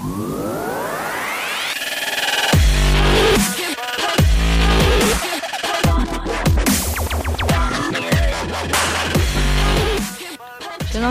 שלום 0.00 0.12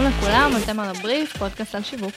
לכולם, 0.03 0.51
אתם 0.63 0.79
על 0.79 0.89
הבריף, 0.89 1.37
פודקאסט 1.37 1.75
על 1.75 1.83
שיווק. 1.83 2.13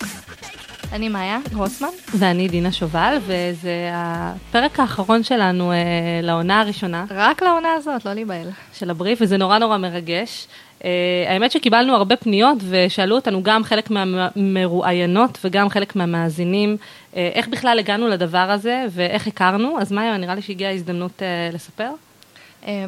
אני 0.93 1.09
מאיה 1.09 1.39
גרוסמן. 1.51 1.89
ואני 2.19 2.49
דינה 2.49 2.73
שובל, 2.73 3.19
וזה 3.27 3.91
הפרק 3.93 4.81
האחרון 4.81 5.23
שלנו 5.23 5.73
אה, 5.73 5.77
לעונה 6.23 6.61
הראשונה. 6.61 7.05
רק 7.11 7.43
לעונה 7.43 7.73
הזאת, 7.73 8.05
לא 8.05 8.13
להיבהל. 8.13 8.49
של 8.73 8.91
הבריף, 8.91 9.19
וזה 9.23 9.37
נורא 9.37 9.59
נורא 9.59 9.79
מרגש. 9.79 10.47
אה, 10.85 10.91
האמת 11.29 11.53
שקיבלנו 11.53 11.95
הרבה 11.95 12.17
פניות, 12.17 12.59
ושאלו 12.69 13.17
אותנו 13.17 13.43
גם 13.43 13.65
חלק 13.65 13.91
מהמרואיינות 13.91 15.39
וגם 15.45 15.69
חלק 15.69 15.97
מהמאזינים, 15.97 16.77
אה, 17.17 17.31
איך 17.35 17.49
בכלל 17.49 17.79
הגענו 17.79 18.09
לדבר 18.09 18.39
הזה 18.39 18.85
ואיך 18.91 19.27
הכרנו, 19.27 19.81
אז 19.81 19.93
מאיה, 19.93 20.17
נראה 20.17 20.35
לי 20.35 20.43
שהגיעה 20.43 20.71
ההזדמנות 20.71 21.23
אה, 21.23 21.51
לספר. 21.53 21.91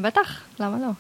בטח, 0.01 0.43
למה 0.61 0.77
לא? 0.87 0.91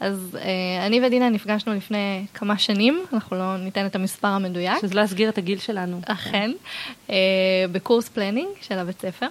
אז 0.00 0.38
אה, 0.40 0.86
אני 0.86 1.00
ודינה 1.06 1.28
נפגשנו 1.28 1.74
לפני 1.74 2.26
כמה 2.34 2.58
שנים, 2.58 3.04
אנחנו 3.12 3.36
לא 3.36 3.56
ניתן 3.56 3.86
את 3.86 3.94
המספר 3.94 4.28
המדויק. 4.28 4.78
שזה 4.80 4.94
לא 4.94 5.00
יסגיר 5.00 5.28
את 5.28 5.38
הגיל 5.38 5.58
שלנו. 5.58 6.00
אכן, 6.06 6.50
אה, 7.10 7.16
בקורס 7.72 8.08
planning 8.08 8.48
של 8.62 8.78
הבית 8.78 9.00
ספר, 9.00 9.26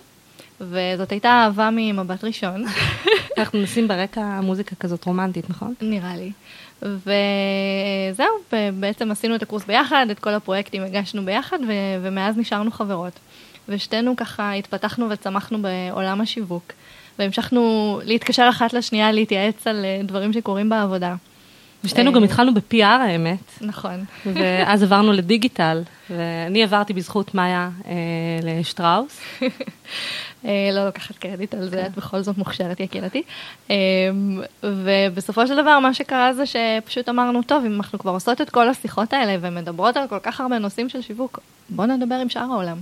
וזאת 0.62 1.12
הייתה 1.12 1.30
אהבה 1.30 1.70
ממבט 1.72 2.24
ראשון. 2.24 2.66
אנחנו 3.38 3.62
נשים 3.62 3.88
ברקע 3.88 4.42
מוזיקה 4.42 4.76
כזאת 4.76 5.06
רומנטית, 5.06 5.50
נכון? 5.50 5.74
נראה 5.82 6.16
לי. 6.16 6.32
וזהו, 6.84 8.28
בעצם 8.80 9.12
עשינו 9.12 9.36
את 9.36 9.44
הקורס 9.44 9.66
ביחד, 9.66 10.06
את 10.12 10.20
כל 10.20 10.30
הפרויקטים 10.34 10.84
הגשנו 10.84 11.26
ביחד, 11.26 11.60
ו- 11.68 12.02
ומאז 12.02 12.38
נשארנו 12.38 12.72
חברות. 12.72 13.20
ושתינו 13.70 14.16
ככה 14.16 14.54
התפתחנו 14.54 15.10
וצמחנו 15.10 15.58
בעולם 15.62 16.22
השיווק. 16.22 16.74
והמשכנו 17.20 18.00
להתקשר 18.04 18.48
אחת 18.50 18.74
לשנייה, 18.74 19.12
להתייעץ 19.12 19.68
על 19.68 19.86
אה, 19.86 20.02
דברים 20.04 20.34
שקורים 20.34 20.70
בעבודה. 20.70 21.16
ושתינו 21.84 22.14
גם 22.14 22.24
התחלנו 22.24 22.54
ב-PR 22.54 22.84
האמת. 22.84 23.52
נכון. 23.62 24.06
ואז 24.36 24.84
עברנו 24.84 25.12
לדיגיטל, 25.12 25.82
ואני 26.10 26.64
עברתי 26.64 26.94
בזכות 26.94 27.36
מאיה 27.36 27.70
אה, 27.88 27.94
לשטראוס. 28.44 29.22
אה, 30.46 30.70
לא 30.74 30.86
לוקחת 30.86 31.18
קרדיט 31.18 31.54
על 31.54 31.70
זה, 31.70 31.86
את 31.86 31.98
בכל 31.98 32.22
זאת 32.22 32.38
מוכשרת 32.38 32.80
יקירתי. 32.80 33.24
אה, 33.72 33.76
ובסופו 34.64 35.48
של 35.48 35.56
דבר 35.62 35.80
מה 35.80 35.94
שקרה 35.94 36.34
זה 36.34 36.44
שפשוט 36.46 37.10
אמרנו, 37.10 37.44
טוב, 37.44 37.66
אם 37.66 37.76
אנחנו 37.76 38.00
כבר 38.00 38.12
עושות 38.12 38.42
את 38.42 38.50
כל 38.50 38.70
השיחות 38.70 39.14
האלה 39.14 39.36
ומדברות 39.42 39.98
על 39.98 40.08
כל 40.08 40.20
כך 40.20 40.42
הרבה 40.42 40.60
נושאים 40.60 40.90
של 40.90 41.02
שיווק, 41.02 41.40
בואו 41.70 41.88
נדבר 41.88 42.16
עם 42.16 42.30
שאר 42.30 42.52
העולם. 42.52 42.78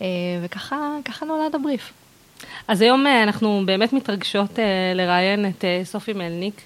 אה, 0.00 0.06
וככה 0.42 1.26
נולד 1.26 1.54
הבריף. 1.54 1.92
אז 2.68 2.80
היום 2.80 3.06
אנחנו 3.06 3.62
באמת 3.64 3.92
מתרגשות 3.92 4.58
לראיין 4.94 5.48
את 5.48 5.64
סופי 5.84 6.12
מלניק, 6.12 6.60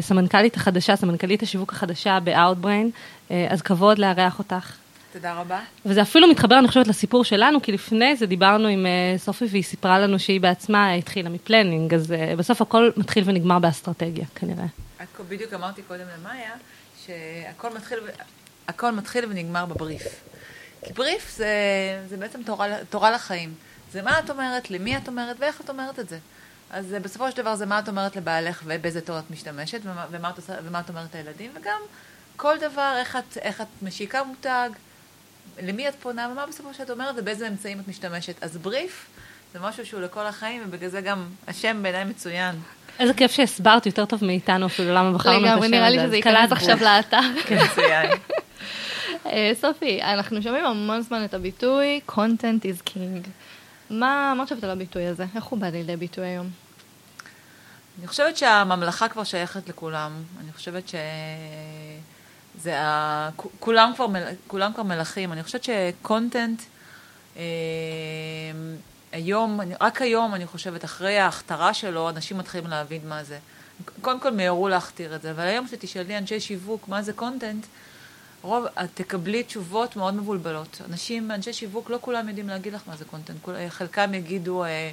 סמנכ"לית 0.00 0.56
החדשה, 0.56 0.96
סמנכ"לית 0.96 1.42
השיווק 1.42 1.72
החדשה 1.72 2.18
ב-Outbrain, 2.24 3.32
אז 3.50 3.62
כבוד 3.62 3.98
לארח 3.98 4.38
אותך. 4.38 4.85
תודה 5.16 5.34
רבה. 5.34 5.60
וזה 5.86 6.02
אפילו 6.02 6.28
מתחבר, 6.28 6.58
אני 6.58 6.68
חושבת, 6.68 6.86
לסיפור 6.86 7.24
שלנו, 7.24 7.62
כי 7.62 7.72
לפני 7.72 8.16
זה 8.16 8.26
דיברנו 8.26 8.68
עם 8.68 8.86
סופי 9.16 9.44
והיא 9.50 9.62
סיפרה 9.62 9.98
לנו 9.98 10.18
שהיא 10.18 10.40
בעצמה 10.40 10.92
התחילה 10.92 11.28
מפלנינג, 11.28 11.94
אז 11.94 12.14
בסוף 12.36 12.62
הכל 12.62 12.90
מתחיל 12.96 13.24
ונגמר 13.26 13.58
באסטרטגיה, 13.58 14.24
כנראה. 14.34 14.66
בדיוק 15.28 15.52
אמרתי 15.52 15.82
קודם 15.82 16.04
למאיה, 16.18 16.50
שהכל 17.06 17.74
מתחיל, 17.74 17.98
הכל 18.68 18.90
מתחיל 18.92 19.24
ונגמר 19.28 19.64
בבריף. 19.66 20.02
כי 20.86 20.92
בריף 20.92 21.34
זה, 21.36 21.46
זה 22.08 22.16
בעצם 22.16 22.42
תורה, 22.42 22.66
תורה 22.90 23.10
לחיים. 23.10 23.54
זה 23.92 24.02
מה 24.02 24.18
את 24.18 24.30
אומרת, 24.30 24.70
למי 24.70 24.96
את 24.96 25.08
אומרת 25.08 25.36
ואיך 25.38 25.60
את 25.60 25.70
אומרת 25.70 25.98
את 25.98 26.08
זה. 26.08 26.18
אז 26.70 26.96
בסופו 27.02 27.30
של 27.30 27.36
דבר 27.36 27.54
זה 27.54 27.66
מה 27.66 27.78
את 27.78 27.88
אומרת 27.88 28.16
לבעלך 28.16 28.62
ובאיזה 28.64 29.00
תור 29.00 29.18
את 29.18 29.30
משתמשת 29.30 29.80
ומה, 29.84 30.06
ומה, 30.10 30.30
את, 30.30 30.50
ומה 30.64 30.80
את 30.80 30.88
אומרת 30.88 31.14
לילדים, 31.14 31.50
וגם 31.54 31.80
כל 32.36 32.56
דבר, 32.60 32.94
איך 32.96 33.16
את, 33.16 33.38
איך 33.38 33.60
את 33.60 33.66
משיקה 33.82 34.24
מותג, 34.24 34.70
למי 35.62 35.88
את 35.88 35.94
פונה 35.94 36.28
ומה 36.32 36.46
בסופו 36.46 36.74
של 36.74 36.84
דבר 36.84 36.92
אומרת 36.92 37.14
ובאיזה 37.18 37.48
אמצעים 37.48 37.80
את 37.80 37.88
משתמשת. 37.88 38.42
אז 38.42 38.56
בריף 38.56 39.06
זה 39.52 39.60
משהו 39.60 39.86
שהוא 39.86 40.00
לכל 40.00 40.26
החיים 40.26 40.62
ובגלל 40.66 40.88
זה 40.88 41.00
גם 41.00 41.26
השם 41.48 41.82
בעיניי 41.82 42.04
מצוין. 42.04 42.56
איזה 42.98 43.14
כיף 43.14 43.32
שהסברת 43.32 43.86
יותר 43.86 44.04
טוב 44.04 44.24
מאיתנו 44.24 44.66
אפילו 44.66 44.94
למה 44.94 45.12
בחרנו 45.12 45.38
את 45.38 45.42
השם 45.42 45.58
הזה. 45.58 45.66
לגמרי, 45.66 45.68
נראה 45.68 45.90
לי 45.90 45.98
שזה 46.06 46.16
ייכנס 46.16 46.52
עכשיו 46.52 46.78
לאתר. 46.82 47.20
כן, 47.46 47.58
מצוין. 47.64 48.10
סופי, 49.60 50.02
אנחנו 50.02 50.42
שומעים 50.42 50.64
המון 50.64 51.00
זמן 51.00 51.24
את 51.24 51.34
הביטוי 51.34 52.00
content 52.08 52.62
is 52.62 52.88
king. 52.88 53.28
מה, 53.90 54.34
מה 54.36 54.44
חושבת 54.44 54.64
על 54.64 54.70
הביטוי 54.70 55.06
הזה? 55.06 55.24
איך 55.36 55.44
הוא 55.44 55.58
בא 55.58 55.68
לידי 55.68 55.96
ביטוי 55.96 56.26
היום? 56.26 56.50
אני 57.98 58.06
חושבת 58.06 58.36
שהממלכה 58.36 59.08
כבר 59.08 59.24
שייכת 59.24 59.68
לכולם. 59.68 60.12
אני 60.40 60.52
חושבת 60.52 60.88
ש... 60.88 60.94
זה 62.60 62.80
ה... 62.80 63.30
כולם 63.60 63.92
כבר, 63.94 64.06
כולם 64.46 64.72
כבר 64.72 64.82
מלכים. 64.82 65.32
אני 65.32 65.42
חושבת 65.42 65.64
שקונטנט, 65.64 66.62
אה, 67.36 67.42
היום, 69.12 69.60
רק 69.80 70.02
היום 70.02 70.34
אני 70.34 70.46
חושבת, 70.46 70.84
אחרי 70.84 71.18
ההכתרה 71.18 71.74
שלו, 71.74 72.08
אנשים 72.08 72.38
מתחילים 72.38 72.70
להבין 72.70 73.08
מה 73.08 73.24
זה. 73.24 73.38
קודם 74.00 74.20
כל 74.20 74.30
מיהרו 74.30 74.68
להכתיר 74.68 75.14
את 75.14 75.22
זה, 75.22 75.30
אבל 75.30 75.44
היום 75.44 75.66
כשתשאלי 75.66 76.18
אנשי 76.18 76.40
שיווק 76.40 76.88
מה 76.88 77.02
זה 77.02 77.12
קונטנט, 77.12 77.66
רוב, 78.42 78.64
את 78.66 78.88
תקבלי 78.94 79.42
תשובות 79.42 79.96
מאוד 79.96 80.14
מבולבלות. 80.14 80.80
אנשים, 80.90 81.30
אנשי 81.30 81.52
שיווק, 81.52 81.90
לא 81.90 81.98
כולם 82.00 82.28
יודעים 82.28 82.48
להגיד 82.48 82.72
לך 82.72 82.82
מה 82.86 82.96
זה 82.96 83.04
קונטנט. 83.04 83.36
חלקם 83.68 84.14
יגידו 84.14 84.64
אה, 84.64 84.90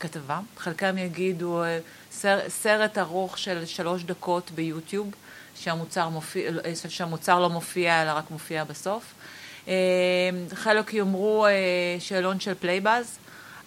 כתבה, 0.00 0.40
חלקם 0.56 0.98
יגידו 0.98 1.62
אה, 1.62 1.78
סר, 2.12 2.38
סרט 2.48 2.98
ארוך 2.98 3.38
של 3.38 3.66
שלוש 3.66 4.02
דקות 4.02 4.50
ביוטיוב, 4.50 5.10
שהמוצר, 5.58 6.08
מופיע, 6.08 6.50
שהמוצר 6.88 7.38
לא 7.40 7.50
מופיע, 7.50 8.02
אלא 8.02 8.10
רק 8.10 8.30
מופיע 8.30 8.64
בסוף. 8.64 9.14
חלק 10.54 10.94
יאמרו 10.94 11.46
שאלון 11.98 12.40
של 12.40 12.54
Playbuzz, 12.54 13.18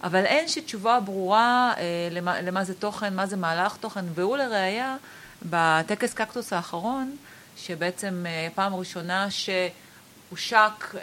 אבל 0.02 0.24
אין 0.24 0.48
שתשובה 0.48 1.00
ברורה 1.00 1.72
למה, 2.10 2.40
למה 2.40 2.64
זה 2.64 2.74
תוכן, 2.74 3.14
מה 3.14 3.26
זה 3.26 3.36
מהלך 3.36 3.76
תוכן, 3.76 4.04
והוא 4.14 4.36
לראיה, 4.36 4.96
בטקס 5.42 6.14
קקטוס 6.14 6.52
האחרון, 6.52 7.16
שבעצם 7.56 8.26
פעם 8.54 8.74
ראשונה 8.74 9.28
שהושק 9.30 10.94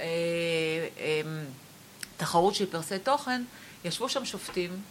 תחרות 2.17 2.55
של 2.55 2.65
פרסי 2.65 2.99
תוכן, 2.99 3.43
ישבו 3.85 4.09
שם 4.09 4.25
שופטים, 4.25 4.81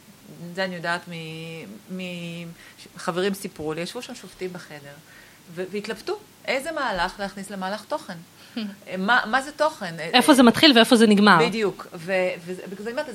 זה 0.55 0.65
אני 0.65 0.75
יודעת 0.75 1.01
מחברים 1.91 3.35
סיפרו 3.35 3.73
לי, 3.73 3.81
ישבו 3.81 4.03
שם 4.03 4.15
שופטים 4.15 4.53
בחדר. 4.53 4.95
והתלבטו, 5.55 6.19
איזה 6.45 6.73
מהלך 6.73 7.21
להכניס 7.21 7.51
למהלך 7.51 7.85
תוכן. 7.85 8.17
מה, 8.99 9.21
מה 9.27 9.43
זה 9.43 9.53
תוכן? 9.53 9.95
איפה 9.99 10.35
זה 10.35 10.43
מתחיל 10.43 10.73
ואיפה 10.77 10.97
זה 10.97 11.07
נגמר. 11.07 11.39
בדיוק, 11.41 11.87
ובגלל 11.95 12.85
זה 12.85 12.91
אני 12.91 12.91
אומרת, 12.91 13.07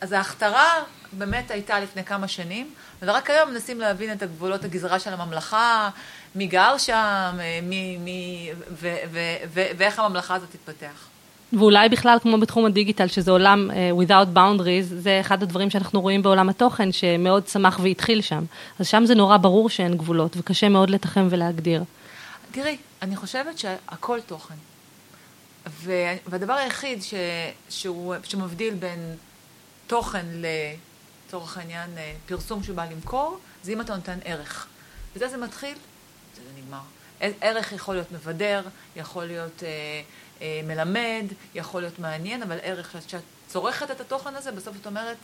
אז 0.00 0.12
ההכתרה 0.12 0.82
באמת 1.12 1.50
הייתה 1.50 1.80
לפני 1.80 2.04
כמה 2.04 2.28
שנים, 2.28 2.74
ורק 3.02 3.30
היום 3.30 3.50
מנסים 3.50 3.80
להבין 3.80 4.12
את 4.12 4.22
הגבולות 4.22 4.64
הגזרה 4.64 4.98
של 4.98 5.12
הממלכה, 5.12 5.90
מי 6.34 6.46
גר 6.46 6.78
שם, 6.78 7.38
מי, 7.62 7.96
מי, 7.96 8.50
ו, 8.70 8.96
ו, 9.10 9.18
ו, 9.52 9.62
ואיך 9.76 9.98
הממלכה 9.98 10.34
הזאת 10.34 10.48
תתפתח. 10.50 11.09
ואולי 11.52 11.88
בכלל 11.88 12.18
כמו 12.22 12.38
בתחום 12.38 12.66
הדיגיטל, 12.66 13.06
שזה 13.06 13.30
עולם 13.30 13.70
uh, 13.70 14.04
without 14.04 14.36
boundaries, 14.36 14.84
זה 14.84 15.18
אחד 15.20 15.42
הדברים 15.42 15.70
שאנחנו 15.70 16.00
רואים 16.00 16.22
בעולם 16.22 16.48
התוכן, 16.48 16.92
שמאוד 16.92 17.42
צמח 17.44 17.80
והתחיל 17.82 18.20
שם. 18.20 18.44
אז 18.78 18.88
שם 18.88 19.02
זה 19.06 19.14
נורא 19.14 19.36
ברור 19.36 19.70
שאין 19.70 19.96
גבולות, 19.96 20.36
וקשה 20.36 20.68
מאוד 20.68 20.90
לתחם 20.90 21.28
ולהגדיר. 21.30 21.84
תראי, 22.52 22.76
אני 23.02 23.16
חושבת 23.16 23.58
שהכל 23.58 24.20
תוכן. 24.26 24.54
והדבר 26.26 26.52
היחיד 26.52 27.02
ש, 27.02 27.14
שהוא, 27.68 28.14
שמבדיל 28.24 28.74
בין 28.74 29.16
תוכן 29.86 30.26
לצורך 31.26 31.58
העניין 31.58 31.90
פרסום 32.26 32.62
שבא 32.62 32.84
למכור, 32.92 33.38
זה 33.62 33.72
אם 33.72 33.80
אתה 33.80 33.96
נותן 33.96 34.18
ערך. 34.24 34.66
וזה 35.16 35.28
זה 35.28 35.36
מתחיל, 35.36 35.74
זה 36.36 36.62
נגמר. 36.62 36.80
ערך 37.40 37.72
יכול 37.72 37.94
להיות 37.94 38.12
מבדר, 38.12 38.62
יכול 38.96 39.24
להיות... 39.24 39.62
אה, 39.62 40.02
מלמד, 40.42 41.24
יכול 41.54 41.82
להיות 41.82 41.98
מעניין, 41.98 42.42
אבל 42.42 42.58
ערך 42.62 42.94
שאת 43.08 43.20
צורכת 43.48 43.90
את 43.90 44.00
התוכן 44.00 44.34
הזה, 44.34 44.52
בסוף 44.52 44.76
את 44.80 44.86
אומרת, 44.86 45.16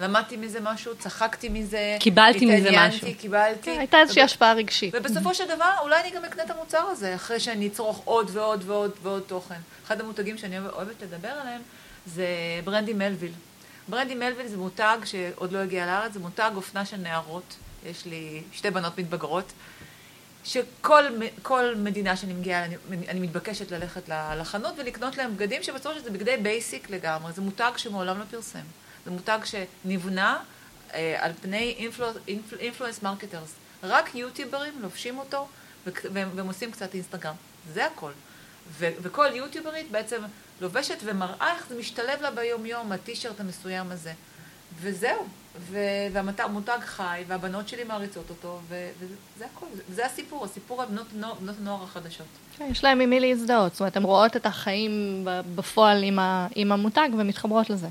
למדתי 0.00 0.36
מזה 0.36 0.60
משהו, 0.62 0.96
צחקתי 0.98 1.48
מזה, 1.48 1.96
קיבלתי 2.00 2.46
מזה 2.46 2.70
משהו. 2.72 3.08
קיבלתי. 3.18 3.70
הייתה 3.70 4.00
איזושהי 4.00 4.22
השפעה 4.22 4.52
רגשית. 4.52 4.94
ובסופו 4.96 5.34
של 5.34 5.44
דבר, 5.48 5.70
אולי 5.82 6.00
אני 6.00 6.10
גם 6.10 6.24
אקנה 6.24 6.42
את 6.42 6.50
המוצר 6.50 6.78
הזה, 6.78 7.14
אחרי 7.14 7.40
שאני 7.40 7.68
אצרוך 7.68 8.02
עוד 8.04 8.30
ועוד 8.32 8.62
ועוד 8.66 8.90
ועוד 9.02 9.22
תוכן. 9.26 9.60
אחד 9.86 10.00
המותגים 10.00 10.38
שאני 10.38 10.58
אוהבת 10.58 11.02
לדבר 11.02 11.28
עליהם, 11.28 11.60
זה 12.06 12.26
ברנדי 12.64 12.92
מלוויל. 12.92 13.32
ברנדי 13.88 14.14
מלוויל 14.14 14.46
זה 14.48 14.56
מותג 14.56 14.98
שעוד 15.04 15.52
לא 15.52 15.58
הגיע 15.58 15.86
לארץ, 15.86 16.12
זה 16.12 16.20
מותג 16.20 16.50
אופנה 16.56 16.84
של 16.84 16.96
נערות. 16.96 17.56
יש 17.86 18.06
לי 18.06 18.42
שתי 18.52 18.70
בנות 18.70 18.98
מתבגרות. 18.98 19.52
שכל 20.44 21.04
כל 21.42 21.74
מדינה 21.76 22.16
שאני 22.16 22.32
מגיעה, 22.32 22.64
אני, 22.64 22.76
אני 23.08 23.20
מתבקשת 23.20 23.70
ללכת 23.70 24.08
לחנות 24.08 24.74
ולקנות 24.76 25.16
להם 25.16 25.36
בגדים 25.36 25.62
שבסופו 25.62 25.94
של 25.94 26.04
זה 26.04 26.10
בגדי 26.10 26.36
basic 26.36 26.90
לגמרי, 26.90 27.32
זה 27.32 27.42
מותג 27.42 27.72
שמעולם 27.76 28.18
לא 28.18 28.24
פרסם, 28.30 28.64
זה 29.04 29.10
מותג 29.10 29.38
שנבנה 29.44 30.38
אה, 30.94 31.16
על 31.18 31.32
פני 31.40 31.88
influence 32.58 33.02
marketers, 33.02 33.52
רק 33.82 34.14
יוטיוברים 34.14 34.82
לובשים 34.82 35.18
אותו 35.18 35.48
והם 35.86 36.46
עושים 36.46 36.72
קצת 36.72 36.94
אינסטגרם, 36.94 37.34
זה 37.72 37.86
הכל. 37.86 38.12
ו- 38.78 38.90
וכל 39.02 39.26
יוטיוברית 39.34 39.90
בעצם 39.90 40.22
לובשת 40.60 40.98
ומראה 41.04 41.54
איך 41.54 41.66
זה 41.68 41.78
משתלב 41.78 42.22
לה 42.22 42.30
ביום-יום, 42.30 42.92
הטישרט 42.92 43.40
המסוים 43.40 43.92
הזה. 43.92 44.12
וזהו, 44.80 45.28
והמותג 46.12 46.78
חי, 46.80 47.22
והבנות 47.26 47.68
שלי 47.68 47.84
מעריצות 47.84 48.30
אותו, 48.30 48.58
וזה 48.68 49.44
הכל, 49.54 49.66
זה 49.94 50.06
הסיפור, 50.06 50.44
הסיפור 50.44 50.82
על 50.82 50.88
בנות, 50.88 51.36
הנוער 51.60 51.82
החדשות. 51.82 52.26
כן, 52.56 52.68
יש 52.70 52.84
להם 52.84 53.00
עם 53.00 53.10
מי 53.10 53.20
להזדהות, 53.20 53.72
זאת 53.72 53.80
אומרת, 53.80 53.96
הן 53.96 54.02
רואות 54.02 54.36
את 54.36 54.46
החיים 54.46 55.24
בפועל 55.54 56.02
עם, 56.02 56.18
עם 56.54 56.72
המותג 56.72 57.08
ומתחברות 57.18 57.70
לזה. 57.70 57.88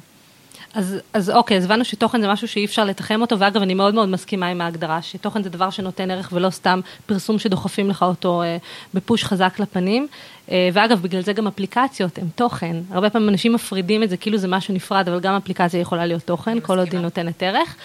אז, 0.74 0.96
אז 1.14 1.30
אוקיי, 1.30 1.58
אז 1.58 1.66
הבנו 1.66 1.86
שתוכן 1.86 2.22
זה 2.22 2.28
משהו 2.28 2.48
שאי 2.48 2.66
אפשר 2.66 2.86
לתחם 2.86 3.22
אותו, 3.22 3.40
ואגב, 3.40 3.62
אני 3.62 3.74
מאוד 3.74 3.94
מאוד 3.94 4.10
מסכימה 4.10 4.48
עם 4.48 4.62
ההגדרה, 4.62 5.02
שתוכן 5.02 5.44
זה 5.44 5.50
דבר 5.50 5.70
שנותן 5.70 6.12
ערך 6.12 6.30
ולא 6.34 6.50
סתם 6.50 6.80
פרסום 7.06 7.40
שדוחפים 7.40 7.90
לך 7.90 8.04
אותו 8.04 8.42
אה, 8.42 8.58
בפוש 8.94 9.24
חזק 9.24 9.60
לפנים. 9.60 10.08
אה, 10.52 10.70
ואגב, 10.74 11.02
בגלל 11.02 11.22
זה 11.22 11.34
גם 11.34 11.48
אפליקציות 11.48 12.18
הן 12.18 12.28
תוכן. 12.36 12.76
הרבה 12.92 13.10
פעמים 13.10 13.30
אנשים 13.30 13.54
מפרידים 13.54 14.04
את 14.04 14.10
זה 14.10 14.18
כאילו 14.18 14.38
זה 14.38 14.48
משהו 14.48 14.74
נפרד, 14.74 15.10
אבל 15.10 15.20
גם 15.20 15.36
אפליקציה 15.36 15.80
יכולה 15.80 16.06
להיות 16.06 16.24
תוכן, 16.24 16.60
כל 16.60 16.80
עוד 16.80 16.94
היא 16.94 17.00
נותנת 17.00 17.44
ערך. 17.44 17.76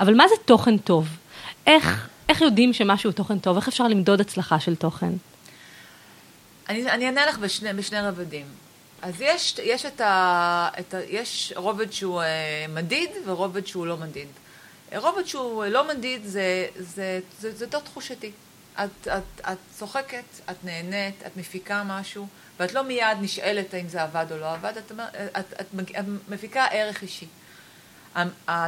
אבל 0.00 0.14
מה 0.14 0.28
זה 0.28 0.34
תוכן 0.44 0.76
טוב? 0.76 1.08
איך, 1.66 2.08
איך 2.28 2.40
יודעים 2.40 2.72
שמשהו 2.72 3.10
הוא 3.10 3.16
תוכן 3.16 3.38
טוב? 3.38 3.56
איך 3.56 3.68
אפשר 3.68 3.88
למדוד 3.88 4.20
הצלחה 4.20 4.60
של 4.60 4.74
תוכן? 4.74 5.12
אני, 6.68 6.90
אני 6.90 7.06
אענה 7.06 7.26
לך 7.26 7.38
בשני, 7.38 7.72
בשני 7.72 8.00
רבדים. 8.00 8.63
אז 9.04 9.20
יש, 9.20 9.58
יש, 9.62 9.86
את 9.86 10.00
ה, 10.00 10.68
את 10.80 10.94
ה, 10.94 10.98
יש 11.08 11.52
רובד 11.56 11.92
שהוא 11.92 12.22
uh, 12.22 12.24
מדיד 12.70 13.10
ורובד 13.26 13.66
שהוא 13.66 13.86
לא 13.86 13.96
מדיד. 13.96 14.28
רובד 14.96 15.26
שהוא 15.26 15.64
לא 15.64 15.88
מדיד 15.88 16.24
זה, 16.24 16.66
זה, 16.76 17.20
זה, 17.40 17.52
זה 17.52 17.64
יותר 17.64 17.80
תחושתי. 17.80 18.32
את, 18.84 19.08
את, 19.08 19.40
את 19.40 19.58
צוחקת, 19.74 20.24
את 20.50 20.64
נהנית, 20.64 21.14
את 21.26 21.36
מפיקה 21.36 21.82
משהו, 21.86 22.26
ואת 22.60 22.74
לא 22.74 22.82
מיד 22.82 23.18
נשאלת 23.20 23.74
האם 23.74 23.88
זה 23.88 24.02
עבד 24.02 24.26
או 24.30 24.36
לא 24.36 24.52
עבד, 24.52 24.72
את, 24.76 24.92
את, 24.92 25.52
את, 25.60 25.90
את 25.90 26.04
מפיקה 26.28 26.64
ערך 26.64 27.02
אישי. 27.02 27.26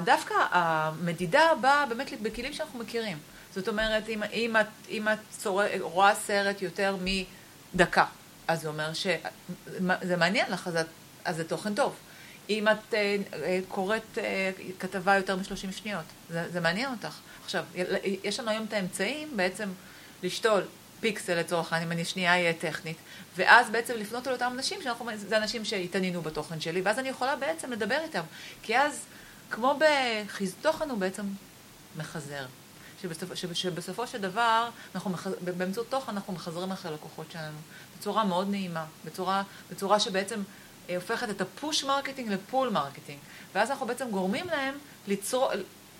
דווקא 0.04 0.34
המדידה 0.50 1.52
באה 1.60 1.86
באמת 1.86 2.20
בכלים 2.22 2.52
שאנחנו 2.52 2.78
מכירים. 2.78 3.18
זאת 3.54 3.68
אומרת, 3.68 4.08
אם, 4.08 4.22
אם 4.32 4.56
את, 4.60 4.66
אם 4.88 5.08
את 5.08 5.18
צור... 5.30 5.62
רואה 5.80 6.14
סרט 6.14 6.62
יותר 6.62 6.96
מדקה, 7.00 8.04
אז 8.48 8.62
זה 8.62 8.68
אומר 8.68 8.92
שזה 8.92 10.16
מעניין 10.16 10.52
לך, 10.52 10.68
אז, 10.68 10.78
אז 11.24 11.36
זה 11.36 11.48
תוכן 11.48 11.74
טוב. 11.74 11.96
אם 12.48 12.68
את 12.68 12.94
uh, 12.94 13.34
קוראת 13.68 14.02
uh, 14.14 14.18
כתבה 14.78 15.16
יותר 15.16 15.36
מ-30 15.36 15.72
שניות, 15.72 16.04
זה, 16.30 16.50
זה 16.50 16.60
מעניין 16.60 16.90
אותך. 16.90 17.18
עכשיו, 17.44 17.64
יש 18.24 18.40
לנו 18.40 18.50
היום 18.50 18.64
את 18.68 18.72
האמצעים 18.72 19.36
בעצם 19.36 19.68
לשתול 20.22 20.62
פיקסל 21.00 21.34
לצורך 21.34 21.72
העניין, 21.72 21.88
אם 21.88 21.92
אני 21.92 22.04
שנייה 22.04 22.32
אהיה 22.32 22.52
טכנית, 22.52 22.96
ואז 23.36 23.70
בעצם 23.70 23.94
לפנות 23.96 24.28
אל 24.28 24.32
אותם 24.32 24.50
אנשים, 24.54 24.82
שאנחנו, 24.82 25.10
זה 25.16 25.36
אנשים 25.36 25.64
שהתעניינו 25.64 26.22
בתוכן 26.22 26.60
שלי, 26.60 26.80
ואז 26.80 26.98
אני 26.98 27.08
יכולה 27.08 27.36
בעצם 27.36 27.72
לדבר 27.72 27.98
איתם. 28.04 28.22
כי 28.62 28.78
אז, 28.78 29.00
כמו 29.50 29.78
בחיז 29.78 30.54
תוכן, 30.62 30.90
הוא 30.90 30.98
בעצם 30.98 31.22
מחזר. 31.96 32.46
שבסופ, 33.02 33.34
שבסופו 33.54 34.06
של 34.06 34.18
דבר, 34.18 34.68
אנחנו 34.94 35.10
מחז, 35.10 35.32
באמצעות 35.56 35.86
תוכן 35.90 36.12
אנחנו 36.12 36.32
מחזרים 36.32 36.70
אחרי 36.70 36.92
לקוחות 36.92 37.26
שלנו, 37.32 37.58
בצורה 37.98 38.24
מאוד 38.24 38.50
נעימה, 38.50 38.84
בצורה, 39.04 39.42
בצורה 39.70 40.00
שבעצם 40.00 40.40
אה, 40.88 40.94
הופכת 40.96 41.30
את 41.30 41.40
ה 41.40 41.49
push 41.49 41.84
marketing 41.84 42.32
ל 42.32 42.39
pull 42.39 42.68
marketing, 42.68 43.18
ואז 43.54 43.70
אנחנו 43.70 43.86
בעצם 43.86 44.10
גורמים 44.10 44.46
להם 44.46 44.74
ליצור, 45.06 45.50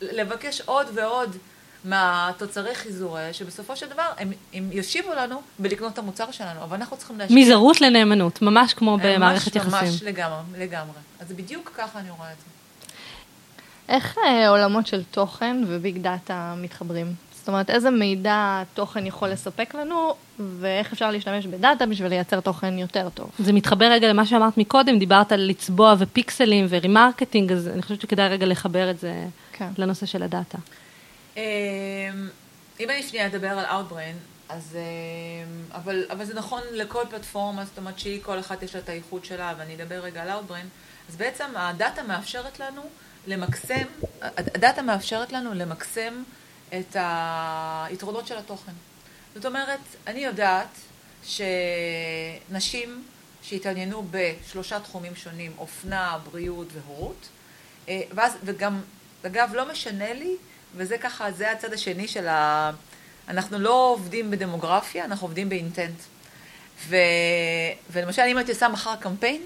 לבקש 0.00 0.60
עוד 0.60 0.86
ועוד 0.94 1.36
מהתוצרי 1.84 2.74
חיזור 2.74 3.18
האלה, 3.18 3.32
שבסופו 3.32 3.76
של 3.76 3.88
דבר 3.88 4.12
הם, 4.18 4.32
הם 4.52 4.72
ישיבו 4.72 5.14
לנו 5.14 5.42
בלקנות 5.58 5.92
את 5.92 5.98
המוצר 5.98 6.30
שלנו, 6.30 6.62
אבל 6.62 6.76
אנחנו 6.76 6.96
צריכים 6.96 7.18
להשקיע. 7.18 7.36
מזרות 7.36 7.80
לנאמנות, 7.80 8.42
ממש 8.42 8.74
כמו 8.74 8.98
במערכת 9.02 9.56
יחסים. 9.56 9.72
ממש 9.72 10.02
לגמרי, 10.02 10.58
לגמרי. 10.58 10.98
אז 11.20 11.32
בדיוק 11.32 11.72
ככה 11.76 11.98
אני 11.98 12.10
רואה 12.10 12.32
את 12.32 12.36
זה. 12.38 12.55
איך 13.88 14.18
אה, 14.18 14.48
עולמות 14.48 14.86
של 14.86 15.02
תוכן 15.10 15.64
וביג 15.66 15.98
דאטה 15.98 16.54
מתחברים? 16.56 17.14
זאת 17.46 17.48
אומרת, 17.48 17.70
איזה 17.70 17.90
מידע 17.90 18.62
תוכן 18.74 19.06
יכול 19.06 19.28
לספק 19.28 19.74
לנו, 19.74 20.14
ואיך 20.38 20.92
אפשר 20.92 21.10
להשתמש 21.10 21.46
בדאטה 21.46 21.86
בשביל 21.86 22.08
לייצר 22.08 22.40
תוכן 22.40 22.78
יותר 22.78 23.08
טוב. 23.08 23.30
זה 23.38 23.52
מתחבר 23.52 23.84
רגע 23.84 24.08
למה 24.08 24.26
שאמרת 24.26 24.58
מקודם, 24.58 24.98
דיברת 24.98 25.32
על 25.32 25.40
לצבוע 25.40 25.94
ופיקסלים 25.98 26.66
ו 26.68 26.75
remarketing, 26.75 27.52
אז 27.52 27.68
אני 27.68 27.82
חושבת 27.82 28.00
שכדאי 28.00 28.28
רגע 28.28 28.46
לחבר 28.46 28.90
את 28.90 28.98
זה 28.98 29.24
כן. 29.52 29.68
לנושא 29.78 30.06
של 30.06 30.22
הדאטה. 30.22 30.58
אמ, 31.36 31.42
אם 32.80 32.90
אני 32.90 33.02
שנייה 33.02 33.26
אדבר 33.26 33.48
על 33.48 33.64
Outbrain, 33.64 34.16
אז, 34.48 34.76
אמ, 34.76 35.62
אבל, 35.74 36.04
אבל 36.10 36.24
זה 36.24 36.34
נכון 36.34 36.60
לכל 36.72 37.02
פלטפורמה, 37.10 37.64
זאת 37.64 37.78
אומרת 37.78 37.98
שהיא, 37.98 38.20
כל 38.22 38.38
אחת 38.38 38.62
יש 38.62 38.74
לה 38.74 38.80
את 38.80 38.88
האיכות 38.88 39.24
שלה, 39.24 39.54
ואני 39.58 39.74
אדבר 39.74 39.94
רגע 39.94 40.22
על 40.22 40.28
Outbrain, 40.30 40.66
אז 41.08 41.16
בעצם 41.16 41.44
הדאטה 41.56 42.02
מאפשרת 42.02 42.60
לנו 42.60 42.82
למקסם, 43.26 43.84
הדאטה 44.20 44.82
מאפשרת 44.82 45.32
לנו 45.32 45.54
למקסם 45.54 46.22
את 46.68 46.96
היתרונות 46.98 48.26
של 48.26 48.38
התוכן. 48.38 48.72
זאת 49.34 49.46
אומרת, 49.46 49.80
אני 50.06 50.24
יודעת 50.24 50.68
שנשים 51.24 53.04
שהתעניינו 53.42 54.06
בשלושה 54.10 54.80
תחומים 54.80 55.16
שונים, 55.16 55.52
אופנה, 55.58 56.18
בריאות 56.30 56.66
והורות, 56.72 57.28
אה, 57.88 58.00
ואז, 58.14 58.32
וגם, 58.44 58.80
אגב, 59.26 59.50
לא 59.54 59.72
משנה 59.72 60.12
לי, 60.12 60.36
וזה 60.76 60.98
ככה, 60.98 61.32
זה 61.32 61.52
הצד 61.52 61.72
השני 61.72 62.08
של 62.08 62.28
ה... 62.28 62.70
אנחנו 63.28 63.58
לא 63.58 63.90
עובדים 63.92 64.30
בדמוגרפיה, 64.30 65.04
אנחנו 65.04 65.26
עובדים 65.26 65.48
באינטנט. 65.48 66.00
ו... 66.86 66.96
ולמשל, 67.90 68.22
אם 68.22 68.36
הייתי 68.36 68.52
עושה 68.52 68.68
מחר 68.68 68.96
קמפיין, 68.96 69.42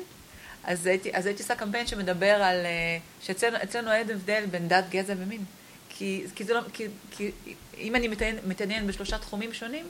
אז 0.71 0.87
הייתי, 0.87 1.11
אז 1.13 1.27
הייתי 1.27 1.43
עושה 1.43 1.55
קמפיין 1.55 1.87
שמדבר 1.87 2.43
על, 2.43 2.67
אה, 2.67 2.99
שאצלנו 3.23 3.93
אין 3.93 4.11
הבדל 4.11 4.45
בין 4.51 4.69
דת, 4.69 4.85
גזע 4.91 5.15
ומין. 5.17 5.45
כי, 5.89 6.25
כי, 6.35 6.45
זה 6.45 6.55
לא, 6.55 6.61
כי, 6.73 6.87
כי 7.11 7.31
אם 7.79 7.97
אני 7.97 8.09
מתעניין, 8.09 8.39
מתעניין 8.47 8.87
בשלושה 8.87 9.19
תחומים 9.19 9.53
שונים, 9.53 9.87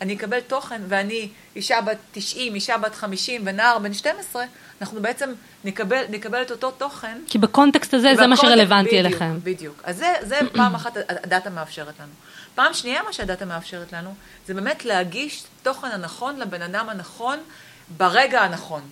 אני 0.00 0.14
אקבל 0.14 0.40
תוכן, 0.40 0.82
ואני 0.88 1.28
אישה 1.56 1.80
בת 1.80 1.96
90, 2.12 2.54
אישה 2.54 2.78
בת 2.78 2.94
50 2.94 3.42
ונער 3.44 3.78
בן 3.78 3.94
12, 3.94 4.44
אנחנו 4.80 5.02
בעצם 5.02 5.32
נקבל, 5.64 6.04
נקבל 6.10 6.42
את 6.42 6.50
אותו 6.50 6.70
תוכן. 6.70 7.18
כי 7.26 7.38
בקונטקסט 7.38 7.94
הזה 7.94 8.14
זה 8.16 8.26
מה 8.26 8.36
שרלוונטי 8.36 8.88
בדיוק, 8.88 9.06
אליכם. 9.06 9.38
בדיוק. 9.42 9.82
אז 9.84 9.96
זה, 9.96 10.12
זה 10.22 10.38
פעם 10.52 10.74
אחת 10.74 10.96
הדאטה 11.08 11.50
מאפשרת 11.50 12.00
לנו. 12.00 12.12
פעם 12.54 12.74
שנייה 12.74 13.02
מה 13.02 13.12
שהדאטה 13.12 13.44
מאפשרת 13.44 13.92
לנו, 13.92 14.14
זה 14.46 14.54
באמת 14.54 14.84
להגיש 14.84 15.44
תוכן 15.62 15.88
הנכון 15.88 16.36
לבן 16.40 16.62
אדם 16.62 16.88
הנכון 16.88 17.38
ברגע 17.96 18.42
הנכון. 18.42 18.82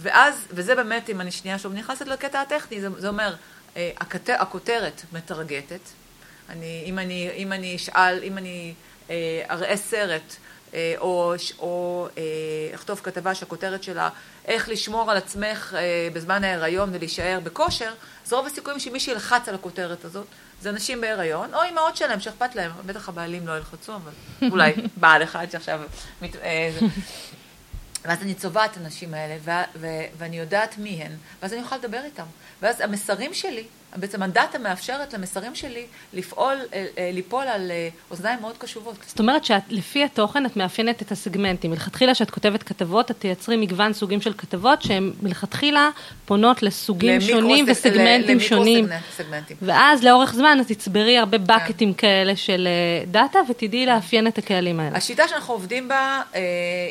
ואז, 0.00 0.46
וזה 0.50 0.74
באמת, 0.74 1.10
אם 1.10 1.20
אני 1.20 1.30
שנייה 1.30 1.58
שוב 1.58 1.72
נכנסת 1.72 2.06
לקטע 2.06 2.40
הטכני, 2.40 2.80
זה, 2.80 2.88
זה 2.98 3.08
אומר, 3.08 3.34
אה, 3.76 3.90
הכתר, 4.00 4.36
הכותרת 4.38 5.02
מטרגטת. 5.12 5.80
אני, 6.48 6.82
אם, 6.86 6.98
אני, 6.98 7.30
אם 7.36 7.52
אני 7.52 7.76
אשאל, 7.76 8.20
אם 8.22 8.38
אני 8.38 8.74
אה, 9.10 9.42
אראה 9.50 9.76
סרט, 9.76 10.36
אה, 10.74 10.94
או, 10.98 11.34
או 11.58 12.08
אה, 12.18 12.22
אכתוב 12.74 13.00
כתבה 13.02 13.34
שהכותרת 13.34 13.82
שלה 13.82 14.08
איך 14.44 14.68
לשמור 14.68 15.10
על 15.10 15.16
עצמך 15.16 15.74
אה, 15.78 16.08
בזמן 16.12 16.44
ההיריון 16.44 16.90
ולהישאר 16.92 17.38
בכושר, 17.42 17.92
אז 18.26 18.32
רוב 18.32 18.46
הסיכויים 18.46 18.80
שמי 18.80 19.00
שילחץ 19.00 19.48
על 19.48 19.54
הכותרת 19.54 20.04
הזאת 20.04 20.26
זה 20.60 20.70
אנשים 20.70 21.00
בהיריון, 21.00 21.54
או 21.54 21.62
אימהות 21.62 21.96
שלהם 21.96 22.20
שאכפת 22.20 22.54
להם, 22.54 22.70
בטח 22.86 23.08
הבעלים 23.08 23.46
לא 23.46 23.56
ילחצו, 23.56 23.94
אבל 23.94 24.12
אולי 24.50 24.72
בעל 25.00 25.22
אחד 25.22 25.46
שעכשיו... 25.50 25.80
מת, 26.22 26.36
אה, 26.36 26.70
ואז 28.04 28.22
אני 28.22 28.34
צובעת 28.34 28.70
את 28.72 28.76
הנשים 28.76 29.14
האלה, 29.14 29.64
ואני 30.18 30.38
יודעת 30.38 30.78
מי 30.78 30.90
הן, 31.02 31.12
ואז 31.42 31.52
אני 31.52 31.60
יכולה 31.60 31.78
לדבר 31.78 32.04
איתן. 32.04 32.24
ואז 32.62 32.80
המסרים 32.80 33.34
שלי, 33.34 33.64
בעצם 33.96 34.22
הדאטה 34.22 34.58
מאפשרת 34.58 35.14
למסרים 35.14 35.54
שלי 35.54 35.86
לפעול, 36.12 36.56
אה, 36.72 36.86
אה, 36.98 37.10
ליפול 37.12 37.46
על 37.46 37.70
אה, 37.70 37.88
אוזניים 38.10 38.40
מאוד 38.40 38.58
קשובות. 38.58 38.96
זאת 39.06 39.20
אומרת 39.20 39.44
שלפי 39.44 40.04
התוכן 40.04 40.46
את 40.46 40.56
מאפיינת 40.56 41.02
את 41.02 41.12
הסגמנטים. 41.12 41.70
מלכתחילה 41.70 42.14
כשאת 42.14 42.30
כותבת 42.30 42.62
כתבות, 42.62 43.10
את 43.10 43.18
תייצרי 43.18 43.56
מגוון 43.56 43.92
סוגים 43.92 44.20
של 44.20 44.32
כתבות 44.38 44.82
שהן 44.82 45.12
מלכתחילה 45.22 45.90
פונות 46.24 46.62
לסוגים 46.62 47.20
שונים 47.20 47.64
וסגמנטים 47.68 48.40
שונים. 48.40 48.86
סגמנטים. 49.16 49.56
ואז 49.62 50.04
לאורך 50.04 50.34
זמן 50.34 50.58
את 50.60 50.72
תצברי 50.72 51.18
הרבה 51.18 51.38
בקטים 51.38 51.94
כן. 51.94 52.00
כאלה 52.00 52.36
של 52.36 52.68
דאטה 53.10 53.38
ותדעי 53.48 53.86
לאפיין 53.86 54.26
את 54.26 54.38
הקהלים 54.38 54.80
האלה. 54.80 54.96
השיטה 54.96 55.28
שאנחנו 55.28 55.54
עובדים 55.54 55.88
בה 55.88 56.22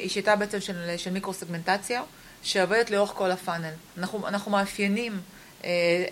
היא 0.01 0.09
שיטה 0.09 0.35
בעצם 0.35 0.59
של, 0.59 0.73
של 0.97 1.11
מיקרו 1.11 1.33
סגמנטציה. 1.33 2.01
שעובדת 2.43 2.91
לאורך 2.91 3.09
כל 3.09 3.31
הפאנל. 3.31 3.69
אנחנו, 3.97 4.27
אנחנו 4.27 4.51
מאפיינים 4.51 5.19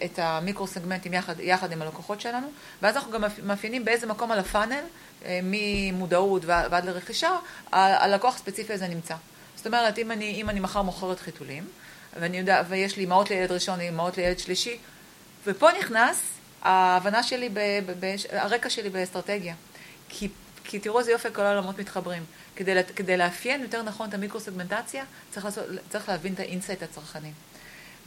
את 0.05 0.19
המיקרו-סגמנטים 0.19 1.13
יחד, 1.13 1.39
יחד 1.39 1.71
עם 1.71 1.81
הלקוחות 1.81 2.21
שלנו, 2.21 2.47
ואז 2.81 2.95
אנחנו 2.95 3.11
גם 3.11 3.23
מאפיינים 3.43 3.85
באיזה 3.85 4.07
מקום 4.07 4.31
על 4.31 4.39
ה 4.39 4.45
funnel, 4.45 4.83
ממודעות 5.43 6.45
ועד 6.45 6.85
לרכישה, 6.85 7.37
הלקוח 7.71 8.35
הספציפי 8.35 8.73
הזה 8.73 8.87
נמצא. 8.87 9.15
זאת 9.55 9.67
אומרת, 9.67 9.97
אם 9.97 10.11
אני, 10.11 10.41
אם 10.41 10.49
אני 10.49 10.59
מחר 10.59 10.81
מוכרת 10.81 11.19
חיתולים, 11.19 11.67
ואני 12.19 12.37
יודע, 12.37 12.63
ויש 12.67 12.97
לי 12.97 13.05
אמהות 13.05 13.29
לילד 13.29 13.51
ראשון, 13.51 13.81
אמהות 13.81 14.17
לילד 14.17 14.39
שלישי, 14.39 14.77
ופה 15.45 15.69
נכנס 15.79 16.21
ההבנה 16.61 17.23
שלי, 17.23 17.49
ב, 17.49 17.59
ב, 17.85 18.05
ב, 18.05 18.15
הרקע 18.31 18.69
שלי 18.69 18.89
באסטרטגיה. 18.89 19.55
כי, 20.09 20.27
כי 20.63 20.79
תראו 20.79 20.99
איזה 20.99 21.11
יופי 21.11 21.27
כל 21.33 21.41
העולמות 21.41 21.79
מתחברים. 21.79 22.23
כדי, 22.55 22.83
כדי 22.95 23.17
לאפיין 23.17 23.61
יותר 23.61 23.81
נכון 23.81 24.09
את 24.09 24.13
המיקרו-סגמנטציה, 24.13 25.03
צריך, 25.31 25.45
לעשות, 25.45 25.65
צריך 25.89 26.09
להבין 26.09 26.33
את 26.33 26.39
ה 26.39 26.45
insight 26.45 26.83
הצרכני. 26.83 27.31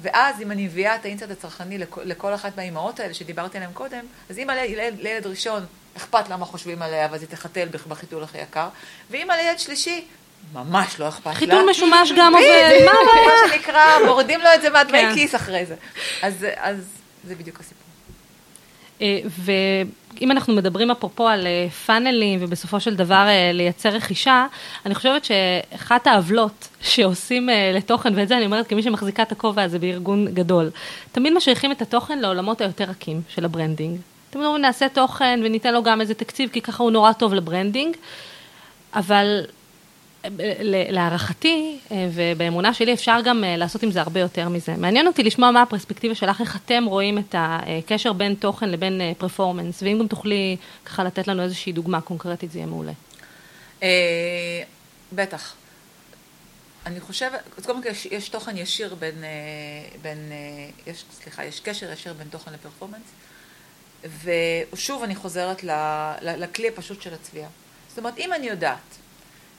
ואז 0.00 0.40
אם 0.40 0.50
אני 0.50 0.64
מביאה 0.64 0.96
את 0.96 1.04
ה 1.04 1.07
insight 1.07 1.30
הצרכני 1.30 1.78
לכל, 1.78 2.00
לכל 2.04 2.34
אחת 2.34 2.56
מהאימהות 2.56 3.00
האלה 3.00 3.14
שדיברתי 3.14 3.56
עליהן 3.56 3.72
קודם, 3.72 4.04
אז 4.30 4.38
אם 4.38 4.50
לילד, 4.50 5.00
לילד 5.00 5.26
ראשון 5.26 5.66
אכפת 5.96 6.28
לה 6.28 6.36
מה 6.36 6.44
חושבים 6.44 6.82
עליה, 6.82 7.08
ואז 7.10 7.20
היא 7.20 7.28
תחתל 7.28 7.68
בחיתול 7.88 8.22
הכי 8.22 8.38
יקר, 8.38 8.68
ואם 9.10 9.28
לילד 9.36 9.58
שלישי, 9.58 10.04
ממש 10.52 11.00
לא 11.00 11.08
אכפת 11.08 11.26
לה. 11.26 11.34
חיתול 11.34 11.70
משומש 11.70 12.12
גם 12.16 12.34
עובד, 12.34 12.82
מה 12.86 12.92
מה 12.92 13.52
שנקרא, 13.52 13.98
מורידים 14.06 14.40
לו 14.40 14.48
את 14.54 14.62
זה 14.62 14.70
מהדמי 14.70 14.98
כן. 14.98 15.14
כיס 15.14 15.34
אחרי 15.34 15.66
זה. 15.66 15.74
אז, 16.22 16.46
אז 16.56 16.76
זה 17.24 17.34
בדיוק 17.34 17.60
הסיפור. 17.60 17.84
אה, 20.14 20.18
ואם 20.20 20.30
אנחנו 20.30 20.54
מדברים 20.54 20.90
אפרופו 20.90 21.28
על 21.28 21.46
אה, 21.46 21.70
funnel 21.86 22.25
ים 22.25 22.38
ובסופו 22.42 22.80
של 22.80 22.94
דבר 22.94 23.26
אה, 23.28 23.50
לייצר 23.54 23.88
רכישה, 23.88 24.46
אני 24.86 24.94
חושבת 24.94 25.24
שאחת 25.24 26.06
העוולות 26.06 26.68
שעושים 26.80 27.48
לתוכן, 27.74 28.12
ואת 28.16 28.28
זה 28.28 28.36
אני 28.36 28.46
אומרת 28.46 28.66
כמי 28.66 28.82
שמחזיקה 28.82 29.22
את 29.22 29.32
הכובע 29.32 29.62
הזה 29.62 29.78
בארגון 29.78 30.26
גדול, 30.34 30.70
תמיד 31.12 31.32
משייכים 31.32 31.72
את 31.72 31.82
התוכן 31.82 32.18
לעולמות 32.18 32.60
היותר 32.60 32.84
רכים 32.84 33.22
של 33.28 33.44
ה 33.44 33.50
branding. 33.50 33.98
תמיד 34.30 34.46
אומרים 34.46 34.62
נעשה 34.62 34.88
תוכן 34.88 35.40
וניתן 35.44 35.74
לו 35.74 35.82
גם 35.82 36.00
איזה 36.00 36.14
תקציב, 36.14 36.50
כי 36.52 36.60
ככה 36.60 36.82
הוא 36.82 36.90
נורא 36.90 37.12
טוב 37.12 37.34
ל 37.34 37.40
branding, 37.40 37.96
אבל 38.94 39.40
להערכתי 40.90 41.78
אה, 41.92 42.08
ובאמונה 42.14 42.74
שלי 42.74 42.92
אפשר 42.92 43.18
גם 43.24 43.44
אה, 43.44 43.56
לעשות 43.56 43.82
עם 43.82 43.90
זה 43.90 44.00
הרבה 44.00 44.20
יותר 44.20 44.48
מזה. 44.48 44.76
מעניין 44.76 45.06
אותי 45.06 45.22
לשמוע 45.22 45.50
מה 45.50 45.62
הפרספקטיבה 45.62 46.14
שלך, 46.14 46.40
איך 46.40 46.56
אתם 46.56 46.84
רואים 46.84 47.18
את 47.18 47.34
הקשר 47.38 48.12
בין 48.12 48.34
תוכן 48.34 48.70
לבין 48.70 49.00
performance, 49.18 49.82
ואם 49.82 49.98
גם 50.00 50.06
תוכלי 50.06 50.56
ככה 50.84 51.04
לתת 51.04 51.28
לנו 51.28 51.42
איזושהי 51.42 51.72
דוגמה 51.72 52.00
קונקרטית 52.00 52.50
זה 52.50 52.58
יהיה 52.58 52.66
מעולה. 52.66 52.92
אה, 53.82 54.62
בטח. 55.12 55.54
אני 56.86 57.00
חושבת, 57.00 57.40
קודם 57.64 57.82
כל 57.82 57.88
יש, 57.88 58.06
יש 58.06 58.28
תוכן 58.28 58.56
ישיר 58.56 58.94
בין, 58.94 59.24
בין 60.02 60.32
יש, 60.86 61.04
סליחה, 61.12 61.44
יש 61.44 61.60
קשר 61.60 61.92
ישיר 61.92 62.12
בין 62.12 62.28
תוכן 62.28 62.52
לפרפורמנס, 62.52 63.12
ושוב 64.72 65.02
אני 65.02 65.14
חוזרת 65.14 65.64
לכלי 66.22 66.68
הפשוט 66.68 67.02
של 67.02 67.14
הצביעה. 67.14 67.48
זאת 67.88 67.98
אומרת, 67.98 68.18
אם 68.18 68.32
אני 68.32 68.46
יודעת 68.46 68.78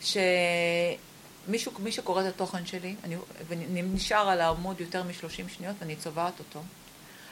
שמישהו, 0.06 1.72
מי 1.80 1.92
שקורא 1.92 2.22
את 2.22 2.28
התוכן 2.28 2.66
שלי, 2.66 2.96
אני, 3.04 3.16
ונשאר 3.48 4.30
על 4.30 4.42
העמוד 4.42 4.82
יותר 4.82 5.04
מ-30 5.04 5.50
שניות 5.58 5.76
ואני 5.80 5.96
צובעת 5.96 6.40
אותו, 6.40 6.64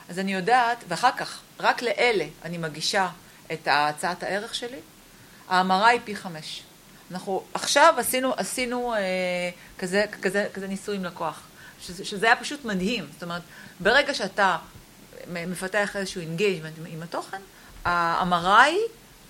אז 0.09 0.19
אני 0.19 0.33
יודעת, 0.33 0.83
ואחר 0.87 1.11
כך, 1.17 1.41
רק 1.59 1.81
לאלה 1.81 2.25
אני 2.43 2.57
מגישה 2.57 3.09
את 3.53 3.67
הצעת 3.71 4.23
הערך 4.23 4.55
שלי, 4.55 4.79
ההמרה 5.49 5.87
היא 5.87 5.99
פי 6.03 6.15
חמש. 6.15 6.63
אנחנו 7.11 7.43
עכשיו 7.53 7.93
עשינו, 7.97 8.33
עשינו 8.37 8.93
אה, 8.93 8.99
כזה, 9.79 10.05
כזה, 10.21 10.47
כזה 10.53 10.67
ניסוי 10.67 10.95
עם 10.95 11.05
לקוח, 11.05 11.41
שזה, 11.81 12.05
שזה 12.05 12.25
היה 12.25 12.35
פשוט 12.35 12.65
מדהים. 12.65 13.07
זאת 13.13 13.23
אומרת, 13.23 13.41
ברגע 13.79 14.13
שאתה 14.13 14.57
מפתח 15.27 15.95
איזשהו 15.95 16.21
engagement 16.21 16.73
עם 16.87 17.03
התוכן, 17.03 17.41
ההמרה 17.85 18.63
היא 18.63 18.79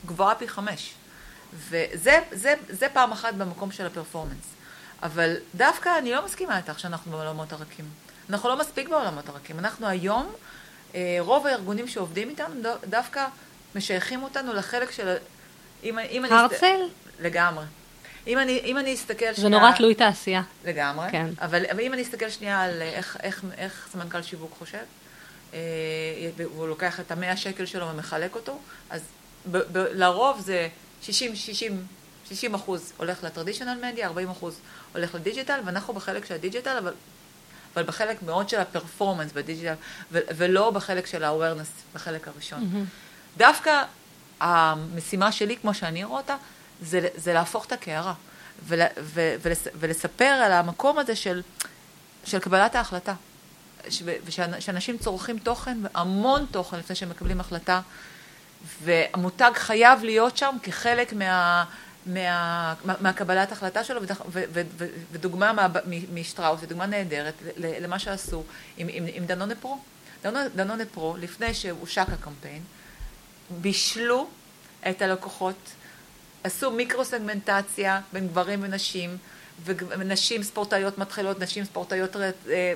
גבוהה 0.06 0.36
פי 0.36 0.48
חמש. 0.48 0.94
וזה 1.56 2.20
זה, 2.32 2.54
זה 2.70 2.88
פעם 2.94 3.12
אחת 3.12 3.34
במקום 3.34 3.72
של 3.72 3.86
ה 3.86 3.91
performance. 3.91 4.54
אבל 5.04 5.36
דווקא 5.56 5.98
אני 5.98 6.12
לא 6.12 6.26
מסכימה 6.26 6.58
איתך 6.58 6.80
שאנחנו 6.80 7.12
בעולמות 7.12 7.54
הרכים. 7.54 7.86
אנחנו 8.30 8.50
לא 8.50 8.60
מספיק 8.60 8.90
בעולמות 8.90 9.30
הרכים. 9.30 9.60
אנחנו 9.60 9.88
היום, 9.88 10.32
אה, 10.96 11.18
רוב 11.20 11.48
הארגונים 11.48 11.88
שעובדים 11.88 12.30
איתנו 12.30 12.56
דווקא 12.90 13.28
משייכים 13.76 14.24
אותנו 14.24 14.54
לחלק 14.54 14.92
של... 14.92 15.16
אם, 15.84 16.00
אם 16.00 16.26
הרצל? 16.26 16.66
אני, 16.66 16.90
לגמרי. 17.20 17.66
אם 18.28 18.40
אני, 18.40 18.60
אם 18.64 18.78
אני 18.78 18.94
אסתכל 18.94 19.16
שנייה... 19.16 19.34
זה 19.34 19.50
נורא 19.50 19.72
תלוי 19.72 19.96
תעשייה. 19.96 20.42
לגמרי. 20.66 21.12
כן. 21.12 21.28
אבל, 21.42 21.66
אבל 21.72 21.80
אם 21.80 21.94
אני 21.94 22.02
אסתכל 22.02 22.30
שנייה 22.30 22.62
על 22.62 22.82
איך, 22.82 23.18
איך, 23.24 23.44
איך 23.58 23.88
סמנכ"ל 23.92 24.22
שיווק 24.22 24.56
חושב, 24.60 24.78
אה, 25.54 25.60
והוא 26.36 26.68
לוקח 26.68 27.00
את 27.00 27.12
המאה 27.12 27.38
שקל 27.38 27.66
שלו 27.66 27.90
ומחלק 27.90 28.36
אותו, 28.36 28.60
אז 28.90 29.02
ב, 29.52 29.58
ב, 29.58 29.78
לרוב 29.78 30.40
זה 30.40 30.68
60, 31.04 31.36
60, 31.36 31.86
60 32.30 32.54
אחוז 32.54 32.94
הולך 32.98 33.24
ל 33.24 33.28
traditional 33.28 33.80
media, 33.86 34.08
40 34.08 34.30
אחוז 34.30 34.60
הולך 34.94 35.16
ל 35.16 35.20
digital, 35.20 35.60
ואנחנו 35.66 35.94
בחלק 35.94 36.26
של 36.26 36.34
ה 36.34 36.38
digital, 36.38 36.78
אבל, 36.78 36.94
אבל 37.76 37.84
בחלק 37.84 38.24
מאוד 38.24 38.50
של 38.50 38.60
הפרפורמנס 38.60 39.32
בדיג'יטל, 39.32 39.74
ו, 40.12 40.20
ולא 40.36 40.72
בחלק 40.72 41.06
של 41.06 41.24
ה-awareness, 41.24 41.96
בחלק 41.96 42.28
הראשון. 42.28 42.60
Mm-hmm. 42.60 43.38
דווקא 43.38 43.84
המשימה 44.40 45.32
שלי, 45.32 45.58
כמו 45.58 45.74
שאני 45.74 46.04
רואה 46.04 46.22
אותה, 46.22 46.36
זה, 46.82 47.08
זה 47.16 47.34
להפוך 47.34 47.66
את 47.66 47.72
הקערה, 47.72 48.14
ול, 48.68 48.82
ו, 49.02 49.36
ולס, 49.42 49.68
ולספר 49.76 50.26
על 50.26 50.52
המקום 50.52 51.00
הזה 51.00 51.16
של, 51.16 51.42
של 52.26 52.40
קבלת 52.40 52.76
ההחלטה. 52.76 53.14
ושאנשים 54.26 54.98
צורכים 54.98 55.40
תוכן, 55.40 55.78
המון 55.94 56.46
תוכן 56.52 56.80
לפני 56.80 56.96
שהם 56.96 57.10
מקבלים 57.10 57.40
החלטה, 57.40 57.82
והמותג 58.84 59.52
חייב 59.56 60.04
להיות 60.04 60.38
שם 60.38 60.56
כחלק 60.64 61.14
מה, 61.14 61.66
מה, 62.06 62.74
מהקבלת 63.00 63.52
החלטה 63.52 63.84
שלו, 63.84 64.02
ודוגמה 65.12 65.68
משטראוס, 66.14 66.60
ודוגמה 66.64 66.86
נהדרת 66.86 67.34
למה 67.58 68.00
שעשו 68.00 68.44
עם, 68.78 68.88
עם, 68.92 69.06
עם 69.14 69.26
דנונה 69.26 69.56
פרו. 69.56 69.80
דנונה 70.56 70.86
פרו, 70.92 71.16
לפני 71.20 71.54
שהושק 71.54 72.06
הקמפיין, 72.14 72.62
בישלו 73.50 74.28
את 74.90 75.02
הלקוחות, 75.02 75.70
עשו 76.44 76.72
מיקרו-סגמנטציה 76.72 78.02
בין 78.14 78.28
גברים 78.28 78.60
ונשים, 78.64 79.18
ונשים 79.66 80.44
ספורטאיות 80.44 80.98
מתחילות, 80.98 81.40
נשים 81.40 81.64
ספורטאיות 81.64 82.16
אה, 82.50 82.74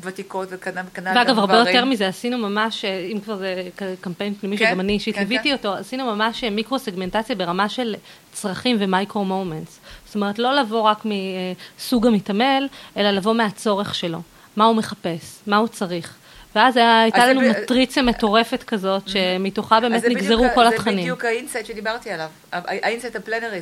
ותיקות 0.00 0.48
וכנ"ל 0.50 0.82
וכנ"ל 0.86 1.12
ואגב, 1.16 1.38
הרבה 1.38 1.58
יותר 1.58 1.84
מזה, 1.84 2.08
עשינו 2.08 2.38
ממש, 2.38 2.84
אה, 2.84 3.08
אם 3.12 3.20
כבר 3.20 3.36
זה 3.36 3.68
קמפיין 4.00 4.34
פנימי 4.34 4.58
כן, 4.58 4.66
שגם 4.68 4.80
אני 4.80 4.92
אישית 4.92 5.14
כן, 5.14 5.20
ליוויתי 5.20 5.48
כן. 5.48 5.52
אותו, 5.52 5.74
עשינו 5.74 6.14
ממש 6.14 6.44
אה, 6.44 6.50
מיקרו-סגמנטציה 6.50 7.36
ברמה 7.36 7.68
של 7.68 7.94
צרכים 8.32 8.76
ו 8.80 8.87
micro-moments. 8.87 9.80
זאת 10.06 10.14
אומרת, 10.14 10.38
לא 10.38 10.54
לבוא 10.54 10.80
רק 10.80 11.04
מסוג 11.04 12.06
המתעמל, 12.06 12.68
אלא 12.96 13.10
לבוא 13.10 13.34
מהצורך 13.34 13.94
שלו. 13.94 14.18
מה 14.56 14.64
הוא 14.64 14.76
מחפש, 14.76 15.38
מה 15.46 15.56
הוא 15.56 15.68
צריך. 15.68 16.17
ואז 16.54 16.76
הייתה 16.76 17.26
לנו 17.26 17.40
ב... 17.40 17.44
מטריציה 17.44 18.02
מטורפת 18.02 18.62
כזאת, 18.62 19.08
שמתוכה 19.08 19.80
באמת 19.80 20.04
נגזרו 20.04 20.46
כל 20.54 20.68
זה 20.68 20.74
התכנים. 20.74 20.96
זה 20.96 21.02
בדיוק 21.02 21.24
ה 21.24 21.29
insight 21.29 21.66
שדיברתי 21.66 22.10
עליו, 22.10 22.30
ה 22.52 22.60
insight 22.60 23.16
הפלנרי, 23.16 23.60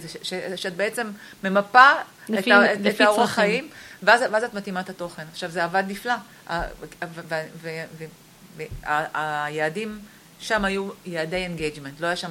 שאת 0.56 0.76
בעצם 0.76 1.06
ממפה 1.44 1.90
לפי, 2.28 2.52
את, 2.52 2.80
לפי 2.80 3.04
את 3.04 3.08
האורח 3.08 3.30
חיים, 3.30 3.68
ואז, 4.02 4.24
ואז 4.30 4.44
את 4.44 4.54
מתאימה 4.54 4.80
את 4.80 4.90
התוכן. 4.90 5.22
עכשיו, 5.32 5.50
זה 5.50 5.64
עבד 5.64 5.84
נפלא, 5.88 6.14
והיעדים 9.14 9.98
שם 10.40 10.64
היו 10.64 10.88
יעדי 11.06 11.36
engagement, 11.36 12.00
לא 12.00 12.06
היה 12.06 12.16
שם 12.16 12.30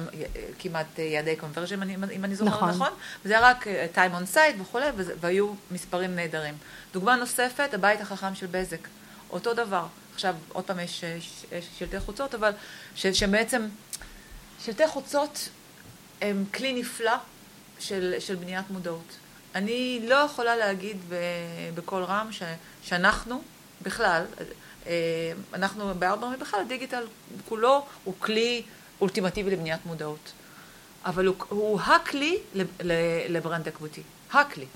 כמעט 0.58 0.98
יעדי 0.98 1.36
conversion, 1.36 1.82
אם 1.90 2.24
אני 2.24 2.34
זוכרת 2.34 2.54
נכון, 2.54 2.68
נכון 2.68 2.88
וזה 3.24 3.38
היה 3.38 3.50
רק 3.50 3.66
time 3.94 4.22
on 4.22 4.36
site 4.36 4.62
וכולי, 4.62 4.86
והיו 5.20 5.52
מספרים 5.70 6.16
נהדרים. 6.16 6.54
דוגמה 6.92 7.16
נוספת, 7.16 7.74
הבית 7.74 8.00
החכם 8.00 8.34
של 8.34 8.46
בזק, 8.50 8.88
אותו 9.30 9.54
דבר. 9.54 9.84
עכשיו 10.16 10.34
עוד 10.52 10.64
פעם 10.64 10.80
יש, 10.80 11.04
שלטי 11.78 12.00
חוצות, 12.00 12.34
אבל 12.34 12.52
ש, 12.94 13.06
שבעצם 13.06 13.68
שלטי 14.64 14.88
חוצות 14.88 15.48
הם 16.22 16.44
כלי 16.54 16.72
נפלא 16.72 17.12
של, 17.78 18.14
של 18.18 18.34
בניית 18.34 18.70
מודעות. 18.70 19.16
אני 19.54 20.00
לא 20.08 20.14
יכולה 20.14 20.56
להגיד 20.56 20.96
בקול 21.74 22.02
רם 22.02 22.28
ש, 22.32 22.42
שאנחנו 22.82 23.42
בכלל, 23.82 24.22
אה, 24.86 24.92
אנחנו 25.54 25.94
בארבע 25.94 26.36
בכלל, 26.40 26.60
הדיגיטל 26.60 27.04
כולו 27.48 27.86
הוא 28.04 28.14
כלי 28.18 28.62
אולטימטיבי 29.00 29.50
לבניית 29.50 29.86
מודעות. 29.86 30.32
אבל 31.04 31.26
הוא, 31.26 31.36
הוא 31.48 31.80
הכלי 31.80 32.38
ל 33.28 33.35
brand 33.35 33.68
equity, 33.68 34.02
הכלי. 34.32 34.66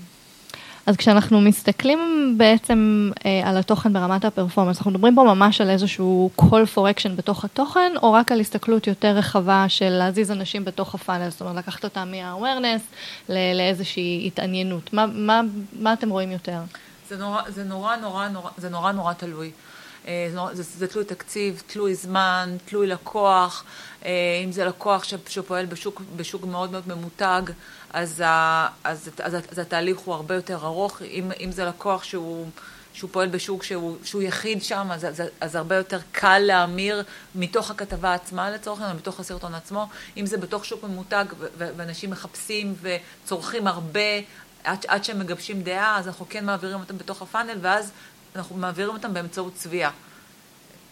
אז 0.85 0.97
כשאנחנו 0.97 1.41
מסתכלים 1.41 2.33
בעצם 2.37 3.11
אה, 3.25 3.49
על 3.49 3.57
התוכן 3.57 3.93
ברמת 3.93 4.25
ה 4.25 4.29
performance, 4.29 4.77
אנחנו 4.77 4.91
מדברים 4.91 5.15
פה 5.15 5.23
ממש 5.23 5.61
על 5.61 5.69
איזשהו 5.69 6.29
call 6.41 6.75
for 6.75 6.79
action 6.79 7.09
בתוך 7.15 7.45
התוכן, 7.45 7.91
או 8.03 8.13
רק 8.13 8.31
על 8.31 8.39
הסתכלות 8.39 8.87
יותר 8.87 9.07
רחבה 9.07 9.65
של 9.67 9.89
להזיז 9.89 10.31
אנשים 10.31 10.65
בתוך 10.65 10.95
ה 10.95 10.99
funnel, 10.99 11.29
זאת 11.29 11.41
אומרת 11.41 11.55
לקחת 11.55 11.83
אותם 11.83 12.11
מה-awareness 12.11 12.81
לאיזושהי 13.29 14.23
התעניינות. 14.27 14.93
מה, 14.93 15.05
מה, 15.05 15.41
מה 15.79 15.93
אתם 15.93 16.09
רואים 16.09 16.31
יותר? 16.31 16.59
זה 17.09 17.17
נורא, 17.17 17.41
זה 17.47 17.63
נורא, 17.63 17.95
נורא, 17.95 18.27
נורא, 18.27 18.49
זה 18.57 18.69
נורא 18.69 18.91
נורא 18.91 19.13
תלוי. 19.13 19.51
אה, 20.07 20.29
זה, 20.31 20.39
זה, 20.53 20.63
זה 20.63 20.87
תלוי 20.87 21.05
תקציב, 21.05 21.63
תלוי 21.67 21.95
זמן, 21.95 22.55
תלוי 22.65 22.87
לקוח. 22.87 23.63
אה, 24.05 24.41
אם 24.45 24.51
זה 24.51 24.65
לקוח 24.65 25.03
שפועל 25.27 25.65
בשוק, 25.65 26.01
בשוק 26.15 26.45
מאוד 26.45 26.71
מאוד 26.71 26.87
ממותג, 26.87 27.41
אז, 27.93 28.23
ה, 28.25 28.67
אז, 28.83 29.09
אז, 29.19 29.35
אז 29.51 29.59
התהליך 29.59 29.99
הוא 29.99 30.15
הרבה 30.15 30.35
יותר 30.35 30.59
ארוך. 30.65 31.01
אם, 31.01 31.31
אם 31.39 31.51
זה 31.51 31.65
לקוח 31.65 32.03
שהוא... 32.03 32.47
שהוא 32.93 33.09
פועל 33.13 33.29
בשוק 33.29 33.63
שהוא, 33.63 33.97
שהוא 34.03 34.21
יחיד 34.21 34.63
שם, 34.63 34.87
אז, 34.91 35.05
אז, 35.05 35.23
אז 35.41 35.55
הרבה 35.55 35.75
יותר 35.75 35.99
קל 36.11 36.39
להמיר 36.39 37.03
מתוך 37.35 37.71
הכתבה 37.71 38.13
עצמה 38.13 38.49
לצורך 38.49 38.79
העניין, 38.79 38.97
מתוך 38.97 39.19
הסרטון 39.19 39.55
עצמו. 39.55 39.87
אם 40.17 40.25
זה 40.25 40.37
בתוך 40.37 40.65
שוק 40.65 40.83
ממותג 40.83 41.25
ואנשים 41.57 42.09
מחפשים 42.09 42.75
וצורכים 42.81 43.67
הרבה 43.67 43.99
עד, 44.63 44.85
עד 44.87 45.03
שהם 45.03 45.19
מגבשים 45.19 45.61
דעה, 45.61 45.99
אז 45.99 46.07
אנחנו 46.07 46.25
כן 46.29 46.45
מעבירים 46.45 46.79
אותם 46.79 46.97
בתוך 46.97 47.21
ה 47.21 47.25
funnel, 47.25 47.57
ואז 47.61 47.91
אנחנו 48.35 48.57
מעבירים 48.57 48.93
אותם 48.93 49.13
באמצעות 49.13 49.55
צביעה. 49.55 49.91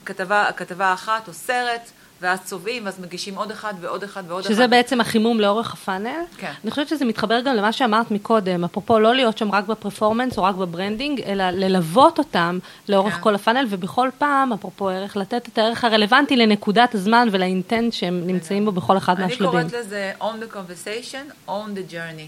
כתבה, 0.06 0.50
כתבה 0.58 0.94
אחת 0.94 1.28
או 1.28 1.34
סרט, 1.34 1.92
ואז 2.22 2.40
צובעים, 2.44 2.86
ואז 2.86 3.00
מגישים 3.00 3.36
עוד 3.36 3.52
אחד 3.52 3.74
ועוד 3.82 4.04
אחד 4.04 4.24
ועוד 4.28 4.46
אחד. 4.46 4.54
שזה 4.54 4.68
בעצם 4.68 5.02
החימום 5.02 5.40
לאורך 5.40 5.74
ה 5.74 5.80
funnel. 5.80 6.22
כן. 6.38 6.52
אני 6.64 6.72
חושבת 6.72 6.88
שזה 6.88 7.06
מתחבר 7.06 7.42
גם 7.42 7.56
למה 7.56 7.72
שאמרת 7.72 8.12
מקודם, 8.12 8.64
אפרופו 8.64 9.00
לא 9.00 9.16
להיות 9.16 9.38
שם 9.38 9.52
רק 9.52 9.66
ב 9.66 9.72
performance 9.72 10.38
או 10.38 10.44
רק 10.44 10.56
ב 10.56 10.62
branding, 10.62 11.22
אלא 11.22 11.50
ללוות 11.50 12.18
אותם 12.18 12.60
לאורך 12.90 13.14
כן. 13.14 13.22
כל 13.22 13.36
ה 13.36 13.39
funnel, 13.39 13.66
ובכל 13.70 14.10
פעם, 14.18 14.54
אפרופו 14.54 14.90
ערך, 14.90 15.18
לתת 15.18 15.48
את 15.48 15.58
הערך 15.58 15.84
הרלוונטי 15.84 16.36
לנקודת 16.36 16.96
הזמן 16.96 17.28
ול 17.32 17.47
intent 17.47 17.94
שהם 17.94 18.28
נמצאים 18.28 18.66
בו 18.66 18.72
בכל 18.72 18.98
אחד 18.98 19.16
אני 19.16 19.24
מהשלבים. 19.24 19.50
קוראת 19.50 19.74
לזה 19.74 20.14
own 20.20 20.24
the 20.24 20.54
conversation, 20.56 21.50
own 21.50 21.76
the 21.76 21.92
journey. 21.92 22.28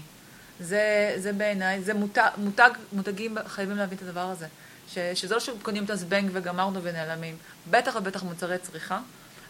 זה, 0.60 1.12
זה 1.16 1.32
בעיניי, 1.32 1.82
זה 1.82 1.94
מותג, 1.94 2.28
מותג, 2.36 2.70
מותגים 2.92 3.36
חייבים 3.46 3.76
להבין 3.76 3.98
את 3.98 4.08
הדבר 4.08 4.20
הזה. 4.20 4.46
ש, 4.88 4.98
שזה 5.14 5.34
לא 5.34 5.40
שקונים 5.40 5.84
את 5.84 5.90
הזבנג 5.90 6.30
וגמרנו 6.32 6.82
ונעלמים. 6.82 7.36
בטח 7.70 7.96
ובטח 7.96 8.22
מוצרי 8.22 8.58
צריכה, 8.58 8.98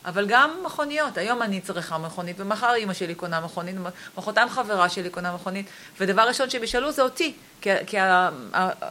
אבל 0.04 0.26
גם 0.28 0.50
מכוניות. 0.66 1.18
היום 1.18 1.42
אני 1.42 1.60
צריכה 1.60 1.98
מכונית, 1.98 2.36
ומחר 2.40 2.74
אימא 2.74 2.94
שלי 2.94 3.14
קונה 3.14 3.40
מכונית, 3.40 3.76
ומחרתיים 4.16 4.48
חברה 4.48 4.88
שלי 4.88 5.10
קונה 5.10 5.34
מכונית, 5.34 5.66
ודבר 6.00 6.22
ראשון 6.28 6.50
שהם 6.50 6.62
ישאלו 6.62 6.92
זה 6.92 7.02
אותי, 7.02 7.32
כי, 7.60 7.70
כי 7.86 7.96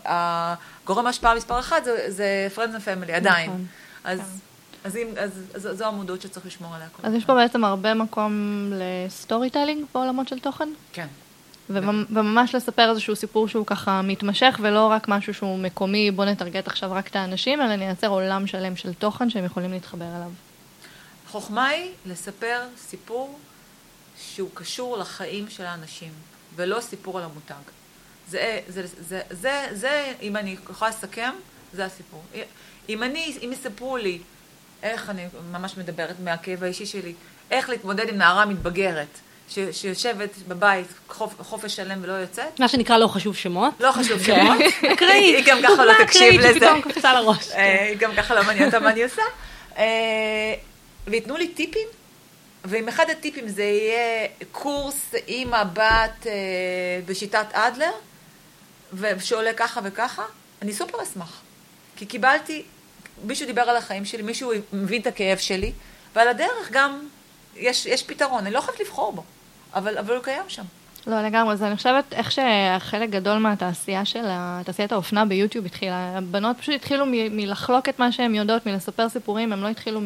הגורם 0.05 1.05
ההשפעה 1.07 1.35
מספר 1.35 1.59
אחת 1.59 1.83
זה, 1.83 2.05
זה 2.07 2.47
friends 2.55 2.59
and 2.59 3.07
family, 3.07 3.11
עדיין. 3.11 3.49
נכון. 3.49 3.65
אז, 4.03 4.41
אז, 4.83 4.97
אם, 4.97 5.07
אז, 5.19 5.31
אז 5.53 5.77
זו 5.77 5.85
המודעות 5.85 6.21
שצריך 6.21 6.45
לשמור 6.45 6.75
עליה. 6.75 6.87
כל 6.91 7.07
אז 7.07 7.13
יש 7.13 7.25
פה 7.25 7.33
בעצם 7.35 7.63
הרבה 7.65 7.93
מקום 7.93 8.33
ל 8.73 9.49
storytelling 9.49 9.85
בעולמות 9.93 10.27
של 10.27 10.39
תוכן, 10.39 10.69
כן. 10.93 11.07
וממ- 11.69 12.05
וממש 12.09 12.55
לספר 12.55 12.89
איזשהו 12.89 13.15
סיפור 13.15 13.47
שהוא 13.47 13.65
ככה 13.65 14.01
מתמשך, 14.01 14.59
ולא 14.61 14.87
רק 14.87 15.07
משהו 15.07 15.33
שהוא 15.33 15.59
מקומי, 15.59 16.11
בוא 16.11 16.25
נטרגט 16.25 16.67
עכשיו 16.67 16.91
רק 16.91 17.07
את 17.07 17.15
האנשים, 17.15 17.61
אלא 17.61 17.75
נייצר 17.75 18.07
עולם 18.07 18.47
שלם 18.47 18.75
של 18.75 18.93
תוכן 18.93 19.29
שהם 19.29 19.45
יכולים 19.45 19.71
להתחבר 19.71 20.05
אליו. 20.05 20.29
החוכמה 21.31 21.67
היא 21.67 21.91
לספר 22.05 22.61
סיפור 22.77 23.39
שהוא 24.17 24.49
קשור 24.53 24.97
לחיים 24.97 25.49
של 25.49 25.65
האנשים, 25.65 26.11
ולא 26.55 26.81
סיפור 26.81 27.17
על 27.17 27.23
המותג. 27.23 27.63
זה, 28.27 28.59
זה, 28.67 28.83
זה, 28.99 29.21
זה, 29.29 29.67
זה, 29.71 30.13
אם 30.21 30.37
אני 30.37 30.55
יכולה 30.69 30.91
לסכם, 30.91 31.31
זה 31.73 31.85
הסיפור. 31.85 32.23
אם 32.89 33.03
אני, 33.03 33.37
אם 33.45 33.49
יספרו 33.53 33.97
לי 33.97 34.19
איך 34.83 35.09
אני 35.09 35.25
ממש 35.51 35.77
מדברת 35.77 36.15
מהכאב 36.19 36.63
האישי 36.63 36.85
שלי, 36.85 37.13
איך 37.51 37.69
להתמודד 37.69 38.09
עם 38.09 38.17
נערה 38.17 38.45
מתבגרת, 38.45 39.19
ש, 39.49 39.59
שיושבת 39.71 40.29
בבית 40.47 40.87
חופ, 41.09 41.33
חופש 41.41 41.75
שלם 41.75 41.99
ולא 42.01 42.13
יוצאת, 42.13 42.59
מה 42.59 42.67
שנקרא 42.67 42.97
לא 42.97 43.07
חשוב 43.07 43.35
שמות. 43.35 43.73
לא 43.79 43.91
חשוב 43.91 44.23
כן. 44.23 44.45
שמות. 44.45 44.57
אקראית. 44.93 45.35
היא 45.35 45.45
גם 45.47 45.57
ככה 45.63 45.85
לא 45.85 45.93
תקשיב 46.03 46.41
לזה. 46.41 46.53
שפתאום 46.53 46.81
קפצה 46.81 47.13
לראש. 47.13 47.51
אה, 47.51 47.85
היא 47.89 47.97
גם 47.97 48.15
ככה 48.15 48.35
לא 48.35 48.43
מעניין 48.43 48.65
אותה 48.65 48.79
מה 48.79 48.89
אני 48.89 49.03
עושה. 49.03 49.21
וייתנו 51.07 51.37
לי 51.37 51.47
טיפים, 51.47 51.87
ואם 52.65 52.87
אחד 52.87 53.09
הטיפים 53.09 53.47
זה 53.47 53.63
יהיה 53.63 54.27
קורס 54.51 55.13
אימא 55.27 55.63
בת 55.63 56.27
אה, 56.27 56.31
בשיטת 57.05 57.45
אדלר, 57.51 57.91
ושעולה 58.93 59.53
ככה 59.53 59.79
וככה, 59.83 60.23
אני 60.61 60.73
סופר 60.73 61.03
אשמח. 61.03 61.41
כי 61.95 62.05
קיבלתי, 62.05 62.63
מישהו 63.23 63.45
דיבר 63.45 63.61
על 63.61 63.77
החיים 63.77 64.05
שלי, 64.05 64.21
מישהו 64.21 64.51
מבין 64.73 65.01
את 65.01 65.07
הכאב 65.07 65.37
שלי, 65.37 65.71
ועל 66.15 66.27
הדרך 66.27 66.71
גם 66.71 67.07
יש, 67.55 67.85
יש 67.85 68.03
פתרון, 68.03 68.45
אני 68.45 68.53
לא 68.53 68.61
חייבת 68.61 68.79
לבחור 68.79 69.13
בו, 69.13 69.23
אבל, 69.73 69.97
אבל 69.97 70.15
הוא 70.15 70.23
קיים 70.23 70.43
שם. 70.47 70.63
לא, 71.07 71.21
לגמרי, 71.21 71.53
אז 71.53 71.63
אני 71.63 71.75
חושבת 71.75 72.13
איך 72.13 72.31
שחלק 72.31 73.09
גדול 73.09 73.37
מהתעשייה 73.37 74.05
של 74.05 74.25
תעשיית 74.65 74.91
האופנה 74.91 75.25
ביוטיוב 75.25 75.65
התחילה, 75.65 76.17
הבנות 76.17 76.57
פשוט 76.57 76.75
התחילו 76.75 77.05
מ- 77.05 77.37
מלחלוק 77.37 77.89
את 77.89 77.99
מה 77.99 78.11
שהן 78.11 78.35
יודעות, 78.35 78.65
מלספר 78.65 79.09
סיפורים, 79.09 79.53
הן 79.53 79.59
לא 79.59 79.67
התחילו 79.67 80.01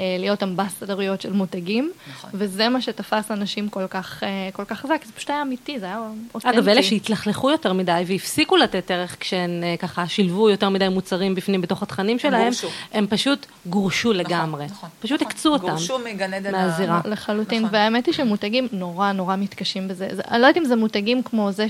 מלהיות 0.00 0.42
אמבסדריות 0.42 1.20
של 1.20 1.32
מותגים, 1.32 1.92
נכון. 2.10 2.30
וזה 2.34 2.68
מה 2.68 2.80
שתפס 2.80 3.30
אנשים 3.30 3.68
כל 3.68 3.86
כך, 3.86 4.22
אה, 4.22 4.48
כל 4.52 4.64
כך 4.64 4.80
חזק, 4.80 5.04
זה 5.04 5.12
פשוט 5.12 5.30
היה 5.30 5.42
אמיתי, 5.42 5.78
זה 5.78 5.86
היה 5.86 6.00
אותנטי. 6.34 6.56
אגב, 6.56 6.68
אלה 6.68 6.82
שהתלכלכו 6.82 7.50
יותר 7.50 7.72
מדי 7.72 8.02
והפסיקו 8.06 8.56
לתת 8.56 8.90
ערך 8.90 9.16
כשהן 9.20 9.64
אה, 9.64 9.74
ככה 9.78 10.08
שילבו 10.08 10.50
יותר 10.50 10.68
מדי 10.68 10.88
מוצרים 10.88 11.34
בפנים 11.34 11.60
בתוך 11.60 11.82
התכנים 11.82 12.18
שלהם, 12.18 12.44
גורשו. 12.44 12.68
הם 12.92 13.06
פשוט 13.06 13.46
גורשו 13.66 14.12
לגמרי. 14.12 14.66
נכון, 14.66 14.88
פשוט 15.00 15.22
נכון. 15.22 15.32
הקצו 15.32 15.52
אותם. 15.52 15.68
גורשו 15.68 15.98
מגן 15.98 16.34
עדן 16.34 16.52
מהזירה. 16.52 17.00
לחלוטין, 17.04 17.62
נכון. 17.62 17.74
והאמת 17.74 18.06
היא 18.06 18.14
שמותגים 18.14 18.68
נורא 18.72 19.12
נורא 19.12 19.36
מתקשים 19.36 19.88
בזה. 19.88 20.08
זה, 20.12 20.22
אני 20.30 20.42
לא 20.42 20.46
יודעת 20.46 20.62
אם 20.62 20.64
זה 20.64 20.76
מותגים 20.76 21.22
כמו 21.22 21.52
זה 21.52 21.66